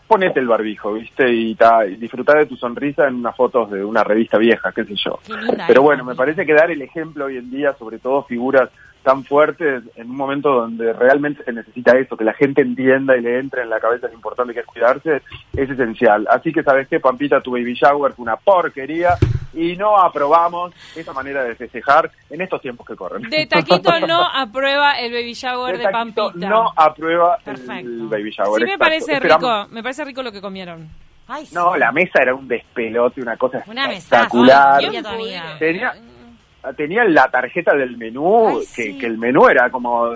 ponete 0.08 0.40
el 0.40 0.48
barbijo, 0.48 0.94
¿viste? 0.94 1.32
Y, 1.32 1.54
ta, 1.54 1.86
y 1.86 1.96
disfrutá 1.98 2.36
de 2.40 2.48
tu 2.48 2.56
sonrisa 2.56 3.08
en 3.08 3.16
unas 3.16 3.36
fotos 3.36 3.70
de 3.70 3.84
una 3.84 4.04
revista 4.04 4.40
vieja, 4.40 4.72
qué 4.72 4.84
sé 4.86 4.96
yo. 4.96 5.20
Qué 5.28 5.34
Pero 5.68 5.84
bueno, 5.84 6.04
me 6.04 6.16
parece 6.16 6.48
que 6.48 6.54
dar 6.54 6.72
el 6.72 6.82
ejemplo 6.82 7.26
hoy 7.26 7.38
en 7.38 7.52
día, 7.52 7.74
sobre 7.74 8.00
todo 8.00 8.24
figuras 8.24 8.72
tan 9.10 9.24
fuertes, 9.26 9.82
en 9.96 10.08
un 10.12 10.16
momento 10.16 10.52
donde 10.52 10.94
realmente 10.94 11.44
se 11.44 11.52
necesita 11.52 11.98
eso, 11.98 12.16
que 12.16 12.24
la 12.24 12.34
gente 12.34 12.62
entienda 12.62 13.18
y 13.18 13.22
le 13.22 13.40
entre 13.40 13.64
en 13.64 13.70
la 13.72 13.80
cabeza 13.80 14.08
lo 14.08 14.14
importante 14.14 14.54
que 14.54 14.60
es 14.60 14.66
cuidarse, 14.68 15.24
es 15.54 15.68
esencial. 15.68 16.28
Así 16.30 16.52
que, 16.54 16.62
¿sabes 16.62 16.88
qué, 16.88 17.00
Pampita? 17.00 17.42
Tu 17.42 17.52
baby 17.52 17.74
shower 17.74 18.14
fue 18.14 18.22
una 18.24 18.36
porquería 18.36 19.16
y 19.52 19.76
no 19.78 19.98
aprobamos 19.98 20.74
esa 20.96 21.12
manera 21.12 21.44
de 21.44 21.56
festejar 21.56 22.12
en 22.30 22.42
estos 22.42 22.62
tiempos 22.62 22.86
que 22.86 22.96
corren. 22.96 23.28
De 23.32 23.48
Taquito 23.48 24.00
no 24.02 24.24
aprueba 24.34 25.00
el 25.00 25.12
baby 25.12 25.34
shower 25.34 25.80
De 25.80 25.90
Pampita. 25.90 26.32
no 26.48 26.72
aprueba 26.76 27.38
Perfecto. 27.44 27.74
el 27.90 28.08
baby 28.10 28.30
shower. 28.30 28.60
Sí 28.62 28.66
me 28.66 28.74
exacto. 28.74 28.80
parece 28.80 29.14
Esperamos- 29.14 29.42
rico, 29.64 29.74
me 29.74 29.82
parece 29.82 30.06
rico 30.06 30.22
lo 30.22 30.32
que 30.32 30.40
comieron. 30.42 30.88
Ay, 31.28 31.46
sí. 31.48 31.56
No, 31.56 31.76
la 31.78 31.92
mesa 31.92 32.22
era 32.22 32.34
un 32.36 32.48
despelote, 32.48 33.22
una 33.22 33.38
cosa 33.38 33.64
Una 33.68 33.92
espectacular. 33.92 34.80
Ay, 34.80 35.02
tu 35.02 35.08
amiga. 35.08 35.44
Tenía, 35.60 35.94
tenía 36.76 37.04
la 37.06 37.30
tarjeta 37.30 37.74
del 37.76 37.98
menú, 37.98 38.60
que, 38.76 38.98
que 38.98 39.06
el 39.06 39.18
menú 39.18 39.48
era 39.48 39.70
como... 39.70 40.08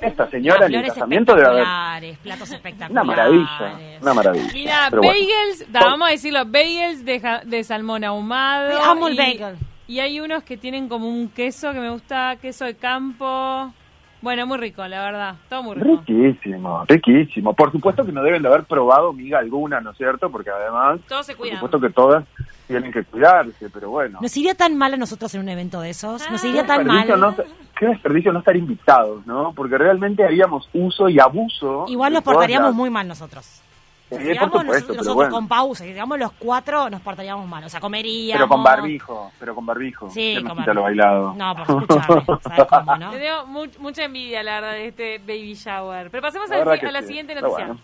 Esta 0.00 0.28
señora 0.30 0.66
en 0.66 0.74
el 0.74 0.86
casamiento 0.86 1.34
debe 1.34 1.46
haber... 1.48 1.62
espectaculares, 1.62 2.18
platos 2.18 2.50
espectaculares. 2.52 2.90
Una 2.90 3.04
maravilla, 3.04 3.98
una 4.02 4.14
maravilla. 4.14 4.52
Mira, 4.52 4.86
Pero 4.90 5.02
bueno. 5.02 5.14
bagels, 5.20 5.72
da, 5.72 5.80
vamos 5.80 6.08
a 6.08 6.10
decirlo, 6.12 6.44
bagels 6.44 7.04
de, 7.04 7.20
ja- 7.20 7.42
de 7.44 7.64
salmón 7.64 8.04
ahumado. 8.04 8.70
Ay, 8.76 8.82
amo 8.90 9.08
el 9.08 9.14
y- 9.14 9.16
bagel. 9.16 9.56
Y 9.88 10.00
hay 10.00 10.20
unos 10.20 10.42
que 10.44 10.56
tienen 10.56 10.88
como 10.88 11.08
un 11.08 11.28
queso 11.30 11.72
que 11.72 11.80
me 11.80 11.90
gusta, 11.90 12.36
queso 12.40 12.64
de 12.66 12.76
campo. 12.76 13.72
Bueno, 14.20 14.46
muy 14.46 14.58
rico, 14.58 14.86
la 14.86 15.02
verdad. 15.02 15.34
Todo 15.48 15.62
muy 15.64 15.74
rico. 15.76 16.02
Riquísimo, 16.06 16.84
riquísimo. 16.86 17.54
Por 17.54 17.72
supuesto 17.72 18.04
que 18.04 18.12
no 18.12 18.22
deben 18.22 18.42
de 18.42 18.48
haber 18.48 18.64
probado 18.64 19.12
miga 19.12 19.38
alguna, 19.38 19.80
¿no 19.80 19.92
es 19.92 19.96
cierto? 19.96 20.30
Porque 20.30 20.50
además, 20.50 21.00
Todos 21.08 21.24
se 21.26 21.32
por 21.32 21.40
cuidan. 21.40 21.56
supuesto 21.58 21.80
que 21.80 21.90
todas 21.92 22.24
tienen 22.68 22.92
que 22.92 23.02
cuidarse, 23.02 23.68
pero 23.70 23.90
bueno. 23.90 24.18
Nos 24.22 24.36
iría 24.36 24.54
tan 24.54 24.76
mal 24.76 24.94
a 24.94 24.96
nosotros 24.96 25.34
en 25.34 25.40
un 25.40 25.48
evento 25.48 25.80
de 25.80 25.90
esos. 25.90 26.30
Nos 26.30 26.44
iría 26.44 26.64
tan 26.66 26.86
mal. 26.86 27.08
no, 27.18 27.34
qué 27.78 27.86
desperdicio 27.86 28.32
no 28.32 28.38
estar 28.40 28.56
invitados, 28.56 29.26
¿no? 29.26 29.52
Porque 29.54 29.76
realmente 29.76 30.22
haríamos 30.24 30.68
uso 30.72 31.08
y 31.08 31.18
abuso. 31.18 31.86
Igual 31.88 32.12
nos 32.12 32.22
portaríamos 32.22 32.68
las- 32.68 32.76
muy 32.76 32.90
mal 32.90 33.08
nosotros. 33.08 33.62
Sí, 34.10 34.16
Si 34.16 34.34
nosotros 34.38 35.14
bueno. 35.14 35.30
con 35.34 35.48
pausa, 35.48 35.84
si 35.84 35.90
digamos 35.92 36.18
los 36.18 36.32
cuatro, 36.32 36.88
nos 36.88 37.00
portaríamos 37.02 37.46
mal. 37.46 37.62
O 37.64 37.68
sea, 37.68 37.78
comeríamos. 37.80 38.38
Pero 38.40 38.48
con 38.48 38.62
barbijo, 38.62 39.30
pero 39.38 39.54
con 39.54 39.66
barbijo. 39.66 40.08
Sí, 40.10 40.34
con 40.42 40.56
quita 40.56 40.72
lo 40.72 40.82
barbijo. 40.82 40.82
bailado. 40.82 41.34
No, 41.34 41.54
por 41.54 41.82
escucharme, 41.82 42.24
¿sabes 42.42 42.64
cómo, 42.68 42.96
no? 42.96 43.12
Le 43.12 43.18
tengo 43.18 43.46
mu- 43.46 43.66
mucha 43.80 44.04
envidia, 44.04 44.42
la 44.42 44.60
verdad, 44.60 44.72
de 44.72 44.86
este 44.88 45.18
baby 45.18 45.54
shower. 45.54 46.10
Pero 46.10 46.22
pasemos 46.22 46.48
La 46.48 46.56
a 46.56 46.92
la 46.92 47.00
sí, 47.02 47.06
siguiente 47.08 47.34
noticia. 47.34 47.66
bueno. 47.66 47.80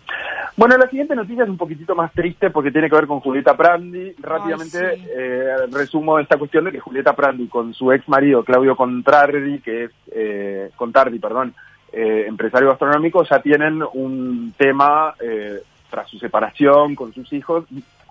Bueno, 0.57 0.77
la 0.77 0.87
siguiente 0.89 1.15
noticia 1.15 1.43
es 1.43 1.49
un 1.49 1.57
poquitito 1.57 1.95
más 1.95 2.11
triste 2.13 2.49
porque 2.49 2.71
tiene 2.71 2.89
que 2.89 2.95
ver 2.95 3.07
con 3.07 3.19
Julieta 3.19 3.55
Prandi. 3.55 4.13
Rápidamente 4.19 4.77
Ay, 4.83 4.97
sí. 5.01 5.07
eh, 5.15 5.55
resumo 5.71 6.17
esta 6.17 6.37
cuestión 6.37 6.63
de 6.65 6.71
que 6.71 6.79
Julieta 6.79 7.13
Prandi 7.13 7.47
con 7.47 7.73
su 7.73 7.91
ex 7.91 8.07
marido 8.07 8.43
Claudio 8.43 8.75
Contrardi, 8.75 9.59
que 9.59 9.83
es 9.85 9.91
eh, 10.11 10.69
Contardi, 10.75 11.19
perdón, 11.19 11.53
eh, 11.91 12.25
empresario 12.27 12.69
gastronómico, 12.69 13.23
ya 13.25 13.39
tienen 13.41 13.83
un 13.93 14.53
tema 14.57 15.13
eh, 15.19 15.61
tras 15.95 16.09
su 16.09 16.19
separación 16.19 16.93
con 16.93 17.13
sus 17.13 17.31
hijos 17.31 17.63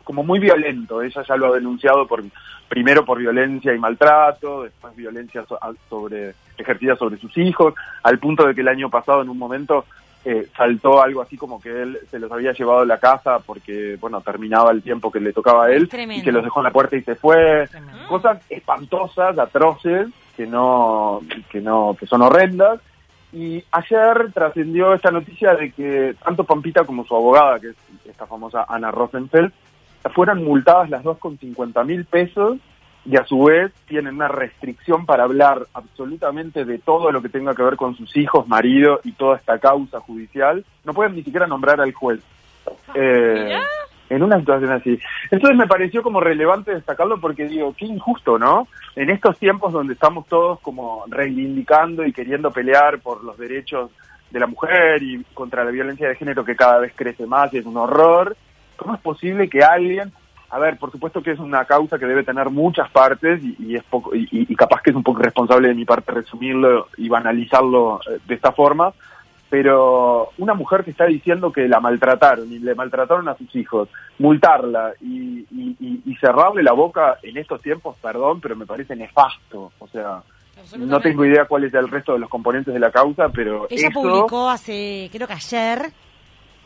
como 0.04 0.24
muy 0.24 0.38
violento. 0.38 1.02
Ella 1.02 1.22
ya 1.22 1.36
lo 1.36 1.52
ha 1.52 1.54
denunciado 1.54 2.06
por 2.06 2.24
primero 2.66 3.04
por 3.04 3.18
violencia 3.18 3.74
y 3.74 3.78
maltrato, 3.78 4.62
después 4.62 4.96
violencia 4.96 5.44
sobre 5.90 6.34
ejercida 6.56 6.96
sobre 6.96 7.18
sus 7.18 7.36
hijos, 7.36 7.74
al 8.02 8.18
punto 8.18 8.46
de 8.46 8.54
que 8.54 8.62
el 8.62 8.68
año 8.68 8.88
pasado 8.88 9.20
en 9.20 9.28
un 9.28 9.36
momento 9.36 9.84
eh, 10.24 10.48
saltó 10.56 11.02
algo 11.02 11.20
así 11.20 11.36
como 11.36 11.60
que 11.60 11.82
él 11.82 11.98
se 12.10 12.18
los 12.18 12.32
había 12.32 12.52
llevado 12.52 12.80
a 12.80 12.86
la 12.86 12.96
casa 12.96 13.40
porque, 13.40 13.98
bueno, 14.00 14.22
terminaba 14.22 14.70
el 14.70 14.82
tiempo 14.82 15.12
que 15.12 15.20
le 15.20 15.34
tocaba 15.34 15.66
a 15.66 15.70
él 15.70 15.90
Tremendo. 15.90 16.22
y 16.22 16.24
que 16.24 16.32
los 16.32 16.42
dejó 16.42 16.60
en 16.60 16.64
la 16.64 16.72
puerta 16.72 16.96
y 16.96 17.02
se 17.02 17.16
fue. 17.16 17.68
Cosas 18.08 18.40
espantosas, 18.48 19.38
atroces, 19.38 20.08
que 20.34 20.46
no, 20.46 21.20
que 21.50 21.60
no, 21.60 21.94
que 22.00 22.06
son 22.06 22.22
horrendas. 22.22 22.80
Y 23.34 23.64
ayer 23.72 24.32
trascendió 24.32 24.94
esta 24.94 25.10
noticia 25.10 25.54
de 25.54 25.72
que 25.72 26.14
tanto 26.24 26.44
Pampita 26.44 26.84
como 26.84 27.04
su 27.04 27.16
abogada, 27.16 27.58
que 27.58 27.70
es 27.70 27.76
esta 28.06 28.26
famosa 28.26 28.64
Ana 28.68 28.92
Rosenfeld, 28.92 29.52
fueron 30.14 30.44
multadas 30.44 30.88
las 30.88 31.02
dos 31.02 31.18
con 31.18 31.36
50 31.36 31.82
mil 31.82 32.04
pesos 32.04 32.58
y 33.04 33.16
a 33.16 33.24
su 33.24 33.42
vez 33.44 33.72
tienen 33.86 34.14
una 34.14 34.28
restricción 34.28 35.04
para 35.04 35.24
hablar 35.24 35.66
absolutamente 35.74 36.64
de 36.64 36.78
todo 36.78 37.10
lo 37.10 37.20
que 37.20 37.28
tenga 37.28 37.54
que 37.54 37.62
ver 37.64 37.76
con 37.76 37.96
sus 37.96 38.16
hijos, 38.16 38.46
marido 38.46 39.00
y 39.02 39.12
toda 39.12 39.36
esta 39.36 39.58
causa 39.58 39.98
judicial. 39.98 40.64
No 40.84 40.94
pueden 40.94 41.16
ni 41.16 41.24
siquiera 41.24 41.48
nombrar 41.48 41.80
al 41.80 41.92
juez. 41.92 42.20
Eh, 42.94 43.58
en 44.08 44.22
una 44.22 44.38
situación 44.38 44.72
así. 44.72 44.98
Entonces 45.30 45.56
me 45.56 45.66
pareció 45.66 46.02
como 46.02 46.20
relevante 46.20 46.74
destacarlo 46.74 47.20
porque 47.20 47.46
digo, 47.46 47.74
qué 47.76 47.86
injusto, 47.86 48.38
¿no? 48.38 48.68
En 48.96 49.10
estos 49.10 49.38
tiempos 49.38 49.72
donde 49.72 49.94
estamos 49.94 50.26
todos 50.26 50.60
como 50.60 51.04
reivindicando 51.08 52.04
y 52.04 52.12
queriendo 52.12 52.50
pelear 52.50 53.00
por 53.00 53.24
los 53.24 53.38
derechos 53.38 53.90
de 54.30 54.40
la 54.40 54.46
mujer 54.46 55.02
y 55.02 55.24
contra 55.32 55.64
la 55.64 55.70
violencia 55.70 56.08
de 56.08 56.16
género 56.16 56.44
que 56.44 56.56
cada 56.56 56.78
vez 56.78 56.92
crece 56.94 57.26
más 57.26 57.52
y 57.54 57.58
es 57.58 57.66
un 57.66 57.76
horror, 57.76 58.36
¿cómo 58.76 58.94
es 58.94 59.00
posible 59.00 59.48
que 59.48 59.62
alguien, 59.62 60.12
a 60.50 60.58
ver, 60.58 60.76
por 60.76 60.90
supuesto 60.90 61.22
que 61.22 61.30
es 61.30 61.38
una 61.38 61.64
causa 61.64 61.98
que 61.98 62.06
debe 62.06 62.24
tener 62.24 62.50
muchas 62.50 62.90
partes 62.90 63.40
y, 63.42 63.76
es 63.76 63.84
poco 63.84 64.14
y, 64.14 64.28
y 64.30 64.56
capaz 64.56 64.82
que 64.82 64.90
es 64.90 64.96
un 64.96 65.04
poco 65.04 65.20
irresponsable 65.20 65.68
de 65.68 65.74
mi 65.74 65.84
parte 65.84 66.12
resumirlo 66.12 66.88
y 66.96 67.08
banalizarlo 67.08 68.00
eh, 68.10 68.18
de 68.26 68.34
esta 68.34 68.52
forma, 68.52 68.92
pero 69.54 70.30
una 70.38 70.52
mujer 70.54 70.82
que 70.82 70.90
está 70.90 71.04
diciendo 71.06 71.52
que 71.52 71.68
la 71.68 71.78
maltrataron 71.78 72.50
y 72.52 72.58
le 72.58 72.74
maltrataron 72.74 73.28
a 73.28 73.36
sus 73.36 73.54
hijos, 73.54 73.88
multarla 74.18 74.94
y, 75.00 75.46
y- 75.48 75.76
y- 75.78 76.02
y 76.04 76.16
cerrarle 76.16 76.64
la 76.64 76.72
boca 76.72 77.18
en 77.22 77.36
estos 77.36 77.62
tiempos, 77.62 77.96
perdón, 78.02 78.40
pero 78.40 78.56
me 78.56 78.66
parece 78.66 78.96
nefasto. 78.96 79.70
O 79.78 79.86
sea, 79.86 80.22
no 80.76 80.98
tengo 80.98 81.24
idea 81.24 81.44
cuál 81.44 81.62
es 81.62 81.74
el 81.74 81.88
resto 81.88 82.14
de 82.14 82.18
los 82.18 82.28
componentes 82.28 82.74
de 82.74 82.80
la 82.80 82.90
causa, 82.90 83.28
pero 83.28 83.68
Ella 83.70 83.88
eso... 83.90 84.00
publicó 84.02 84.50
hace, 84.50 85.08
creo 85.12 85.28
que 85.28 85.34
ayer, 85.34 85.92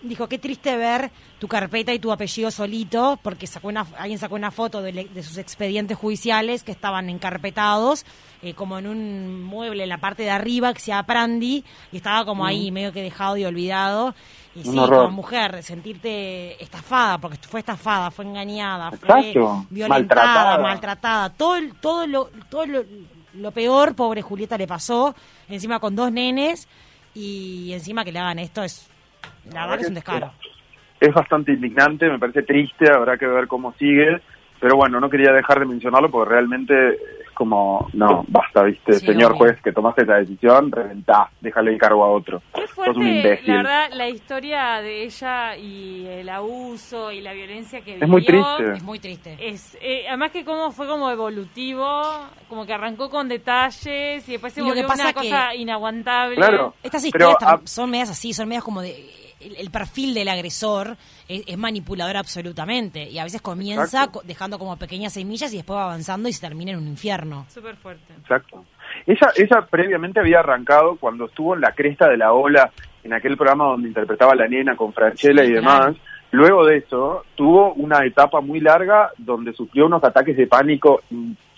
dijo, 0.03 0.28
qué 0.28 0.38
triste 0.38 0.76
ver 0.76 1.11
tu 1.38 1.49
carpeta 1.49 1.92
y 1.92 1.99
tu 1.99 2.12
apellido 2.12 2.51
solito, 2.51 3.18
porque 3.22 3.46
sacó 3.46 3.68
una, 3.68 3.86
alguien 3.99 4.18
sacó 4.18 4.34
una 4.34 4.51
foto 4.51 4.82
de, 4.82 5.09
sus 5.22 5.38
expedientes 5.38 5.96
judiciales 5.96 6.62
que 6.62 6.72
estaban 6.72 7.09
encarpetados, 7.09 8.05
eh, 8.42 8.55
como 8.55 8.78
en 8.78 8.86
un 8.86 9.42
mueble 9.42 9.82
en 9.84 9.88
la 9.88 9.99
parte 9.99 10.22
de 10.22 10.30
arriba 10.30 10.72
que 10.74 10.80
se 10.80 10.88
llama 10.88 11.07
Prandi, 11.07 11.64
y 11.92 11.96
estaba 11.96 12.24
como 12.24 12.44
ahí 12.44 12.70
medio 12.70 12.92
que 12.92 13.03
dejado 13.03 13.36
y 13.36 13.44
olvidado. 13.44 14.14
Y 14.55 14.64
sí, 14.64 14.74
como 14.74 15.11
mujer, 15.11 15.62
sentirte 15.62 16.61
estafada, 16.62 17.18
porque 17.18 17.38
fue 17.42 17.61
estafada, 17.61 18.11
fue 18.11 18.24
engañada, 18.24 18.90
fue 18.90 19.34
violentada, 19.70 19.88
Maltratada. 19.88 20.59
maltratada, 20.59 21.30
todo, 21.30 21.59
todo, 21.80 22.07
lo, 22.07 22.24
todo 22.51 22.66
lo, 22.66 22.84
lo 23.34 23.51
peor, 23.53 23.94
pobre 23.94 24.22
Julieta 24.22 24.59
le 24.59 24.66
pasó, 24.66 25.14
encima 25.49 25.78
con 25.78 25.94
dos 25.94 26.11
nenes, 26.11 26.66
y 27.14 27.72
encima 27.72 28.05
que 28.05 28.12
le 28.12 28.18
hagan 28.18 28.38
esto 28.38 28.62
es, 28.62 28.88
la 29.53 29.62
verdad 29.62 29.77
que 29.77 29.83
es 29.83 29.89
un 29.89 29.95
descaro. 29.95 30.33
es 31.01 31.14
bastante 31.14 31.53
indignante, 31.53 32.09
me 32.09 32.19
parece 32.19 32.43
triste, 32.43 32.91
habrá 32.91 33.16
que 33.16 33.27
ver 33.27 33.47
cómo 33.47 33.73
sigue, 33.79 34.21
pero 34.61 34.77
bueno, 34.77 35.01
no 35.01 35.11
quería 35.11 35.33
dejar 35.33 35.61
de 35.61 35.66
mencionarlo 35.66 36.11
porque 36.11 36.31
realmente 36.31 36.99
como, 37.39 37.89
no, 37.95 38.24
basta, 38.28 38.64
viste, 38.64 38.95
Sí, 38.95 39.07
señor 39.07 39.30
obvio. 39.32 39.39
juez, 39.39 39.62
que 39.62 39.72
tomaste 39.72 40.03
esa 40.03 40.16
decisión, 40.16 40.70
reventá, 40.70 41.30
déjale 41.41 41.72
el 41.72 41.78
cargo 41.78 42.05
a 42.05 42.11
otro. 42.11 42.43
Qué 42.55 42.66
Sos 42.66 42.68
un 42.70 42.74
fuerte, 42.74 43.01
imbécil. 43.01 43.47
la 43.49 43.57
verdad, 43.57 43.91
la 43.95 44.09
historia 44.09 44.80
de 44.82 45.05
ella 45.05 45.57
y 45.57 46.07
el 46.07 46.28
abuso 46.28 47.11
y 47.12 47.20
la 47.22 47.32
violencia 47.32 47.80
que 47.80 47.95
Es 47.95 48.09
muy 48.09 48.20
vivió. 48.20 48.45
triste. 48.57 48.72
Es 48.76 48.82
muy 48.82 48.99
triste. 48.99 49.36
Es, 49.41 49.78
eh, 49.80 50.05
además 50.09 50.32
que 50.32 50.45
como 50.45 50.70
fue 50.72 50.86
como 50.86 51.09
evolutivo, 51.11 52.03
como 52.49 52.66
que 52.66 52.74
arrancó 52.74 53.09
con 53.09 53.28
detalles 53.28 54.28
y 54.28 54.32
después 54.32 54.53
se 54.53 54.61
Y 54.61 54.64
lo 54.64 54.74
que 54.74 54.82
volvió 54.82 54.89
pasa 54.89 55.03
una 55.05 55.12
que- 55.12 55.28
cosa 55.30 55.55
inaguantable. 55.55 56.41
Estas 56.82 57.07
pero, 57.12 57.30
historias 57.30 57.61
son 57.70 57.91
medias 57.91 58.11
así, 58.11 58.32
son 58.34 58.49
medias 58.49 58.64
como 58.64 58.82
de... 58.82 58.95
El, 59.41 59.57
el 59.57 59.70
perfil 59.70 60.14
del 60.14 60.28
agresor 60.28 60.97
es, 61.28 61.43
es 61.47 61.57
manipulador 61.59 62.16
absolutamente 62.16 63.09
y 63.09 63.18
a 63.18 63.24
veces 63.24 63.41
comienza 63.41 63.84
Exacto. 63.84 64.20
co- 64.20 64.26
dejando 64.26 64.59
como 64.59 64.76
pequeñas 64.76 65.12
semillas 65.12 65.53
y 65.53 65.57
después 65.59 65.76
va 65.76 65.84
avanzando 65.84 66.28
y 66.28 66.32
se 66.32 66.41
termina 66.47 66.72
en 66.72 66.78
un 66.78 66.89
infierno. 66.89 67.47
Súper 67.49 67.76
fuerte. 67.76 68.12
Exacto. 68.20 68.64
Ella, 69.07 69.28
ella 69.36 69.66
previamente 69.70 70.20
había 70.20 70.41
arrancado 70.41 70.97
cuando 70.97 71.26
estuvo 71.26 71.55
en 71.55 71.61
la 71.61 71.72
cresta 71.72 72.09
de 72.09 72.16
la 72.16 72.32
ola, 72.32 72.70
en 73.05 73.12
aquel 73.12 73.36
programa 73.36 73.66
donde 73.66 73.89
interpretaba 73.89 74.32
a 74.32 74.36
la 74.36 74.49
nena 74.49 74.74
con 74.76 74.93
Franchella 74.93 75.43
Sí, 75.45 75.51
y 75.51 75.53
demás. 75.55 75.78
claro. 75.78 75.97
Luego 76.30 76.66
de 76.66 76.76
eso, 76.78 77.24
tuvo 77.36 77.72
una 77.74 78.05
etapa 78.05 78.41
muy 78.43 78.61
larga 78.61 79.11
donde 79.16 79.55
sufrió 79.55 79.86
unos 79.86 80.05
ataques 80.05 80.36
de 80.36 80.47
pánico 80.47 81.01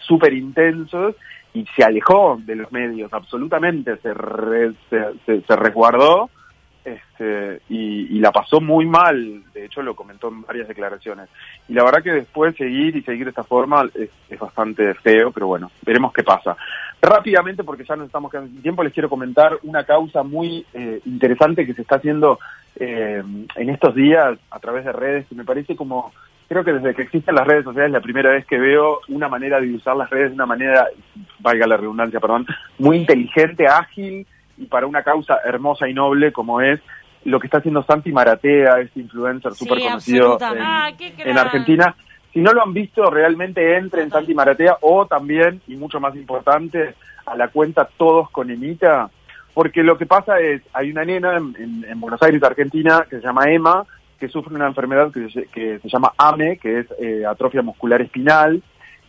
súper 0.07 0.33
intensos 0.33 1.17
y 1.53 1.65
se 1.75 1.83
alejó 1.83 2.39
de 2.45 2.55
los 2.55 2.71
medios, 2.71 3.13
absolutamente, 3.13 3.97
se, 3.97 4.15
re- 4.15 4.73
se, 4.89 5.01
se- 5.27 5.41
se 5.43 5.57
resguardó 5.57 6.31
este, 6.85 7.61
y, 7.69 8.17
y 8.17 8.21
la 8.21 8.33
pasó 8.33 8.61
muy 8.61 8.87
mal, 8.87 9.43
de 9.53 9.67
hecho 9.67 9.83
lo 9.83 9.95
comentó 9.95 10.29
en 10.29 10.43
varias 10.43 10.69
declaraciones. 10.69 11.29
Y 11.69 11.75
la 11.75 11.85
verdad 11.85 12.03
que 12.03 12.13
después 12.13 12.57
seguir 12.57 12.97
y 12.97 13.03
seguir 13.03 13.25
de 13.25 13.31
esta 13.31 13.45
forma 13.45 13.89
es, 13.95 14.11
es 14.29 14.39
bastante 14.39 14.95
feo, 14.95 15.31
pero 15.31 15.47
bueno, 15.47 15.71
veremos 15.83 16.13
qué 16.13 16.23
pasa. 16.23 16.57
Rápidamente, 17.03 17.65
porque 17.65 17.85
ya 17.85 17.97
nos 17.97 18.07
estamos 18.07 18.31
quedando 18.31 18.51
sin 18.51 18.63
tiempo, 18.63 18.83
les 18.83 18.93
quiero 18.93 19.09
comentar 19.09 19.59
una 19.63 19.85
causa 19.85 20.23
muy 20.23 20.67
eh, 20.75 21.01
interesante 21.07 21.67
que 21.67 21.75
se 21.75 21.83
está 21.83 21.97
haciendo 21.97 22.39
eh, 22.77 23.23
en 23.57 23.71
estos 23.71 23.95
días 23.95 24.39
a 24.51 24.59
través 24.59 24.85
de 24.85 24.93
redes, 24.93 25.27
que 25.27 25.35
me 25.35 25.45
parece 25.45 25.77
como, 25.77 26.13
creo 26.49 26.65
que 26.65 26.73
desde 26.73 26.95
que 26.95 27.03
existen 27.03 27.35
las 27.35 27.47
redes 27.47 27.65
sociales, 27.65 27.93
la 27.93 28.01
primera 28.01 28.31
vez 28.31 28.47
que 28.47 28.59
veo 28.59 29.01
una 29.09 29.29
manera 29.29 29.61
de 29.61 29.75
usar 29.75 29.97
las 29.97 30.11
redes 30.11 30.29
de 30.29 30.35
una 30.35 30.47
manera, 30.47 30.87
valga 31.41 31.67
la 31.67 31.77
redundancia, 31.77 32.21
perdón, 32.21 32.47
muy 32.79 32.99
inteligente, 32.99 33.67
ágil 33.67 34.27
y 34.61 34.67
para 34.67 34.87
una 34.87 35.03
causa 35.03 35.39
hermosa 35.45 35.89
y 35.89 35.95
noble 35.95 36.31
como 36.33 36.61
es 36.61 36.81
lo 37.25 37.41
que 37.41 37.49
está 37.49 37.59
haciendo 37.59 37.83
Santi 37.83 38.13
Maratea, 38.13 38.81
este 38.81 39.01
influencer 39.01 39.53
Sí, 39.53 39.65
súper 39.65 39.79
conocido 39.91 40.39
en. 40.53 40.63
Ah, 40.63 40.91
en 41.31 41.39
Argentina. 41.39 41.95
Si 42.33 42.41
no 42.41 42.53
lo 42.53 42.63
han 42.63 42.73
visto, 42.73 43.11
realmente 43.11 43.77
entre 43.77 44.03
en 44.03 44.11
Santi 44.11 44.35
Maratea 44.35 44.77
o 44.83 45.05
también, 45.07 45.61
y 45.67 45.75
mucho 45.75 45.99
más 45.99 46.15
importante, 46.15 46.95
a 47.27 47.35
la 47.35 47.49
cuenta 47.49 47.89
Todos 47.97 48.31
con 48.31 48.51
Emita, 48.51 49.11
porque 49.53 49.83
lo 49.83 49.99
que 49.99 50.07
pasa 50.07 50.39
es, 50.41 50.63
hay 50.73 50.93
una 50.93 51.05
nena 51.05 51.37
en, 51.37 51.57
en- 51.59 51.85
en 51.91 52.01
Buenos 52.01 52.23
Aires, 52.23 52.43
Argentina, 52.43 53.05
que 53.11 53.17
se 53.17 53.23
llama 53.27 53.51
Emma, 53.51 53.85
que 54.19 54.29
sufre 54.29 54.55
una 54.55 54.69
enfermedad 54.69 55.11
que 55.13 55.29
se, 55.31 55.45
que 55.47 55.79
se 55.81 55.89
llama 55.89 56.13
AME, 56.17 56.59
que 56.59 56.81
es 56.81 56.87
eh, 57.01 57.25
atrofia 57.27 57.63
muscular 57.63 58.01
espinal, 58.01 58.63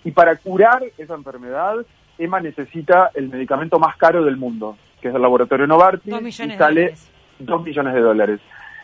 y 0.04 0.12
para 0.12 0.36
curar 0.38 0.82
esa 0.98 1.14
enfermedad, 1.14 1.76
Emma 2.18 2.40
necesita 2.40 3.12
el 3.14 3.30
medicamento 3.30 3.78
más 3.78 3.96
caro 3.98 4.24
del 4.26 4.38
mundo, 4.38 4.78
que 5.02 5.10
es 5.10 5.16
el 5.16 5.22
laboratorio 5.22 5.68
Novartis, 5.68 6.12
Dos 6.12 6.22
y 6.22 6.32
sale 6.32 6.58
dólares. 6.58 7.12
dos 7.40 7.64
millones 7.64 7.94
de 7.94 8.02
dólares. 8.02 8.40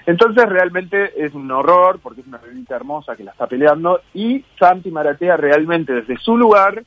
Entonces 0.06 0.48
realmente 0.48 1.12
es 1.24 1.34
un 1.34 1.52
horror, 1.52 2.00
porque 2.02 2.22
es 2.22 2.28
una 2.28 2.38
bebita 2.38 2.76
hermosa 2.76 3.16
que 3.16 3.24
la 3.24 3.32
está 3.32 3.46
peleando, 3.48 4.02
y 4.14 4.44
Santi 4.58 4.90
Maratea 4.90 5.36
realmente 5.38 5.94
desde 5.94 6.18
su 6.18 6.38
lugar, 6.38 6.84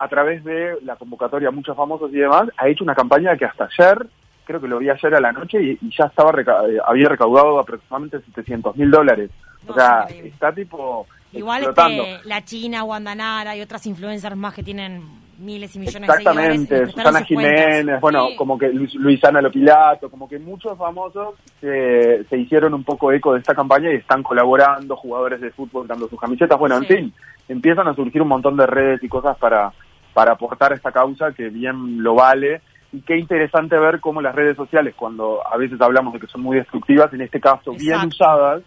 a 0.00 0.08
través 0.08 0.44
de 0.44 0.76
la 0.84 0.96
convocatoria 0.96 1.48
a 1.48 1.52
muchos 1.52 1.76
famosos 1.76 2.10
y 2.12 2.16
demás, 2.16 2.48
ha 2.56 2.68
hecho 2.68 2.84
una 2.84 2.94
campaña 2.94 3.36
que 3.36 3.44
hasta 3.44 3.64
ayer, 3.78 4.06
creo 4.44 4.60
que 4.60 4.68
lo 4.68 4.78
vi 4.78 4.90
ayer 4.90 5.14
a 5.14 5.20
la 5.20 5.32
noche, 5.32 5.62
y, 5.62 5.78
y 5.80 5.90
ya 5.96 6.06
estaba 6.06 6.32
reca- 6.32 6.68
eh, 6.68 6.78
había 6.84 7.08
recaudado 7.08 7.58
aproximadamente 7.60 8.20
700 8.20 8.76
mil 8.76 8.90
dólares. 8.90 9.30
O 9.66 9.74
sea, 9.74 10.06
está 10.24 10.52
tipo 10.52 11.06
Igual 11.32 11.62
este, 11.64 12.20
la 12.24 12.42
China, 12.44 12.82
Guandanara 12.82 13.54
y 13.56 13.60
otras 13.60 13.86
influencers 13.86 14.34
más 14.36 14.54
que 14.54 14.62
tienen 14.62 15.02
miles 15.38 15.74
y 15.76 15.78
millones 15.78 16.08
de 16.08 16.14
seguidores. 16.14 16.60
Exactamente, 16.60 16.74
les 16.74 16.82
prestaron 16.94 17.12
Susana 17.14 17.26
cuentas. 17.26 17.64
Jiménez, 17.74 18.00
bueno, 18.00 18.26
como 18.36 18.58
que 18.58 18.68
Luis- 18.68 18.94
Luisana 18.94 19.40
Lopilato, 19.40 20.10
como 20.10 20.28
que 20.28 20.38
muchos 20.38 20.76
famosos 20.76 21.34
se, 21.60 22.24
se 22.24 22.36
hicieron 22.36 22.74
un 22.74 22.84
poco 22.84 23.12
eco 23.12 23.32
de 23.34 23.40
esta 23.40 23.54
campaña 23.54 23.92
y 23.92 23.96
están 23.96 24.22
colaborando, 24.22 24.96
jugadores 24.96 25.40
de 25.40 25.50
fútbol 25.52 25.86
dando 25.86 26.08
sus 26.08 26.18
camisetas, 26.20 26.58
bueno, 26.58 26.76
en 26.76 26.84
fin, 26.84 27.14
empiezan 27.48 27.88
a 27.88 27.94
surgir 27.94 28.20
un 28.22 28.28
montón 28.28 28.56
de 28.56 28.66
redes 28.66 29.02
y 29.02 29.08
cosas 29.08 29.36
para, 29.38 29.72
para 30.12 30.32
aportar 30.32 30.72
a 30.72 30.76
esta 30.76 30.92
causa 30.92 31.32
que 31.32 31.48
bien 31.48 32.02
lo 32.02 32.14
vale. 32.14 32.60
Y 32.90 33.02
qué 33.02 33.18
interesante 33.18 33.78
ver 33.78 34.00
cómo 34.00 34.22
las 34.22 34.34
redes 34.34 34.56
sociales, 34.56 34.94
cuando 34.96 35.40
a 35.46 35.56
veces 35.58 35.78
hablamos 35.80 36.14
de 36.14 36.20
que 36.20 36.26
son 36.26 36.40
muy 36.40 36.56
destructivas, 36.56 37.12
en 37.12 37.20
este 37.20 37.38
caso 37.38 37.72
bien 37.72 38.06
usadas, 38.06 38.62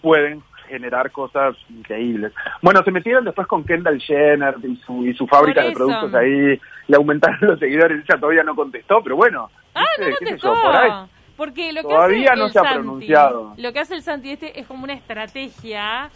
pueden 0.00 0.40
generar 0.66 1.10
cosas 1.10 1.56
increíbles. 1.70 2.32
Bueno, 2.62 2.82
se 2.84 2.90
metieron 2.90 3.24
después 3.24 3.46
con 3.46 3.64
Kendall 3.64 4.00
Jenner 4.00 4.54
y 4.62 4.76
su, 4.86 5.06
y 5.06 5.14
su 5.14 5.26
fábrica 5.26 5.62
de 5.62 5.72
productos 5.72 6.12
ahí, 6.14 6.60
le 6.88 6.96
aumentaron 6.96 7.38
los 7.42 7.58
seguidores, 7.58 8.04
ella 8.04 8.20
todavía 8.20 8.42
no 8.42 8.54
contestó, 8.54 9.02
pero 9.02 9.16
bueno, 9.16 9.50
Ah, 9.74 9.84
no 9.98 10.04
¿Qué 10.06 10.12
sé 10.12 10.18
contestó. 10.18 10.54
yo? 10.54 10.62
por 10.62 10.76
ahí. 10.76 10.90
Porque 11.36 11.70
lo 11.72 11.82
que 11.82 11.88
Todavía 11.88 12.30
hace 12.30 12.38
no 12.40 12.46
el 12.46 12.52
se 12.52 12.58
ha 12.58 12.62
Santi- 12.62 12.74
pronunciado. 12.76 13.54
Lo 13.58 13.72
que 13.74 13.78
hace 13.78 13.94
el 13.94 14.02
Santi 14.02 14.30
este 14.30 14.58
es 14.58 14.66
como 14.66 14.84
una 14.84 14.94
estrategia 14.94 16.10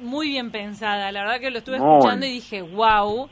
muy 0.00 0.28
bien 0.28 0.52
pensada. 0.52 1.10
La 1.10 1.22
verdad 1.22 1.40
que 1.40 1.50
lo 1.50 1.58
estuve 1.58 1.80
Muy. 1.80 1.96
escuchando 1.98 2.24
y 2.26 2.30
dije, 2.30 2.62
wow, 2.62 3.28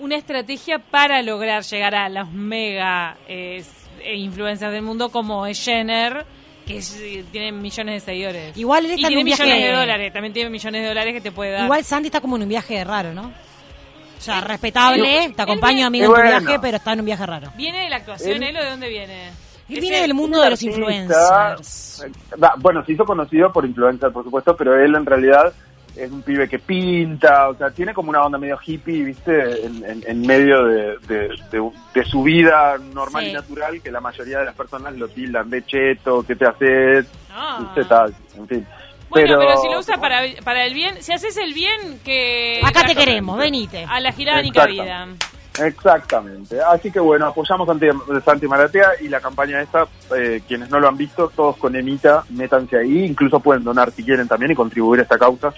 una 0.00 0.16
estrategia 0.16 0.80
para 0.80 1.22
lograr 1.22 1.62
llegar 1.62 1.94
a 1.94 2.08
los 2.08 2.32
mega 2.32 3.16
eh, 3.28 3.62
e 4.02 4.16
influencers 4.16 4.72
del 4.72 4.82
mundo 4.82 5.10
como 5.10 5.46
es 5.46 5.64
Jenner, 5.64 6.24
que 6.72 6.78
es- 6.78 7.00
eh, 7.00 7.24
tiene 7.30 7.52
millones 7.52 7.94
de 7.94 8.00
seguidores. 8.12 8.56
Igual 8.56 8.84
él 8.86 8.90
y 8.92 8.94
está 8.94 9.06
en 9.06 9.08
tiene 9.10 9.22
un 9.22 9.26
viaje- 9.26 9.42
millones 9.44 9.64
de 9.64 9.72
dólares, 9.76 10.12
también 10.12 10.32
tiene 10.32 10.50
millones 10.50 10.82
de 10.82 10.88
dólares 10.88 11.14
que 11.14 11.20
te 11.20 11.32
puede 11.32 11.50
dar. 11.52 11.64
Igual 11.64 11.84
Sandy 11.84 12.06
está 12.08 12.20
como 12.20 12.36
en 12.36 12.42
un 12.42 12.48
viaje 12.48 12.82
raro, 12.84 13.12
¿no? 13.14 13.32
O 14.18 14.24
sea, 14.24 14.40
respetable, 14.40 15.32
te 15.34 15.42
acompaño 15.42 15.86
amigo 15.86 16.04
Y 16.04 16.06
en 16.06 16.14
tu 16.14 16.20
bueno. 16.20 16.40
viaje, 16.40 16.58
pero 16.60 16.76
está 16.76 16.92
en 16.92 17.00
un 17.00 17.06
viaje 17.06 17.26
raro. 17.26 17.52
¿Viene 17.56 17.82
de 17.84 17.90
la 17.90 17.96
actuación 17.96 18.42
Él- 18.42 18.50
él 18.50 18.56
o 18.56 18.62
de 18.62 18.70
dónde 18.70 18.88
viene? 18.88 19.28
Él 19.68 19.80
viene 19.80 20.00
del 20.02 20.14
mundo 20.14 20.38
un 20.38 20.44
de 20.44 20.50
los 20.50 20.58
artista, 20.60 20.78
influencers. 20.78 22.04
eh, 22.06 22.36
Bueno, 22.58 22.84
se 22.84 22.92
hizo 22.92 23.04
conocido 23.04 23.52
por 23.52 23.64
influencer, 23.64 24.12
por 24.12 24.22
supuesto, 24.24 24.54
pero 24.56 24.76
él 24.78 24.94
en 24.94 25.06
realidad 25.06 25.52
es 25.96 26.10
un 26.10 26.22
pibe 26.22 26.48
que 26.48 26.58
pinta, 26.58 27.48
o 27.48 27.54
sea, 27.54 27.70
tiene 27.70 27.92
como 27.94 28.10
una 28.10 28.22
onda 28.22 28.38
medio 28.38 28.58
hippie, 28.64 29.04
¿viste? 29.04 29.66
En, 29.66 29.84
en- 29.84 30.04
en 30.06 30.20
medio 30.26 30.64
de, 30.64 30.98
de- 31.06 31.28
de- 31.50 31.70
de 31.94 32.04
su 32.04 32.22
vida 32.22 32.76
normal 32.94 33.24
Sí. 33.24 33.30
y 33.30 33.32
natural, 33.34 33.80
que 33.82 33.90
la 33.90 34.00
mayoría 34.00 34.38
de 34.38 34.46
las 34.46 34.54
personas 34.54 34.94
lo 34.96 35.08
tildan 35.08 35.50
de 35.50 35.64
cheto, 35.64 36.22
¿qué 36.26 36.34
te 36.36 36.46
haces? 36.46 37.06
Ah. 37.30 37.58
¿Viste? 37.60 37.84
Tal, 37.84 38.14
en 38.36 38.48
fin. 38.48 38.66
Bueno, 39.10 39.36
pero, 39.38 39.56
si 39.58 39.68
lo 39.68 39.78
usa 39.78 39.98
para, 39.98 40.22
para 40.42 40.64
el 40.64 40.72
bien, 40.72 41.02
si 41.02 41.12
haces 41.12 41.36
el 41.36 41.52
bien, 41.52 42.00
que... 42.02 42.60
Acá 42.64 42.84
te 42.86 42.94
queremos, 42.96 43.36
venite. 43.36 43.84
A 43.86 44.00
la 44.00 44.10
girada 44.12 44.40
ni 44.40 44.50
cabida. 44.50 45.06
Exactamente. 45.62 46.58
Así 46.62 46.90
que 46.90 46.98
bueno, 46.98 47.26
apoyamos 47.26 47.68
a 47.68 47.72
Santi, 47.72 47.86
Santi 48.24 48.46
Maratea 48.48 48.88
y 49.02 49.08
la 49.08 49.20
campaña 49.20 49.60
esta, 49.60 49.86
eh, 50.16 50.40
quienes 50.48 50.70
no 50.70 50.80
lo 50.80 50.88
han 50.88 50.96
visto, 50.96 51.30
todos 51.34 51.56
con 51.58 51.76
Emita, 51.76 52.24
métanse 52.30 52.78
ahí, 52.78 53.04
incluso 53.04 53.38
pueden 53.40 53.62
donar 53.64 53.90
si 53.92 54.02
quieren 54.02 54.28
también 54.28 54.52
y 54.52 54.54
contribuir 54.54 55.00
a 55.00 55.02
esta 55.02 55.18
causa, 55.18 55.52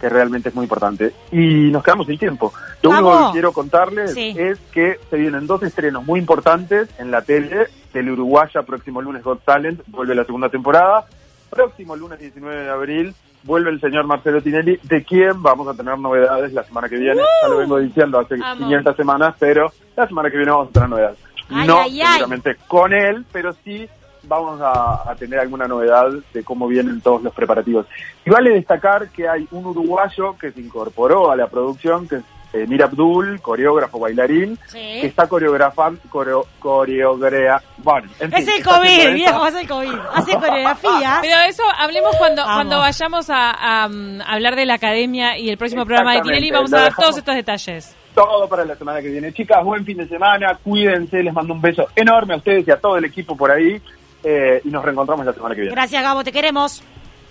que 0.00 0.08
realmente 0.08 0.48
es 0.48 0.54
muy 0.54 0.64
importante. 0.64 1.12
Y 1.30 1.70
nos 1.70 1.82
quedamos 1.84 2.06
sin 2.06 2.18
tiempo. 2.18 2.52
Lo 2.82 2.90
único 2.90 3.26
que 3.26 3.32
quiero 3.32 3.52
contarles 3.52 4.14
Sí. 4.14 4.34
es 4.38 4.58
que 4.72 4.98
se 5.10 5.16
vienen 5.16 5.46
dos 5.46 5.62
estrenos 5.62 6.04
muy 6.04 6.18
importantes 6.18 6.88
en 6.98 7.10
la 7.10 7.22
tele, 7.22 7.66
Tele 7.92 8.12
Uruguaya, 8.12 8.62
próximo 8.62 9.02
lunes 9.02 9.22
Got 9.22 9.44
Talent, 9.44 9.82
vuelve 9.88 10.14
la 10.14 10.24
segunda 10.24 10.48
temporada, 10.48 11.04
próximo 11.50 11.96
lunes 11.96 12.18
19 12.18 12.62
de 12.64 12.70
abril 12.70 13.14
vuelve 13.42 13.70
el 13.70 13.80
señor 13.80 14.06
Marcelo 14.06 14.42
Tinelli, 14.42 14.78
de 14.82 15.02
quien 15.04 15.42
vamos 15.42 15.66
a 15.68 15.74
tener 15.74 15.98
novedades 15.98 16.52
la 16.52 16.62
semana 16.64 16.88
que 16.88 16.96
viene. 16.96 17.22
Ya 17.42 17.48
lo 17.48 17.58
vengo 17.58 17.78
diciendo 17.78 18.18
hace 18.18 18.34
Amo. 18.42 18.66
500 18.66 18.96
semanas, 18.96 19.34
pero 19.38 19.72
la 19.96 20.06
semana 20.06 20.30
que 20.30 20.36
viene 20.36 20.52
vamos 20.52 20.68
a 20.68 20.72
tener 20.72 20.88
novedades. 20.88 21.18
Ay, 21.48 21.66
no 21.66 21.80
ay, 21.80 22.00
ay. 22.00 22.06
seguramente 22.18 22.56
con 22.68 22.92
él, 22.92 23.24
pero 23.32 23.52
sí 23.64 23.88
vamos 24.30 24.60
a, 24.62 25.10
a 25.10 25.14
tener 25.16 25.40
alguna 25.40 25.66
novedad 25.66 26.08
de 26.32 26.44
cómo 26.44 26.68
vienen 26.68 27.00
todos 27.00 27.20
los 27.20 27.34
preparativos. 27.34 27.84
Y 28.24 28.30
vale 28.30 28.50
destacar 28.50 29.08
que 29.10 29.28
hay 29.28 29.46
un 29.50 29.66
uruguayo 29.66 30.38
que 30.38 30.52
se 30.52 30.60
incorporó 30.60 31.32
a 31.32 31.36
la 31.36 31.48
producción, 31.48 32.06
que 32.06 32.16
es 32.16 32.22
eh, 32.52 32.66
Mira 32.66 32.86
Abdul, 32.86 33.40
coreógrafo 33.40 33.98
bailarín, 34.00 34.58
que 34.72 35.06
está 35.06 35.28
coreografando, 35.28 36.00
coreo, 36.08 36.46
coreogrea, 36.58 37.62
bueno, 37.78 38.08
en 38.18 38.32
fin, 38.32 38.40
Es 38.40 38.56
el 38.56 38.64
COVID, 38.64 39.14
viejo, 39.14 39.46
es 39.46 39.54
el 39.54 39.68
COVID. 39.68 39.94
Hace 40.14 40.34
coreografía. 40.34 41.18
Pero 41.22 41.36
eso, 41.48 41.62
hablemos 41.78 42.16
cuando, 42.16 42.42
Vamos. 42.42 42.56
cuando 42.56 42.78
vayamos 42.78 43.30
a, 43.30 43.50
a, 43.52 43.86
um, 43.86 44.20
hablar 44.22 44.56
de 44.56 44.66
la 44.66 44.74
academia 44.74 45.38
y 45.38 45.48
el 45.48 45.58
próximo 45.58 45.84
programa 45.86 46.14
de 46.14 46.22
Tinelli. 46.22 46.50
Vamos 46.50 46.72
lo 46.72 46.78
a 46.78 46.80
dar 46.82 46.94
todos 46.96 47.18
estos 47.18 47.36
detalles. 47.36 47.96
todo 48.14 48.48
para 48.48 48.64
la 48.64 48.74
semana 48.74 49.00
que 49.00 49.10
viene. 49.10 49.32
Chicas, 49.32 49.64
buen 49.64 49.84
fin 49.84 49.98
de 49.98 50.08
semana, 50.08 50.58
cuídense, 50.62 51.22
les 51.22 51.32
mando 51.32 51.54
un 51.54 51.60
beso 51.60 51.86
enorme 51.94 52.34
a 52.34 52.38
ustedes 52.38 52.66
y 52.66 52.70
a 52.72 52.80
todo 52.80 52.96
el 52.96 53.04
equipo 53.04 53.36
por 53.36 53.52
ahí 53.52 53.80
eh, 54.22 54.60
y 54.64 54.68
nos 54.68 54.84
reencontramos 54.84 55.24
la 55.24 55.32
semana 55.32 55.54
que 55.54 55.62
viene. 55.62 55.74
Gracias, 55.74 56.02
Gabo, 56.02 56.22
te 56.24 56.32
queremos. 56.32 56.82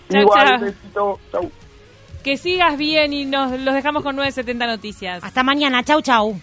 Chau, 0.10 0.22
Igual, 0.22 0.60
besito, 0.60 1.20
chau. 1.32 1.52
Que 2.24 2.38
sigas 2.38 2.78
bien 2.78 3.14
y 3.14 3.26
nos 3.26 3.52
los 3.60 3.74
dejamos 3.74 4.04
con 4.04 4.16
970 4.16 4.68
Noticias. 4.68 5.24
Hasta 5.24 5.44
mañana, 5.44 5.84
chau, 5.84 6.02
chau. 6.02 6.40